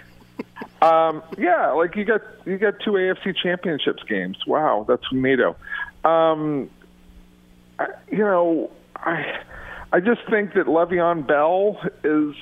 Um, 0.81 1.23
yeah, 1.39 1.71
like 1.73 1.95
you 1.97 2.05
got 2.05 2.23
you 2.45 2.59
got 2.59 2.75
two 2.85 2.93
AFC 2.93 3.35
Championships 3.43 4.03
games. 4.05 4.37
Wow, 4.47 4.85
that's 4.89 5.05
NATO. 5.13 5.57
Um, 6.05 6.71
I, 7.79 7.87
you 8.11 8.19
know, 8.19 8.71
I 8.97 9.41
I 9.93 10.01
just 10.01 10.21
think 10.31 10.55
that 10.55 10.67
Le'Veon 10.67 11.27
Bell 11.27 11.81
is. 12.05 12.35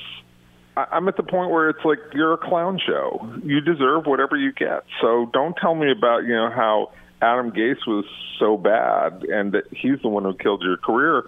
I- 0.77 0.87
I'm 0.93 1.09
at 1.09 1.17
the 1.17 1.23
point 1.23 1.51
where 1.51 1.69
it's 1.69 1.85
like 1.85 1.99
you're 2.15 2.33
a 2.33 2.39
clown 2.39 2.79
show. 2.85 3.29
You 3.45 3.61
deserve 3.61 4.07
whatever 4.07 4.37
you 4.37 4.53
get. 4.53 4.85
So 5.01 5.29
don't 5.33 5.57
tell 5.57 5.75
me 5.75 5.91
about 5.91 6.25
you 6.25 6.35
know 6.35 6.51
how 6.51 6.93
Adam 7.21 7.51
Gase 7.51 7.87
was 7.87 8.05
so 8.39 8.57
bad 8.57 9.25
and 9.25 9.53
that 9.53 9.65
he's 9.73 10.01
the 10.01 10.09
one 10.09 10.25
who 10.25 10.35
killed 10.35 10.63
your 10.63 10.77
career. 10.79 11.25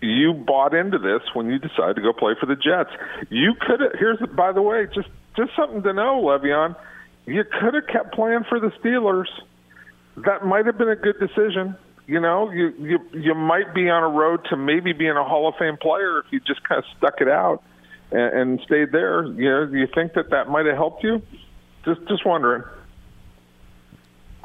You 0.00 0.32
bought 0.32 0.72
into 0.72 0.98
this 0.98 1.20
when 1.34 1.50
you 1.50 1.58
decided 1.58 1.96
to 1.96 2.02
go 2.02 2.14
play 2.14 2.32
for 2.40 2.46
the 2.46 2.56
Jets. 2.56 2.90
You 3.28 3.52
could 3.60 3.80
have. 3.80 3.92
Here's 3.98 4.18
by 4.34 4.52
the 4.52 4.62
way, 4.62 4.86
just 4.94 5.08
just 5.40 5.56
something 5.56 5.82
to 5.82 5.92
know, 5.92 6.22
Le'Veon. 6.22 6.76
You 7.26 7.44
could 7.44 7.74
have 7.74 7.86
kept 7.86 8.14
playing 8.14 8.44
for 8.48 8.60
the 8.60 8.70
Steelers. 8.82 9.28
That 10.16 10.44
might 10.44 10.66
have 10.66 10.76
been 10.76 10.88
a 10.88 10.96
good 10.96 11.18
decision. 11.18 11.76
You 12.06 12.20
know, 12.20 12.50
you 12.50 12.74
you 12.78 12.98
you 13.12 13.34
might 13.34 13.72
be 13.72 13.88
on 13.88 14.02
a 14.02 14.08
road 14.08 14.44
to 14.50 14.56
maybe 14.56 14.92
being 14.92 15.16
a 15.16 15.22
Hall 15.24 15.48
of 15.48 15.54
Fame 15.56 15.76
player 15.76 16.18
if 16.18 16.26
you 16.30 16.40
just 16.40 16.62
kind 16.64 16.80
of 16.80 16.84
stuck 16.98 17.20
it 17.20 17.28
out 17.28 17.62
and, 18.10 18.38
and 18.38 18.60
stayed 18.66 18.90
there. 18.90 19.24
You 19.24 19.50
know, 19.50 19.62
you 19.72 19.86
think 19.94 20.14
that 20.14 20.30
that 20.30 20.48
might 20.48 20.66
have 20.66 20.74
helped 20.74 21.04
you? 21.04 21.22
Just 21.84 22.00
just 22.08 22.26
wondering. 22.26 22.64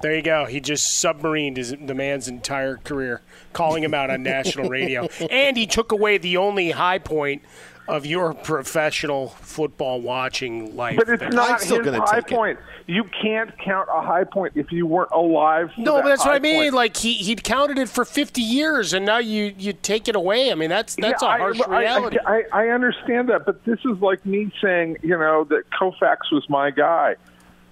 There 0.02 0.14
you 0.14 0.22
go. 0.22 0.46
He 0.46 0.60
just 0.60 1.04
submarined 1.04 1.58
his, 1.58 1.72
the 1.72 1.94
man's 1.96 2.28
entire 2.28 2.76
career, 2.78 3.22
calling 3.54 3.82
him 3.82 3.94
out 3.94 4.10
on 4.10 4.24
national 4.24 4.70
radio. 4.70 5.08
And 5.32 5.56
he 5.58 5.66
took 5.66 5.92
away 5.92 6.18
the 6.18 6.38
only 6.38 6.72
high 6.72 7.00
point 7.00 7.42
of 7.88 8.06
your 8.06 8.34
professional 8.34 9.30
football 9.30 10.02
watching 10.02 10.76
life. 10.76 10.98
But 10.98 11.10
it's 11.10 11.20
there. 11.20 11.30
not 11.30 11.62
his 11.62 11.70
high 11.70 12.22
point. 12.22 12.60
You 12.88 13.04
can't 13.22 13.56
count 13.60 13.90
a 13.92 14.02
high 14.02 14.24
point 14.26 14.54
if 14.56 14.72
you 14.72 14.86
weren't 14.86 15.12
alive. 15.12 15.72
For 15.76 15.82
No, 15.82 15.96
that 15.96 16.04
but 16.04 16.10
that's 16.10 16.26
what 16.26 16.36
I 16.36 16.40
mean. 16.40 16.56
point. 16.64 16.74
Like 16.74 16.98
he 16.98 17.14
he'd 17.14 17.44
counted 17.44 17.78
it 17.80 17.90
for 17.90 18.06
fifty 18.06 18.42
years, 18.42 18.94
and 18.94 19.06
now 19.06 19.18
you 19.18 19.54
you 19.58 19.74
take 19.74 20.08
it 20.08 20.16
away. 20.16 20.52
I 20.52 20.56
mean, 20.56 20.70
that's 20.70 20.96
that's 20.96 21.22
Yeah, 21.24 21.36
a 21.36 21.38
harsh 21.40 21.62
I, 21.62 21.72
I- 21.74 21.80
reality. 21.80 22.18
I, 22.26 22.44
I, 22.54 22.66
I 22.66 22.68
understand 22.70 23.30
that, 23.30 23.46
but 23.46 23.64
this 23.66 23.80
is 23.86 24.00
like 24.02 24.26
me 24.26 24.52
saying, 24.62 24.98
you 25.02 25.18
know, 25.18 25.44
that 25.46 25.64
Koufax 25.72 26.32
was 26.32 26.48
my 26.50 26.72
guy. 26.72 27.16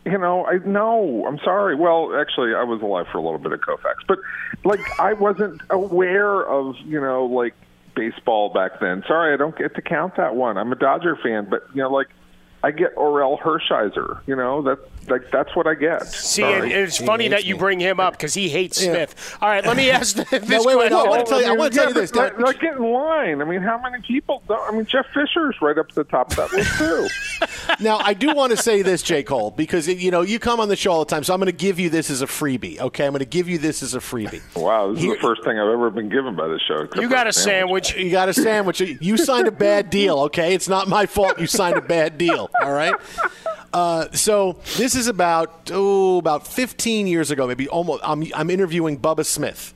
You 0.06 0.18
know, 0.18 0.46
I 0.46 0.58
no, 0.66 1.26
I'm 1.28 1.40
sorry. 1.40 1.76
Well, 1.76 2.14
actually, 2.20 2.54
I 2.56 2.64
was 2.64 2.82
alive 2.82 3.06
for 3.12 3.20
a 3.20 3.22
little 3.22 3.40
bit 3.40 3.52
of 3.54 3.62
Koufax, 3.62 3.96
but 4.08 4.20
like 4.66 4.82
I 5.00 5.14
wasn't 5.14 5.62
aware 5.70 6.42
of, 6.44 6.76
you 6.86 7.00
know, 7.00 7.26
like 7.26 7.54
baseball 7.96 8.50
back 8.54 8.80
then. 8.80 9.04
Sorry, 9.08 9.34
I 9.34 9.38
don't 9.38 9.58
get 9.58 9.76
to 9.76 9.82
count 9.82 10.16
that 10.18 10.36
one. 10.36 10.58
I'm 10.58 10.72
a 10.72 10.76
Dodger 10.76 11.18
fan, 11.22 11.48
but 11.50 11.68
you 11.74 11.82
know, 11.82 11.92
like 11.92 12.08
I 12.64 12.72
get 12.72 12.96
Orel 12.96 13.40
Hershiser. 13.40 14.22
You 14.26 14.36
know, 14.36 14.62
that 14.64 14.80
like 15.10 15.30
that's 15.32 15.56
what 15.56 15.68
I 15.68 15.74
get. 15.76 16.06
See, 16.08 16.42
and 16.44 16.62
Sorry. 16.64 16.72
it's 16.74 16.98
funny 16.98 17.28
that 17.30 17.46
you 17.46 17.58
bring 17.58 17.80
him 17.80 18.00
up 18.00 18.14
because 18.14 18.34
he 18.34 18.50
hates 18.50 18.82
Yeah. 18.84 18.92
Smith. 18.94 19.38
All 19.42 19.50
right, 19.50 19.66
let 19.66 19.78
me 19.78 19.90
ask 19.90 20.16
this 20.30 20.32
wait, 20.32 20.42
wait, 20.42 20.76
question. 20.76 20.90
no, 20.92 21.06
I 21.06 21.10
wanna 21.10 21.24
tell 21.26 21.40
you- 21.42 21.48
I 21.48 21.50
mean, 21.50 21.60
wanna 21.60 21.70
tell 21.72 21.88
you 21.88 21.94
this, 21.94 22.12
but, 22.12 22.30
Doc. 22.30 22.38
Like, 22.38 22.46
like, 22.48 22.60
get 22.62 22.76
in 22.78 22.84
line. 22.92 23.42
I 23.42 23.46
mean, 23.46 23.62
how 23.62 23.78
many 23.80 24.02
people? 24.02 24.44
Don't, 24.48 24.62
I 24.68 24.72
mean, 24.76 24.86
Jeff 24.86 25.06
Fisher's 25.14 25.56
right 25.62 25.78
up 25.78 25.88
at 25.90 25.96
the 25.96 26.04
top 26.04 26.32
of 26.32 26.38
that 26.38 26.54
list 26.54 26.78
too. 26.78 27.08
now, 27.84 27.98
I 27.98 28.14
do 28.14 28.34
want 28.34 28.52
to 28.52 28.58
say 28.58 28.82
this, 28.82 29.02
J. 29.04 29.24
Cole, 29.24 29.52
because 29.52 29.88
you 29.88 30.12
know 30.12 30.22
you 30.22 30.40
come 30.40 30.60
on 30.60 30.70
the 30.70 30.76
show 30.76 30.92
all 30.92 31.00
the 31.06 31.10
time, 31.10 31.24
so 31.24 31.34
I'm 31.34 31.40
going 31.40 31.48
to 31.52 31.58
give 31.58 31.80
you 31.80 31.90
this 31.90 32.10
as 32.10 32.22
a 32.22 32.28
freebie. 32.28 32.80
Okay, 32.80 33.06
I'm 33.06 33.12
going 33.12 33.20
to 33.20 33.26
give 33.26 33.48
you 33.50 33.58
this 33.58 33.84
as 33.84 33.96
a 33.96 34.00
freebie. 34.00 34.42
Wow, 34.56 34.94
this 34.94 35.04
is 35.04 35.10
the 35.10 35.18
first 35.22 35.44
thing 35.44 35.60
I've 35.60 35.70
ever 35.70 35.90
been 35.90 36.10
given 36.10 36.36
by 36.36 36.48
the 36.48 36.60
show. 36.60 36.88
You 37.00 37.10
got 37.10 37.28
a 37.28 37.34
sandwich. 37.34 37.96
You 37.96 38.10
got 38.12 38.30
a 38.30 38.34
sandwich. 38.34 38.82
You 38.82 39.18
signed 39.18 39.48
a 39.48 39.52
bad 39.52 39.90
deal. 39.90 40.20
Okay, 40.22 40.54
it's 40.54 40.68
not 40.68 40.88
my 40.88 41.06
fault. 41.06 41.40
You 41.40 41.48
signed 41.48 41.78
a 41.78 41.82
bad 41.82 42.18
deal. 42.18 42.50
All 42.62 42.72
right. 42.72 42.94
Uh, 43.74 44.08
so 44.12 44.58
this 44.78 44.93
is 44.96 45.08
about 45.08 45.72
oh 45.74 46.18
about 46.18 46.48
15 46.48 47.08
years 47.08 47.32
ago, 47.32 47.48
maybe 47.48 47.68
almost. 47.68 48.02
I'm 48.04 48.24
I'm 48.36 48.50
interviewing 48.50 49.00
Bubba 49.00 49.26
Smith, 49.26 49.74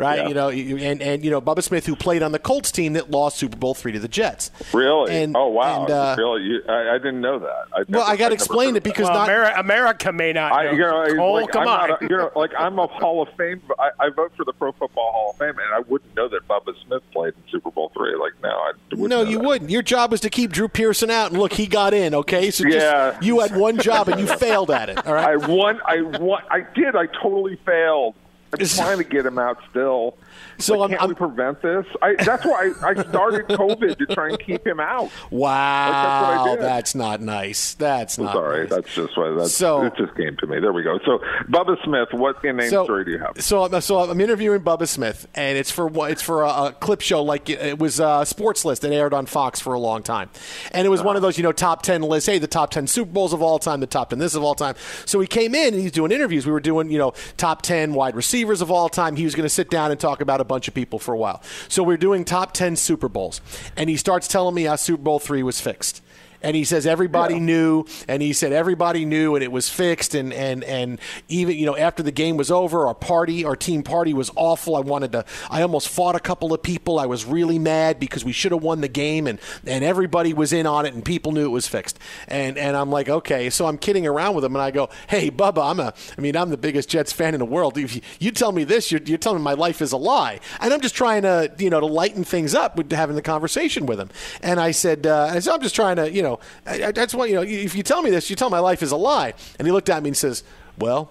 right? 0.00 0.18
Yeah. 0.20 0.28
You 0.28 0.34
know, 0.34 0.48
and 0.50 1.00
and 1.02 1.24
you 1.24 1.30
know 1.30 1.40
Bubba 1.40 1.62
Smith, 1.62 1.86
who 1.86 1.94
played 1.94 2.22
on 2.22 2.32
the 2.32 2.38
Colts 2.38 2.70
team 2.72 2.94
that 2.94 3.10
lost 3.10 3.36
Super 3.38 3.56
Bowl 3.56 3.74
three 3.74 3.92
to 3.92 3.98
the 4.00 4.08
Jets. 4.08 4.50
Really? 4.72 5.14
And- 5.22 5.36
oh 5.36 5.48
wow! 5.48 5.82
and, 5.82 5.90
uh, 5.90 6.14
really? 6.18 6.42
You, 6.42 6.62
I, 6.68 6.94
I 6.94 6.98
didn't 6.98 7.20
know 7.20 7.38
that. 7.38 7.64
I 7.74 7.84
Well, 7.88 8.02
I 8.06 8.16
got 8.16 8.28
to 8.28 8.34
explain 8.34 8.76
it 8.76 8.82
because 8.82 9.04
Well, 9.08 9.14
not 9.26 9.28
Ameri- 9.28 9.58
America 9.58 10.12
may 10.12 10.32
not. 10.32 10.52
I, 10.52 10.64
know. 10.64 10.70
you 10.72 10.78
know, 10.78 11.14
Cole, 11.16 11.34
like, 11.42 11.50
come 11.50 11.62
I'm 11.68 11.68
on. 11.68 11.90
A, 11.90 11.96
you 12.02 12.08
know, 12.16 12.30
like 12.34 12.50
I'm 12.58 12.78
a 12.78 12.86
Hall 12.86 13.22
of 13.22 13.28
Fame. 13.36 13.62
I, 13.78 13.90
I 13.98 14.08
vote 14.10 14.32
for 14.36 14.44
the 14.44 14.52
Pro 14.52 14.72
Football 14.72 15.12
Hall 15.12 15.30
of 15.30 15.36
Fame, 15.38 15.50
and 15.58 15.74
I 15.74 15.80
wouldn't 15.80 16.14
know 16.16 16.28
that 16.28 16.46
Bubba 16.48 16.74
Smith 16.86 17.02
played 17.12 17.34
in 17.34 17.42
Super 17.50 17.70
Bowl 17.70 17.90
three. 17.96 18.14
Like, 18.16 18.32
no, 18.42 18.48
I 18.50 18.72
wouldn't 18.90 19.08
No, 19.10 19.22
know 19.22 19.28
you 19.30 19.38
that. 19.38 19.44
wouldn't. 19.44 19.70
Your 19.70 19.82
job 19.82 20.12
is 20.12 20.20
to 20.20 20.30
keep 20.30 20.50
Drew 20.52 20.68
Pearson 20.68 21.10
out, 21.10 21.30
and 21.30 21.38
look, 21.40 21.52
he 21.52 21.66
got 21.66 21.94
in. 21.94 22.14
Okay, 22.14 22.50
so 22.50 22.64
just, 22.64 22.76
Yeah. 22.76 23.18
you 23.20 23.40
had 23.40 23.54
one 23.56 23.78
job 23.78 24.08
and 24.08 24.20
you 24.20 24.26
failed 24.26 24.70
at 24.70 24.88
it. 24.88 25.06
All 25.06 25.14
right. 25.14 25.28
I 25.28 25.36
won. 25.36 25.80
I 25.84 26.00
won. 26.02 26.42
I 26.50 26.60
did. 26.74 26.96
I 26.96 27.06
totally 27.06 27.56
failed. 27.66 28.14
I'm 28.52 28.66
trying 28.66 28.98
to 28.98 29.04
get 29.04 29.26
him 29.26 29.38
out 29.38 29.58
still. 29.70 30.16
So 30.58 30.76
Like, 30.78 30.90
I'm- 30.90 30.98
can't 30.98 31.08
we 31.08 31.14
prevent 31.14 31.62
this? 31.62 31.86
I, 32.02 32.14
that's 32.16 32.44
why 32.44 32.72
I, 32.82 32.88
I 32.90 32.94
started 33.08 33.46
COVID 33.48 33.98
to 33.98 34.06
try 34.14 34.28
and 34.28 34.38
keep 34.38 34.66
him 34.66 34.80
out. 34.80 35.10
Wow, 35.30 36.44
Like, 36.46 36.58
that's 36.60 36.80
that's 36.80 36.94
not 36.94 37.20
nice. 37.20 37.74
That's 37.74 38.18
not. 38.18 38.32
Sorry, 38.32 38.60
nice. 38.62 38.70
that's 38.70 38.94
just 38.94 39.16
why 39.16 39.30
that's 39.30 39.52
So- 39.52 39.84
it 39.84 39.94
just 39.96 40.14
came 40.16 40.36
to 40.38 40.46
me. 40.46 40.60
There 40.60 40.72
we 40.72 40.82
go. 40.82 40.98
So 41.04 41.18
Bubba 41.48 41.82
Smith, 41.84 42.08
what 42.12 42.44
in 42.44 42.56
name 42.56 42.70
So- 42.70 42.84
story 42.84 43.04
do 43.04 43.10
you 43.12 43.18
have? 43.18 43.40
So, 43.40 43.62
I'm- 43.62 43.80
so 43.80 43.98
I'm 44.00 44.20
interviewing 44.20 44.60
Bubba 44.60 44.88
Smith, 44.88 45.26
and 45.34 45.58
it's 45.58 45.70
for 45.70 45.90
it's 46.08 46.22
for 46.22 46.42
a, 46.42 46.48
a 46.48 46.72
clip 46.78 47.00
show 47.00 47.22
like 47.22 47.50
it, 47.50 47.60
it 47.60 47.78
was 47.78 48.00
a 48.00 48.24
sports 48.24 48.64
list 48.64 48.82
that 48.82 48.92
aired 48.92 49.12
on 49.12 49.26
Fox 49.26 49.60
for 49.60 49.74
a 49.74 49.78
long 49.78 50.02
time, 50.02 50.30
and 50.72 50.86
it 50.86 50.90
was 50.90 51.02
one 51.02 51.16
of 51.16 51.22
ah. 51.22 51.26
those 51.26 51.36
you 51.36 51.42
know 51.42 51.52
top 51.52 51.82
ten 51.82 52.02
lists. 52.02 52.28
Hey, 52.28 52.38
the 52.38 52.46
top 52.46 52.70
ten 52.70 52.86
Super 52.86 53.10
Bowls 53.12 53.32
of 53.32 53.42
all 53.42 53.58
time, 53.58 53.80
the 53.80 53.86
top 53.86 54.10
ten 54.10 54.18
this 54.18 54.34
of 54.34 54.42
all 54.42 54.54
time. 54.54 54.74
So 55.04 55.20
he 55.20 55.26
came 55.26 55.54
in 55.54 55.74
and 55.74 55.82
he's 55.82 55.92
doing 55.92 56.12
interviews. 56.12 56.46
We 56.46 56.52
were 56.52 56.60
doing 56.60 56.90
you 56.90 56.98
know 56.98 57.12
top 57.36 57.62
ten 57.62 57.92
wide 57.94 58.14
receivers 58.14 58.60
of 58.60 58.70
all 58.70 58.88
time. 58.88 59.16
He 59.16 59.24
was 59.24 59.34
going 59.34 59.44
to 59.44 59.50
sit 59.54 59.70
down 59.70 59.90
and 59.90 59.98
talk 59.98 60.20
about 60.20 60.29
a 60.38 60.44
bunch 60.44 60.68
of 60.68 60.74
people 60.74 60.98
for 60.98 61.14
a 61.14 61.18
while. 61.18 61.42
So 61.66 61.82
we're 61.82 61.96
doing 61.96 62.26
top 62.26 62.52
ten 62.52 62.76
Super 62.76 63.08
Bowls, 63.08 63.40
and 63.74 63.88
he 63.88 63.96
starts 63.96 64.28
telling 64.28 64.54
me 64.54 64.64
how 64.64 64.76
Super 64.76 65.02
Bowl 65.02 65.18
three 65.18 65.42
was 65.42 65.58
fixed. 65.62 66.02
And 66.42 66.56
he 66.56 66.64
says 66.64 66.86
everybody 66.86 67.38
knew, 67.38 67.84
and 68.08 68.22
he 68.22 68.32
said 68.32 68.52
everybody 68.52 69.04
knew, 69.04 69.34
and 69.34 69.44
it 69.44 69.52
was 69.52 69.68
fixed, 69.68 70.14
and 70.14 70.32
and 70.32 70.64
and 70.64 70.98
even 71.28 71.56
you 71.56 71.66
know 71.66 71.76
after 71.76 72.02
the 72.02 72.12
game 72.12 72.36
was 72.36 72.50
over, 72.50 72.86
our 72.86 72.94
party, 72.94 73.44
our 73.44 73.56
team 73.56 73.82
party 73.82 74.14
was 74.14 74.30
awful. 74.36 74.76
I 74.76 74.80
wanted 74.80 75.12
to, 75.12 75.24
I 75.50 75.62
almost 75.62 75.88
fought 75.88 76.16
a 76.16 76.20
couple 76.20 76.52
of 76.52 76.62
people. 76.62 76.98
I 76.98 77.06
was 77.06 77.24
really 77.24 77.58
mad 77.58 77.98
because 78.00 78.24
we 78.24 78.32
should 78.32 78.52
have 78.52 78.62
won 78.62 78.80
the 78.80 78.88
game, 78.88 79.26
and 79.26 79.38
and 79.66 79.84
everybody 79.84 80.32
was 80.32 80.52
in 80.52 80.66
on 80.66 80.86
it, 80.86 80.94
and 80.94 81.04
people 81.04 81.32
knew 81.32 81.44
it 81.44 81.50
was 81.50 81.66
fixed, 81.66 81.98
and 82.28 82.56
and 82.56 82.76
I'm 82.76 82.90
like, 82.90 83.08
okay, 83.08 83.50
so 83.50 83.66
I'm 83.66 83.78
kidding 83.78 84.06
around 84.06 84.34
with 84.34 84.44
him, 84.44 84.54
and 84.54 84.62
I 84.62 84.70
go, 84.70 84.88
hey, 85.08 85.30
Bubba, 85.30 85.70
I'm 85.70 85.80
a, 85.80 85.92
I 86.16 86.20
mean, 86.20 86.36
I'm 86.36 86.50
the 86.50 86.56
biggest 86.56 86.88
Jets 86.88 87.12
fan 87.12 87.34
in 87.34 87.40
the 87.40 87.46
world. 87.46 87.76
If 87.76 87.96
you, 87.96 88.02
you 88.18 88.30
tell 88.30 88.52
me 88.52 88.64
this, 88.64 88.90
you're, 88.90 89.00
you're 89.04 89.18
telling 89.18 89.38
me 89.38 89.44
my 89.44 89.54
life 89.54 89.82
is 89.82 89.92
a 89.92 89.96
lie, 89.96 90.40
and 90.60 90.72
I'm 90.72 90.80
just 90.80 90.94
trying 90.94 91.22
to, 91.22 91.52
you 91.58 91.70
know, 91.70 91.80
to 91.80 91.86
lighten 91.86 92.24
things 92.24 92.54
up 92.54 92.76
with 92.76 92.90
having 92.92 93.16
the 93.16 93.22
conversation 93.22 93.86
with 93.86 94.00
him, 94.00 94.10
and 94.42 94.60
I 94.60 94.70
said, 94.70 95.06
uh, 95.06 95.30
I 95.32 95.38
said, 95.40 95.54
I'm 95.54 95.62
just 95.62 95.74
trying 95.74 95.96
to, 95.96 96.10
you 96.10 96.22
know, 96.22 96.29
I, 96.66 96.84
I 96.84 96.92
just 96.92 97.14
want, 97.14 97.30
you 97.30 97.36
know, 97.36 97.42
if 97.42 97.74
you 97.74 97.82
tell 97.82 98.02
me 98.02 98.10
this, 98.10 98.30
you 98.30 98.36
tell 98.36 98.50
my 98.50 98.58
life 98.60 98.82
is 98.82 98.92
a 98.92 98.96
lie, 98.96 99.34
and 99.58 99.66
he 99.66 99.72
looked 99.72 99.88
at 99.90 100.02
me 100.02 100.10
and 100.10 100.16
says, 100.16 100.44
well, 100.78 101.10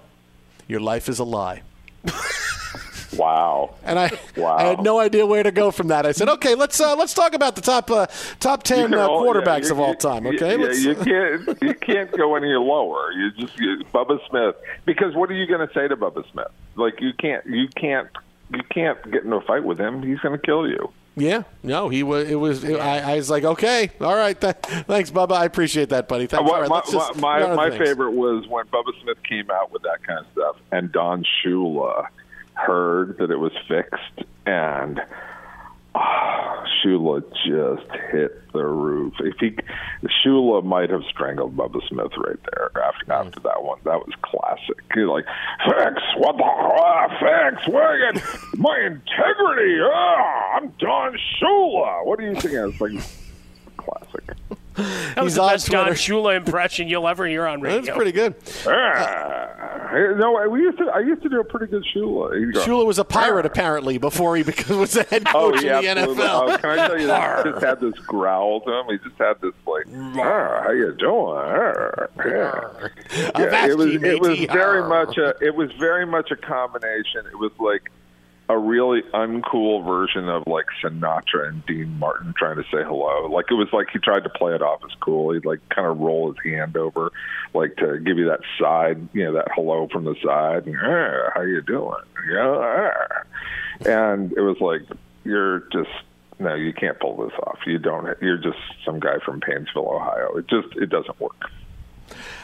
your 0.68 0.80
life 0.80 1.10
is 1.10 1.20
a 1.20 1.24
lie. 1.24 1.64
Wow. 3.18 3.76
And 3.84 3.98
I, 3.98 4.12
Wow. 4.38 4.56
I 4.56 4.64
had 4.64 4.84
no 4.84 5.00
idea 5.00 5.26
where 5.26 5.42
to 5.42 5.52
go 5.52 5.72
from 5.72 5.88
that. 5.88 6.06
I 6.06 6.12
said, 6.12 6.30
okay, 6.30 6.54
let's 6.56 6.80
uh, 6.80 6.96
let's 6.96 7.14
talk 7.14 7.34
about 7.34 7.56
the 7.56 7.62
top 7.62 7.90
uh, 7.90 8.06
top 8.40 8.62
ten 8.64 8.94
uh, 8.94 9.08
all- 9.08 9.26
quarterbacks 9.26 9.66
yeah, 9.66 9.72
of 9.72 9.80
all 9.80 9.96
time. 9.96 10.28
Okay, 10.28 10.58
yeah, 10.58 10.72
you 10.72 10.96
can't 10.96 11.62
you 11.62 11.74
can't 11.74 12.12
go 12.16 12.36
any 12.36 12.54
lower. 12.54 13.12
You 13.12 13.32
just 13.32 13.60
you, 13.60 13.84
Bubba 13.94 14.20
Smith 14.30 14.56
because 14.86 15.16
what 15.16 15.30
are 15.32 15.34
you 15.34 15.48
going 15.48 15.68
to 15.68 15.74
say 15.74 15.88
to 15.88 15.98
Bubba 15.98 16.24
Smith? 16.32 16.48
Like 16.76 17.02
you 17.02 17.12
can't 17.20 17.46
you 17.48 17.68
can't 17.76 18.08
you 18.54 18.62
can't 18.72 19.02
get 19.12 19.24
into 19.24 19.38
a 19.38 19.42
fight 19.42 19.64
with 19.64 19.80
him. 19.80 20.04
He's 20.04 20.20
going 20.20 20.40
to 20.40 20.46
kill 20.46 20.68
you. 20.70 20.92
Yeah, 21.16 21.44
no, 21.64 21.90
he 21.90 22.04
was. 22.04 22.30
It 22.30 22.36
was. 22.36 22.64
I, 22.64 23.14
I 23.14 23.16
was 23.16 23.30
like, 23.30 23.44
okay, 23.44 23.92
all 24.00 24.16
right, 24.16 24.40
th- 24.40 24.56
thanks, 24.88 25.12
Bubba. 25.12 25.34
I 25.34 25.46
appreciate 25.46 25.90
that, 25.90 26.08
buddy. 26.08 26.28
Thanks. 26.28 26.50
Uh, 26.50 26.54
All 26.54 26.62
right, 26.62 26.70
my 26.70 26.82
just 26.90 27.16
my, 27.18 27.40
go 27.40 27.46
on 27.46 27.50
to 27.52 27.56
my 27.56 27.78
favorite 27.78 28.12
was 28.12 28.48
when 28.48 28.66
Bubba 28.68 29.02
Smith 29.02 29.22
came 29.24 29.52
out 29.52 29.72
with 29.72 29.82
that 29.82 30.02
kind 30.04 30.20
of 30.20 30.26
stuff, 30.32 30.56
and 30.72 30.92
Don 30.92 31.26
Shula 31.44 32.08
heard 32.54 33.18
that 33.18 33.32
it 33.32 33.38
was 33.38 33.52
fixed, 33.68 34.28
and 34.46 35.02
ah, 35.96 36.64
Shula 36.84 37.22
just 37.46 37.92
hit 38.12 38.52
the 38.54 38.64
roof. 38.66 39.14
If 39.20 39.36
he 39.40 39.56
Shula 40.24 40.64
might 40.64 40.90
have 40.90 41.04
strangled 41.10 41.56
Bubba 41.58 41.86
Smith 41.88 42.12
right 42.18 42.40
there 42.52 42.72
after 42.84 43.06
Mm. 43.06 43.26
after 43.28 43.40
that 43.42 43.64
one. 43.64 43.80
That 43.86 44.00
was 44.06 44.14
classic. 44.22 44.78
He's 44.94 45.06
like, 45.06 45.26
fix 45.66 46.02
what 46.18 46.38
the 46.38 46.44
ah, 46.44 47.08
fix? 47.20 47.68
You- 47.68 48.60
my 48.60 48.78
integrity? 48.86 49.80
Ah, 49.82 50.56
I'm 50.58 50.70
Don 50.80 51.18
Shula. 51.42 52.06
What 52.06 52.20
do 52.20 52.26
you 52.26 52.36
think? 52.36 52.54
It's 52.54 52.82
like 52.82 52.92
classic. 53.78 54.36
That 54.76 55.24
was 55.24 55.34
He's 55.34 55.36
the 55.36 55.42
best 55.48 55.68
Don 55.70 55.86
Twitter. 55.88 56.00
Shula 56.00 56.38
impression 56.38 56.88
you'll 56.88 57.08
ever 57.08 57.26
hear 57.28 57.46
on 57.48 57.60
radio. 57.62 57.82
That's 57.82 57.96
pretty 57.98 58.12
good. 58.14 58.36
Ah, 58.68 59.90
no, 60.18 60.48
we 60.50 60.62
used 60.62 60.78
to. 60.78 60.86
I 60.86 61.00
used 61.00 61.22
to 61.24 61.30
do 61.30 61.40
a 61.40 61.44
pretty 61.44 61.66
good 61.66 61.84
Shula. 61.94 62.38
He'd 62.40 62.54
go, 62.54 62.64
Shula 62.66 62.86
was 62.86 63.00
a 63.00 63.04
pirate 63.04 63.46
apparently 63.46 63.98
before 63.98 64.38
he 64.38 64.44
became, 64.44 64.78
was 64.80 64.94
the 64.94 65.04
head 65.04 65.24
Oh, 65.28 65.52
coach 65.52 65.64
yeah, 65.64 65.80
in 65.80 65.84
the 65.86 65.90
absolutely. 66.02 66.24
NFL. 66.24 66.54
Oh, 66.54 66.58
can 66.60 66.70
I 66.70 66.88
tell 66.88 67.00
you 67.02 67.08
that 67.08 67.46
he 67.46 67.52
just 67.52 67.64
had 67.66 67.82
this 67.82 67.94
growl 68.06 68.62
to 68.62 68.72
him? 68.72 68.86
He 68.90 68.98
just 69.10 69.18
had 69.20 69.42
this 69.42 69.54
like, 69.68 69.86
"Ah, 70.18 70.62
"How 70.64 70.72
you 70.72 70.94
doing?" 70.94 71.36
Ah, 71.36 72.08
yeah. 72.26 72.88
Yeah, 73.38 73.66
it 73.68 73.78
was. 73.78 73.96
It 73.96 74.22
was 74.22 74.40
very 74.52 74.84
much 74.88 75.18
a. 75.18 75.34
It 75.42 75.56
was 75.56 75.72
very 75.80 76.06
much 76.06 76.32
a 76.32 76.36
combination. 76.36 77.26
It 77.26 77.38
was 77.38 77.52
like 77.60 77.92
a 78.50 78.58
really 78.58 79.04
uncool 79.14 79.86
version 79.86 80.28
of 80.28 80.44
like 80.48 80.66
Sinatra 80.84 81.48
and 81.48 81.64
Dean 81.68 82.00
Martin 82.00 82.34
trying 82.36 82.56
to 82.58 82.64
say 82.64 82.84
hello. 82.84 83.28
Like 83.28 83.46
it 83.52 83.54
was 83.54 83.68
like 83.72 83.88
he 83.94 84.00
tried 84.00 84.24
to 84.24 84.30
play 84.30 84.56
it 84.56 84.64
off 84.64 84.82
as 84.84 84.96
cool. 85.00 85.34
He'd 85.34 85.46
like 85.46 85.60
kind 85.70 85.88
of 85.88 86.00
roll 86.00 86.34
his 86.34 86.44
hand 86.44 86.76
over, 86.76 87.12
like 87.54 87.76
to 87.78 88.00
give 88.00 88.18
you 88.18 88.26
that 88.26 88.42
side, 88.60 89.08
you 89.14 89.24
know, 89.24 89.34
that 89.34 89.50
hello 89.54 89.88
from 89.92 90.06
the 90.06 90.16
side. 90.26 90.66
And, 90.66 90.76
"Ah, 90.82 91.30
how 91.36 91.42
you 91.42 91.62
doing? 91.62 92.02
Yeah. 92.32 92.58
ah." 92.58 93.88
And 93.88 94.34
it 94.34 94.42
was 94.42 94.60
like 94.60 94.82
you're 95.24 95.60
just 95.72 95.92
no, 96.40 96.56
you 96.56 96.74
can't 96.74 97.00
pull 97.00 97.18
this 97.18 97.38
off. 97.46 97.60
You 97.68 97.78
don't. 97.78 98.20
You're 98.22 98.38
just 98.38 98.58
some 98.84 99.00
guy 99.00 99.20
from 99.24 99.42
Painesville, 99.42 99.94
Ohio. 99.94 100.38
It 100.38 100.48
just 100.48 100.76
it 100.76 100.90
doesn't 100.90 101.20
work. 101.20 101.52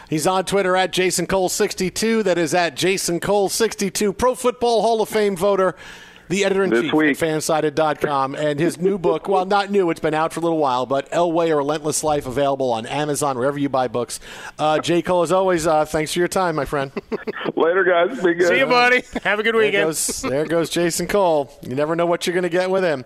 He's 0.10 0.28
on 0.28 0.46
Twitter 0.46 0.76
at 0.76 0.92
Jason 0.92 1.28
Cole62. 1.28 2.24
That 2.24 2.38
is 2.38 2.54
at 2.54 2.76
Jason 2.76 3.20
Cole62, 3.20 4.18
Pro 4.18 4.36
Football 4.36 4.82
Hall 4.82 5.02
of 5.02 5.10
Fame 5.10 5.36
voter, 5.36 5.76
the 6.30 6.44
editor 6.46 6.64
in 6.64 6.72
chief 6.72 6.94
at 6.94 7.28
fansided.com. 7.28 8.36
And 8.36 8.60
his 8.60 8.80
new 8.80 8.98
book, 8.98 9.28
well, 9.28 9.46
not 9.46 9.72
new, 9.72 9.90
it's 9.90 10.00
been 10.00 10.14
out 10.14 10.34
for 10.34 10.40
a 10.40 10.44
little 10.44 10.58
while, 10.58 10.86
but 10.86 11.10
Elway, 11.12 11.52
A 11.52 11.56
Relentless 11.56 12.04
Life, 12.04 12.26
available 12.28 12.72
on 12.72 12.86
Amazon, 12.86 13.38
wherever 13.38 13.58
you 13.58 13.70
buy 13.70 13.88
books. 13.88 14.20
Uh, 14.60 14.80
J. 14.80 15.02
Cole, 15.02 15.24
as 15.24 15.32
always, 15.32 15.66
uh, 15.68 15.86
thanks 15.86 16.14
for 16.14 16.20
your 16.20 16.28
time, 16.28 16.56
my 16.56 16.66
friend. 16.66 16.92
Later, 17.56 17.84
guys. 17.84 18.22
Be 18.24 18.34
good. 18.36 18.48
See 18.48 18.60
you, 18.60 18.66
buddy. 18.66 19.04
Have 19.24 19.40
a 19.40 19.44
good 19.44 19.56
There 19.56 19.62
weekend. 19.62 19.86
goes, 19.88 20.22
there 20.22 20.46
goes 20.46 20.70
Jason 20.70 21.08
Cole. 21.08 21.52
You 21.62 21.76
never 21.76 21.96
know 21.96 22.06
what 22.06 22.26
you're 22.28 22.34
going 22.34 22.44
to 22.44 22.50
get 22.50 22.70
with 22.70 22.84
him. 22.84 23.06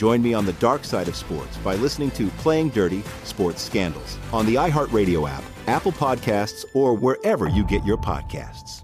Join 0.00 0.22
me 0.22 0.32
on 0.32 0.46
the 0.46 0.54
dark 0.54 0.84
side 0.84 1.08
of 1.08 1.14
sports 1.14 1.58
by 1.58 1.74
listening 1.74 2.10
to 2.12 2.28
Playing 2.38 2.70
Dirty 2.70 3.02
Sports 3.24 3.60
Scandals 3.60 4.16
on 4.32 4.46
the 4.46 4.54
iHeartRadio 4.54 5.28
app, 5.28 5.44
Apple 5.66 5.92
Podcasts, 5.92 6.64
or 6.72 6.94
wherever 6.94 7.50
you 7.50 7.66
get 7.66 7.84
your 7.84 7.98
podcasts. 7.98 8.82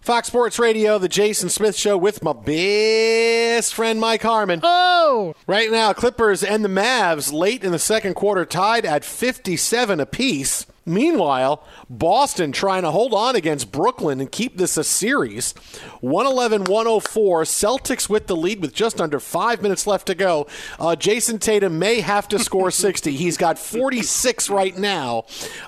Fox 0.00 0.28
Sports 0.28 0.58
Radio, 0.58 0.98
the 0.98 1.08
Jason 1.08 1.48
Smith 1.48 1.74
Show 1.74 1.96
with 1.96 2.22
my 2.22 2.34
best 2.34 3.72
friend 3.72 3.98
Mike 3.98 4.20
Harmon. 4.20 4.60
Oh! 4.62 5.34
Right 5.46 5.70
now, 5.70 5.94
Clippers 5.94 6.44
and 6.44 6.62
the 6.62 6.68
Mavs 6.68 7.32
late 7.32 7.64
in 7.64 7.72
the 7.72 7.78
second 7.78 8.12
quarter 8.12 8.44
tied 8.44 8.84
at 8.84 9.02
57 9.02 9.98
apiece. 9.98 10.66
Meanwhile, 10.86 11.64
Boston 11.88 12.52
trying 12.52 12.82
to 12.82 12.90
hold 12.90 13.14
on 13.14 13.36
against 13.36 13.72
Brooklyn 13.72 14.20
and 14.20 14.30
keep 14.30 14.58
this 14.58 14.76
a 14.76 14.84
series. 14.84 15.52
111 16.00 16.64
104. 16.64 17.42
Celtics 17.44 18.08
with 18.08 18.26
the 18.26 18.36
lead 18.36 18.60
with 18.60 18.74
just 18.74 19.00
under 19.00 19.18
five 19.18 19.62
minutes 19.62 19.86
left 19.86 20.06
to 20.08 20.14
go. 20.14 20.46
Uh, 20.78 20.94
Jayson 20.94 21.38
Tatum 21.38 21.78
may 21.78 22.00
have 22.00 22.28
to 22.28 22.38
score 22.38 22.70
60. 22.70 23.12
He's 23.12 23.36
got 23.36 23.58
46 23.58 24.50
right 24.50 24.76
now 24.76 25.24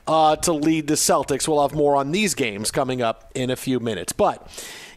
uh, 0.07 0.37
to 0.37 0.53
lead 0.53 0.87
the 0.87 0.95
Celtics. 0.95 1.49
We'll 1.49 1.63
have 1.63 1.75
more 1.75 1.97
on 1.97 2.13
these 2.13 2.35
games 2.35 2.71
coming 2.71 3.01
up 3.01 3.31
in 3.35 3.51
a 3.51 3.57
few 3.57 3.81
minutes. 3.81 4.13
But. 4.13 4.47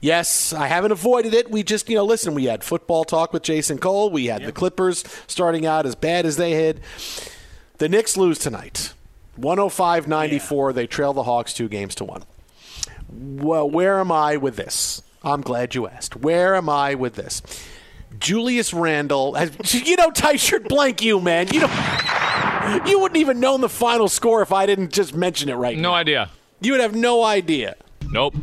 Yes, 0.01 0.53
I 0.53 0.67
haven't 0.67 0.93
avoided 0.93 1.33
it. 1.33 1.51
We 1.51 1.61
just, 1.61 1.89
you 1.89 1.95
know, 1.95 2.05
listen, 2.05 2.33
we 2.33 2.45
had 2.45 2.63
football 2.63 3.03
talk 3.03 3.33
with 3.33 3.43
Jason 3.43 3.79
Cole. 3.79 4.09
We 4.09 4.27
had 4.27 4.45
the 4.45 4.53
Clippers 4.53 5.03
starting 5.27 5.65
out 5.65 5.85
as 5.85 5.93
bad 5.93 6.25
as 6.25 6.37
they 6.37 6.51
had. 6.51 6.79
The 7.79 7.89
Knicks 7.89 8.15
lose 8.15 8.39
tonight. 8.39 8.93
105 9.41 10.07
94. 10.07 10.73
They 10.73 10.87
trail 10.87 11.13
the 11.13 11.23
Hawks 11.23 11.53
two 11.53 11.67
games 11.67 11.95
to 11.95 12.03
one. 12.05 12.23
Well, 13.11 13.69
where 13.69 13.99
am 13.99 14.11
I 14.11 14.37
with 14.37 14.55
this? 14.55 15.01
I'm 15.23 15.41
glad 15.41 15.75
you 15.75 15.87
asked. 15.87 16.15
Where 16.15 16.55
am 16.55 16.69
I 16.69 16.95
with 16.95 17.15
this? 17.15 17.41
Julius 18.19 18.73
Randle 18.73 19.33
has, 19.35 19.51
you 19.87 19.95
know, 19.95 20.11
tight 20.11 20.39
shirt 20.39 20.67
blank 20.67 21.01
you, 21.01 21.19
man. 21.19 21.47
You 21.53 21.61
know, 21.61 22.81
you 22.85 22.99
wouldn't 22.99 23.17
even 23.17 23.39
know 23.39 23.57
the 23.57 23.69
final 23.69 24.07
score 24.09 24.41
if 24.41 24.51
I 24.51 24.65
didn't 24.65 24.91
just 24.93 25.15
mention 25.15 25.49
it 25.49 25.55
right 25.55 25.77
No 25.77 25.89
now. 25.89 25.95
idea. 25.95 26.29
You 26.61 26.73
would 26.73 26.81
have 26.81 26.95
no 26.95 27.23
idea. 27.23 27.75
Nope. 28.09 28.35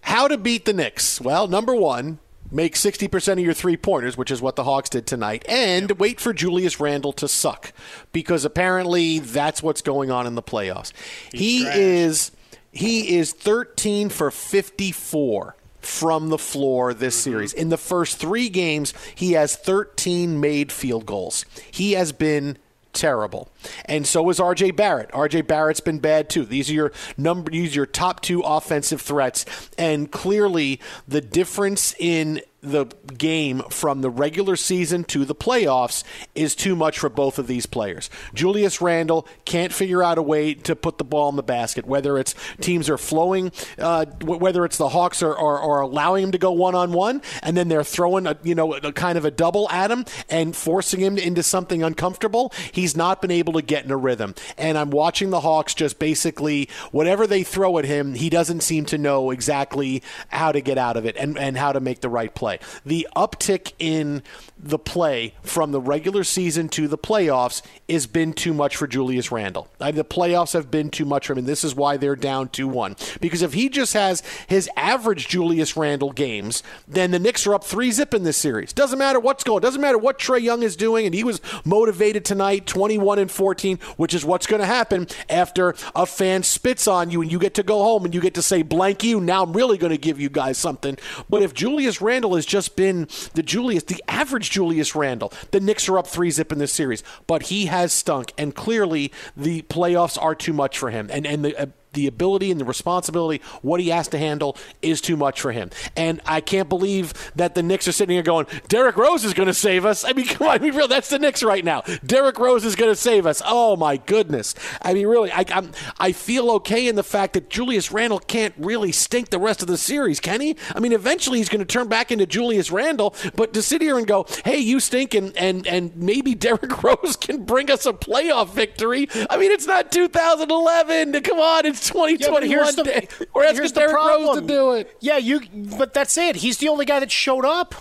How 0.00 0.26
to 0.28 0.38
beat 0.38 0.64
the 0.64 0.72
Knicks? 0.72 1.20
Well, 1.20 1.48
number 1.48 1.74
one, 1.74 2.18
make 2.50 2.74
60% 2.74 3.32
of 3.32 3.38
your 3.40 3.54
three 3.54 3.76
pointers, 3.76 4.16
which 4.16 4.30
is 4.30 4.40
what 4.40 4.56
the 4.56 4.64
Hawks 4.64 4.88
did 4.88 5.06
tonight, 5.06 5.44
and 5.48 5.92
wait 5.92 6.20
for 6.20 6.32
Julius 6.32 6.80
Randle 6.80 7.12
to 7.14 7.28
suck 7.28 7.72
because 8.12 8.44
apparently 8.44 9.18
that's 9.18 9.62
what's 9.62 9.82
going 9.82 10.10
on 10.10 10.26
in 10.26 10.34
the 10.34 10.42
playoffs. 10.42 10.92
he 11.32 11.66
is 11.66 12.32
he 12.70 13.16
is 13.16 13.32
13 13.32 14.08
for 14.08 14.30
54 14.30 15.56
from 15.80 16.28
the 16.28 16.38
floor 16.38 16.92
this 16.92 17.16
mm-hmm. 17.16 17.30
series. 17.30 17.52
In 17.52 17.70
the 17.70 17.78
first 17.78 18.18
3 18.18 18.48
games, 18.50 18.92
he 19.14 19.32
has 19.32 19.56
13 19.56 20.38
made 20.38 20.70
field 20.70 21.06
goals. 21.06 21.44
He 21.70 21.92
has 21.92 22.12
been 22.12 22.58
terrible. 22.92 23.48
And 23.84 24.06
so 24.06 24.28
is 24.30 24.38
RJ 24.38 24.76
Barrett. 24.76 25.10
RJ 25.10 25.46
Barrett's 25.46 25.80
been 25.80 25.98
bad 25.98 26.28
too. 26.28 26.44
These 26.44 26.70
are 26.70 26.74
your 26.74 26.92
number 27.16 27.50
these 27.50 27.72
are 27.72 27.80
your 27.80 27.86
top 27.86 28.20
two 28.20 28.40
offensive 28.40 29.00
threats. 29.00 29.44
And 29.76 30.10
clearly 30.10 30.80
the 31.06 31.20
difference 31.20 31.94
in 31.98 32.42
the 32.60 32.86
game 33.16 33.62
from 33.70 34.00
the 34.00 34.10
regular 34.10 34.56
season 34.56 35.04
to 35.04 35.24
the 35.24 35.34
playoffs 35.34 36.02
is 36.34 36.56
too 36.56 36.74
much 36.74 36.98
for 36.98 37.08
both 37.08 37.38
of 37.38 37.46
these 37.46 37.66
players. 37.66 38.10
Julius 38.34 38.80
Randle 38.80 39.28
can't 39.44 39.72
figure 39.72 40.02
out 40.02 40.18
a 40.18 40.22
way 40.22 40.54
to 40.54 40.74
put 40.74 40.98
the 40.98 41.04
ball 41.04 41.28
in 41.28 41.36
the 41.36 41.42
basket, 41.42 41.86
whether 41.86 42.18
it's 42.18 42.34
teams 42.60 42.90
are 42.90 42.98
flowing, 42.98 43.52
uh, 43.78 44.06
whether 44.22 44.64
it's 44.64 44.76
the 44.76 44.88
Hawks 44.88 45.22
are, 45.22 45.36
are, 45.36 45.58
are, 45.60 45.80
allowing 45.80 46.24
him 46.24 46.32
to 46.32 46.38
go 46.38 46.50
one 46.50 46.74
on 46.74 46.92
one, 46.92 47.22
and 47.42 47.56
then 47.56 47.68
they're 47.68 47.84
throwing 47.84 48.26
a 48.26 48.36
you 48.42 48.54
know 48.54 48.74
a 48.74 48.92
kind 48.92 49.16
of 49.16 49.24
a 49.24 49.30
double 49.30 49.70
at 49.70 49.90
him 49.90 50.04
and 50.28 50.56
forcing 50.56 51.00
him 51.00 51.16
into 51.16 51.42
something 51.42 51.82
uncomfortable. 51.82 52.52
He's 52.72 52.96
not 52.96 53.22
been 53.22 53.30
able 53.30 53.47
to 53.54 53.62
get 53.62 53.84
in 53.84 53.90
a 53.90 53.96
rhythm. 53.96 54.34
And 54.56 54.78
I'm 54.78 54.90
watching 54.90 55.30
the 55.30 55.40
Hawks 55.40 55.74
just 55.74 55.98
basically 55.98 56.68
whatever 56.90 57.26
they 57.26 57.42
throw 57.42 57.78
at 57.78 57.84
him, 57.84 58.14
he 58.14 58.30
doesn't 58.30 58.62
seem 58.62 58.84
to 58.86 58.98
know 58.98 59.30
exactly 59.30 60.02
how 60.28 60.52
to 60.52 60.60
get 60.60 60.78
out 60.78 60.96
of 60.96 61.04
it 61.04 61.16
and, 61.16 61.38
and 61.38 61.56
how 61.56 61.72
to 61.72 61.80
make 61.80 62.00
the 62.00 62.08
right 62.08 62.34
play. 62.34 62.58
The 62.84 63.06
uptick 63.16 63.72
in 63.78 64.22
the 64.58 64.78
play 64.78 65.34
from 65.42 65.72
the 65.72 65.80
regular 65.80 66.24
season 66.24 66.68
to 66.70 66.88
the 66.88 66.98
playoffs 66.98 67.62
has 67.88 68.06
been 68.06 68.32
too 68.32 68.52
much 68.52 68.76
for 68.76 68.86
Julius 68.86 69.30
Randle. 69.30 69.68
The 69.78 70.04
playoffs 70.04 70.52
have 70.52 70.70
been 70.70 70.90
too 70.90 71.04
much 71.04 71.26
for 71.26 71.32
him, 71.32 71.38
and 71.38 71.46
this 71.46 71.64
is 71.64 71.74
why 71.74 71.96
they're 71.96 72.16
down 72.16 72.48
2 72.48 72.66
1. 72.66 72.96
Because 73.20 73.42
if 73.42 73.52
he 73.52 73.68
just 73.68 73.94
has 73.94 74.22
his 74.46 74.68
average 74.76 75.28
Julius 75.28 75.76
Randle 75.76 76.12
games, 76.12 76.62
then 76.86 77.10
the 77.10 77.18
Knicks 77.18 77.46
are 77.46 77.54
up 77.54 77.64
3 77.64 77.90
zip 77.92 78.14
in 78.14 78.24
this 78.24 78.36
series. 78.36 78.72
Doesn't 78.72 78.98
matter 78.98 79.20
what's 79.20 79.44
going 79.44 79.62
Doesn't 79.62 79.80
matter 79.80 79.98
what 79.98 80.18
Trae 80.18 80.42
Young 80.42 80.62
is 80.62 80.76
doing, 80.76 81.06
and 81.06 81.14
he 81.14 81.24
was 81.24 81.40
motivated 81.64 82.24
tonight, 82.24 82.66
21 82.66 83.18
and 83.18 83.30
14, 83.38 83.78
which 83.96 84.12
is 84.12 84.24
what's 84.24 84.46
going 84.46 84.60
to 84.60 84.66
happen 84.66 85.06
after 85.30 85.74
a 85.94 86.04
fan 86.04 86.42
spits 86.42 86.86
on 86.88 87.10
you 87.10 87.22
and 87.22 87.32
you 87.32 87.38
get 87.38 87.54
to 87.54 87.62
go 87.62 87.82
home 87.82 88.04
and 88.04 88.12
you 88.14 88.20
get 88.20 88.34
to 88.34 88.42
say, 88.42 88.62
blank 88.62 89.04
you, 89.04 89.20
now 89.20 89.44
I'm 89.44 89.52
really 89.52 89.78
going 89.78 89.92
to 89.92 89.98
give 89.98 90.20
you 90.20 90.28
guys 90.28 90.58
something. 90.58 90.98
But 91.30 91.42
if 91.42 91.54
Julius 91.54 92.02
Randle 92.02 92.34
has 92.34 92.44
just 92.44 92.76
been 92.76 93.08
the 93.34 93.42
Julius, 93.42 93.84
the 93.84 94.02
average 94.08 94.50
Julius 94.50 94.94
Randle. 94.94 95.32
The 95.52 95.60
Knicks 95.60 95.88
are 95.88 95.98
up 95.98 96.06
three 96.06 96.30
zip 96.30 96.50
in 96.52 96.58
this 96.58 96.72
series, 96.72 97.02
but 97.26 97.44
he 97.44 97.66
has 97.66 97.92
stunk, 97.92 98.32
and 98.36 98.54
clearly 98.54 99.12
the 99.36 99.62
playoffs 99.62 100.20
are 100.20 100.34
too 100.34 100.52
much 100.52 100.76
for 100.76 100.90
him. 100.90 101.08
And 101.12 101.26
and 101.26 101.44
the 101.44 101.56
uh, 101.56 101.66
the 101.92 102.06
ability 102.06 102.50
and 102.50 102.60
the 102.60 102.64
responsibility, 102.64 103.42
what 103.62 103.80
he 103.80 103.88
has 103.88 104.08
to 104.08 104.18
handle, 104.18 104.56
is 104.82 105.00
too 105.00 105.16
much 105.16 105.40
for 105.40 105.52
him. 105.52 105.70
And 105.96 106.20
I 106.26 106.40
can't 106.40 106.68
believe 106.68 107.12
that 107.36 107.54
the 107.54 107.62
Knicks 107.62 107.88
are 107.88 107.92
sitting 107.92 108.14
here 108.14 108.22
going, 108.22 108.46
Derrick 108.68 108.96
Rose 108.96 109.24
is 109.24 109.34
going 109.34 109.46
to 109.48 109.54
save 109.54 109.84
us. 109.84 110.04
I 110.04 110.12
mean, 110.12 110.26
come 110.28 110.48
on, 110.48 110.60
mean, 110.60 110.74
real, 110.74 110.88
that's 110.88 111.08
the 111.08 111.18
Knicks 111.18 111.42
right 111.42 111.64
now. 111.64 111.82
Derrick 112.04 112.38
Rose 112.38 112.64
is 112.64 112.76
going 112.76 112.90
to 112.90 112.96
save 112.96 113.26
us. 113.26 113.42
Oh 113.44 113.76
my 113.76 113.96
goodness. 113.96 114.54
I 114.82 114.94
mean, 114.94 115.06
really, 115.06 115.32
I, 115.32 115.44
I'm, 115.50 115.72
I 115.98 116.12
feel 116.12 116.50
okay 116.52 116.86
in 116.88 116.96
the 116.96 117.02
fact 117.02 117.34
that 117.34 117.50
Julius 117.50 117.90
Randle 117.90 118.18
can't 118.18 118.54
really 118.58 118.92
stink 118.92 119.30
the 119.30 119.38
rest 119.38 119.62
of 119.62 119.68
the 119.68 119.78
series, 119.78 120.20
can 120.20 120.40
he? 120.40 120.56
I 120.74 120.80
mean, 120.80 120.92
eventually 120.92 121.38
he's 121.38 121.48
going 121.48 121.60
to 121.60 121.64
turn 121.64 121.88
back 121.88 122.10
into 122.10 122.26
Julius 122.26 122.70
Randle, 122.70 123.14
but 123.34 123.52
to 123.54 123.62
sit 123.62 123.80
here 123.82 123.98
and 123.98 124.06
go, 124.06 124.26
hey, 124.44 124.58
you 124.58 124.80
stink, 124.80 125.14
and 125.14 125.36
and 125.36 125.66
and 125.66 125.96
maybe 125.96 126.34
Derrick 126.48 126.82
Rose 126.82 127.16
can 127.16 127.44
bring 127.44 127.70
us 127.70 127.86
a 127.86 127.92
playoff 127.92 128.52
victory. 128.52 129.08
I 129.30 129.36
mean, 129.36 129.50
it's 129.50 129.66
not 129.66 129.92
2011. 129.92 131.20
Come 131.22 131.38
on, 131.38 131.66
it's 131.66 131.77
2021 131.80 132.48
yeah, 132.50 132.70
the, 132.72 132.82
day. 132.82 133.08
We're 133.34 133.44
asking 133.44 133.70
Derrick 133.70 133.94
Rose 133.94 134.40
to 134.40 134.46
do 134.46 134.72
it. 134.72 134.96
Yeah, 135.00 135.18
you. 135.18 135.40
But 135.52 135.94
that's 135.94 136.16
it. 136.16 136.36
He's 136.36 136.58
the 136.58 136.68
only 136.68 136.84
guy 136.84 137.00
that 137.00 137.10
showed 137.10 137.44
up. 137.44 137.74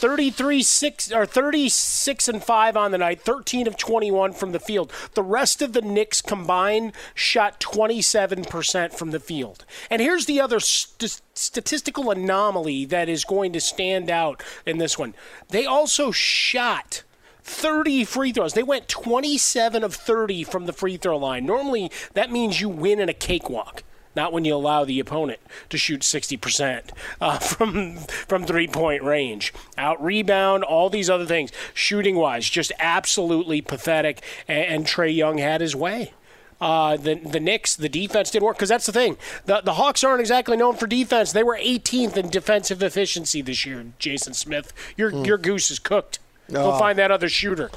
33 0.00 0.62
6 0.62 1.12
or 1.12 1.26
36 1.26 2.28
and 2.28 2.42
5 2.42 2.76
on 2.76 2.90
the 2.90 2.96
night 2.96 3.20
13 3.20 3.66
of 3.66 3.76
21 3.76 4.32
from 4.32 4.52
the 4.52 4.58
field 4.58 4.90
the 5.12 5.22
rest 5.22 5.60
of 5.60 5.74
the 5.74 5.82
Knicks 5.82 6.22
combined 6.22 6.94
shot 7.14 7.60
27% 7.60 8.94
from 8.94 9.10
the 9.10 9.20
field 9.20 9.66
and 9.90 10.00
here's 10.00 10.24
the 10.24 10.40
other 10.40 10.58
st- 10.58 11.20
statistical 11.34 12.10
anomaly 12.10 12.86
that 12.86 13.10
is 13.10 13.24
going 13.24 13.52
to 13.52 13.60
stand 13.60 14.08
out 14.08 14.42
in 14.64 14.78
this 14.78 14.98
one 14.98 15.14
they 15.50 15.66
also 15.66 16.10
shot 16.10 17.02
30 17.50 18.04
free 18.04 18.32
throws. 18.32 18.54
They 18.54 18.62
went 18.62 18.88
27 18.88 19.82
of 19.82 19.94
30 19.94 20.44
from 20.44 20.66
the 20.66 20.72
free 20.72 20.96
throw 20.96 21.18
line. 21.18 21.44
Normally, 21.44 21.90
that 22.14 22.30
means 22.30 22.60
you 22.60 22.68
win 22.68 23.00
in 23.00 23.08
a 23.08 23.14
cakewalk. 23.14 23.82
Not 24.16 24.32
when 24.32 24.44
you 24.44 24.54
allow 24.54 24.84
the 24.84 24.98
opponent 24.98 25.40
to 25.68 25.78
shoot 25.78 26.00
60% 26.00 26.90
uh, 27.20 27.38
from 27.38 27.96
from 27.98 28.44
three 28.44 28.66
point 28.66 29.02
range. 29.02 29.52
Out 29.78 30.02
rebound, 30.02 30.64
all 30.64 30.90
these 30.90 31.08
other 31.10 31.26
things. 31.26 31.50
Shooting 31.74 32.16
wise, 32.16 32.48
just 32.48 32.72
absolutely 32.78 33.60
pathetic. 33.60 34.22
And, 34.48 34.64
and 34.64 34.86
Trae 34.86 35.14
Young 35.14 35.38
had 35.38 35.60
his 35.60 35.76
way. 35.76 36.12
Uh, 36.60 36.96
the 36.96 37.14
the 37.14 37.40
Knicks, 37.40 37.74
the 37.74 37.88
defense 37.88 38.30
didn't 38.30 38.44
work 38.44 38.56
because 38.56 38.68
that's 38.68 38.86
the 38.86 38.92
thing. 38.92 39.16
The 39.46 39.60
the 39.60 39.74
Hawks 39.74 40.02
aren't 40.02 40.20
exactly 40.20 40.56
known 40.56 40.76
for 40.76 40.86
defense. 40.86 41.32
They 41.32 41.44
were 41.44 41.56
18th 41.56 42.16
in 42.16 42.30
defensive 42.30 42.82
efficiency 42.82 43.42
this 43.42 43.64
year. 43.64 43.86
Jason 43.98 44.34
Smith, 44.34 44.72
your 44.96 45.12
mm. 45.12 45.26
your 45.26 45.38
goose 45.38 45.70
is 45.70 45.78
cooked. 45.78 46.18
Go 46.50 46.72
oh. 46.72 46.78
find 46.78 46.98
that 46.98 47.10
other 47.10 47.28
shooter. 47.28 47.70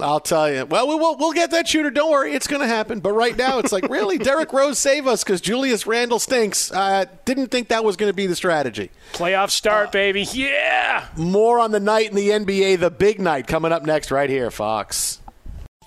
I'll 0.00 0.20
tell 0.20 0.50
you. 0.50 0.64
Well, 0.64 0.86
we'll 0.86 1.16
we'll 1.16 1.32
get 1.32 1.50
that 1.50 1.66
shooter. 1.66 1.90
Don't 1.90 2.10
worry, 2.10 2.32
it's 2.32 2.46
going 2.46 2.62
to 2.62 2.68
happen. 2.68 3.00
But 3.00 3.12
right 3.12 3.36
now, 3.36 3.58
it's 3.58 3.72
like 3.72 3.88
really, 3.90 4.18
Derrick 4.18 4.52
Rose 4.52 4.78
save 4.78 5.06
us 5.06 5.24
because 5.24 5.40
Julius 5.40 5.86
Randle 5.86 6.18
stinks. 6.18 6.72
I 6.72 7.02
uh, 7.02 7.04
didn't 7.24 7.48
think 7.48 7.68
that 7.68 7.84
was 7.84 7.96
going 7.96 8.10
to 8.10 8.14
be 8.14 8.26
the 8.26 8.36
strategy. 8.36 8.90
Playoff 9.12 9.50
start, 9.50 9.88
uh, 9.88 9.92
baby. 9.92 10.22
Yeah. 10.22 11.06
More 11.16 11.58
on 11.58 11.72
the 11.72 11.80
night 11.80 12.08
in 12.10 12.16
the 12.16 12.30
NBA, 12.30 12.80
the 12.80 12.90
big 12.90 13.20
night 13.20 13.46
coming 13.46 13.72
up 13.72 13.84
next, 13.84 14.10
right 14.10 14.30
here, 14.30 14.50
Fox. 14.50 15.17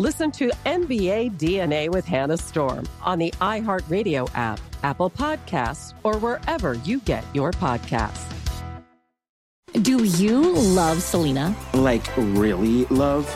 Listen 0.00 0.30
to 0.30 0.52
NBA 0.64 1.38
DNA 1.38 1.90
with 1.90 2.04
Hannah 2.04 2.36
Storm 2.36 2.88
on 3.02 3.18
the 3.18 3.32
iHeartRadio 3.40 4.30
app, 4.32 4.60
Apple 4.84 5.10
Podcasts, 5.10 5.92
or 6.04 6.18
wherever 6.18 6.74
you 6.74 7.00
get 7.00 7.24
your 7.34 7.50
podcasts. 7.50 8.32
Do 9.82 10.04
you 10.04 10.52
love 10.52 11.02
Selena? 11.02 11.52
Like, 11.74 12.06
really 12.16 12.84
love? 12.84 13.28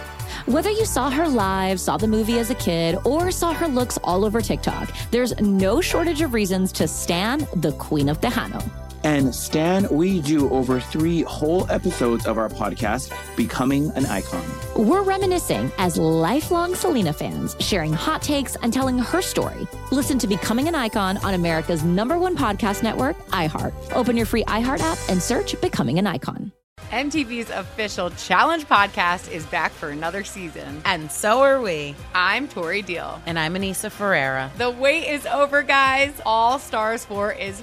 Whether 0.47 0.71
you 0.71 0.85
saw 0.85 1.11
her 1.11 1.29
live, 1.29 1.81
saw 1.81 1.97
the 1.97 2.07
movie 2.07 2.39
as 2.39 2.51
a 2.51 2.55
kid, 2.55 2.97
or 3.05 3.33
saw 3.33 3.53
her 3.53 3.67
looks 3.67 3.99
all 4.05 4.25
over 4.25 4.41
TikTok, 4.41 4.89
there's 5.11 5.37
no 5.41 5.81
shortage 5.81 6.21
of 6.21 6.33
reasons 6.33 6.71
to 6.75 6.87
stand 6.87 7.49
the 7.57 7.73
Queen 7.73 8.09
of 8.09 8.21
Tejano. 8.21 8.63
And 9.05 9.35
Stan, 9.35 9.89
we 9.91 10.21
do 10.21 10.49
over 10.51 10.79
three 10.79 11.23
whole 11.23 11.69
episodes 11.71 12.27
of 12.27 12.39
our 12.39 12.49
podcast, 12.49 13.13
Becoming 13.37 13.91
an 13.97 14.07
Icon. 14.07 14.45
We're 14.77 15.03
reminiscing 15.03 15.73
as 15.79 15.97
lifelong 15.97 16.77
Selena 16.77 17.13
fans, 17.13 17.57
sharing 17.59 17.93
hot 17.93 18.23
takes 18.23 18.55
and 18.57 18.73
telling 18.73 18.99
her 18.99 19.21
story. 19.21 19.67
Listen 19.91 20.19
to 20.21 20.29
Becoming 20.29 20.69
an 20.69 20.77
Icon 20.77 21.17
on 21.19 21.35
America's 21.35 21.83
number 21.83 22.17
one 22.17 22.37
podcast 22.37 22.85
network, 22.85 23.17
iHeart. 23.31 23.75
Open 23.93 24.17
your 24.17 24.27
free 24.27 24.45
iHeart 24.45 24.81
app 24.81 24.99
and 25.09 25.21
search 25.21 25.61
Becoming 25.61 25.99
an 25.99 26.07
Icon. 26.07 26.53
MTV's 26.91 27.49
official 27.49 28.11
challenge 28.11 28.67
podcast 28.67 29.31
is 29.33 29.47
back 29.47 29.73
for 29.73 29.89
another 29.89 30.25
season. 30.25 30.83
And 30.85 31.11
so 31.11 31.41
are 31.41 31.61
we. 31.61 31.95
I'm 32.15 32.49
Tori 32.49 32.83
Deal. 32.83 33.21
And 33.25 33.39
I'm 33.39 33.55
Aneesa 33.55 33.91
Ferreira. 33.91 34.51
The 34.59 34.71
wait 34.71 35.09
is 35.09 35.25
over, 35.25 35.63
guys. 35.63 36.13
All 36.27 36.59
Stars 36.59 37.05
4 37.07 37.33
is 37.33 37.63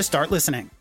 to 0.00 0.04
start 0.04 0.30
listening. 0.30 0.79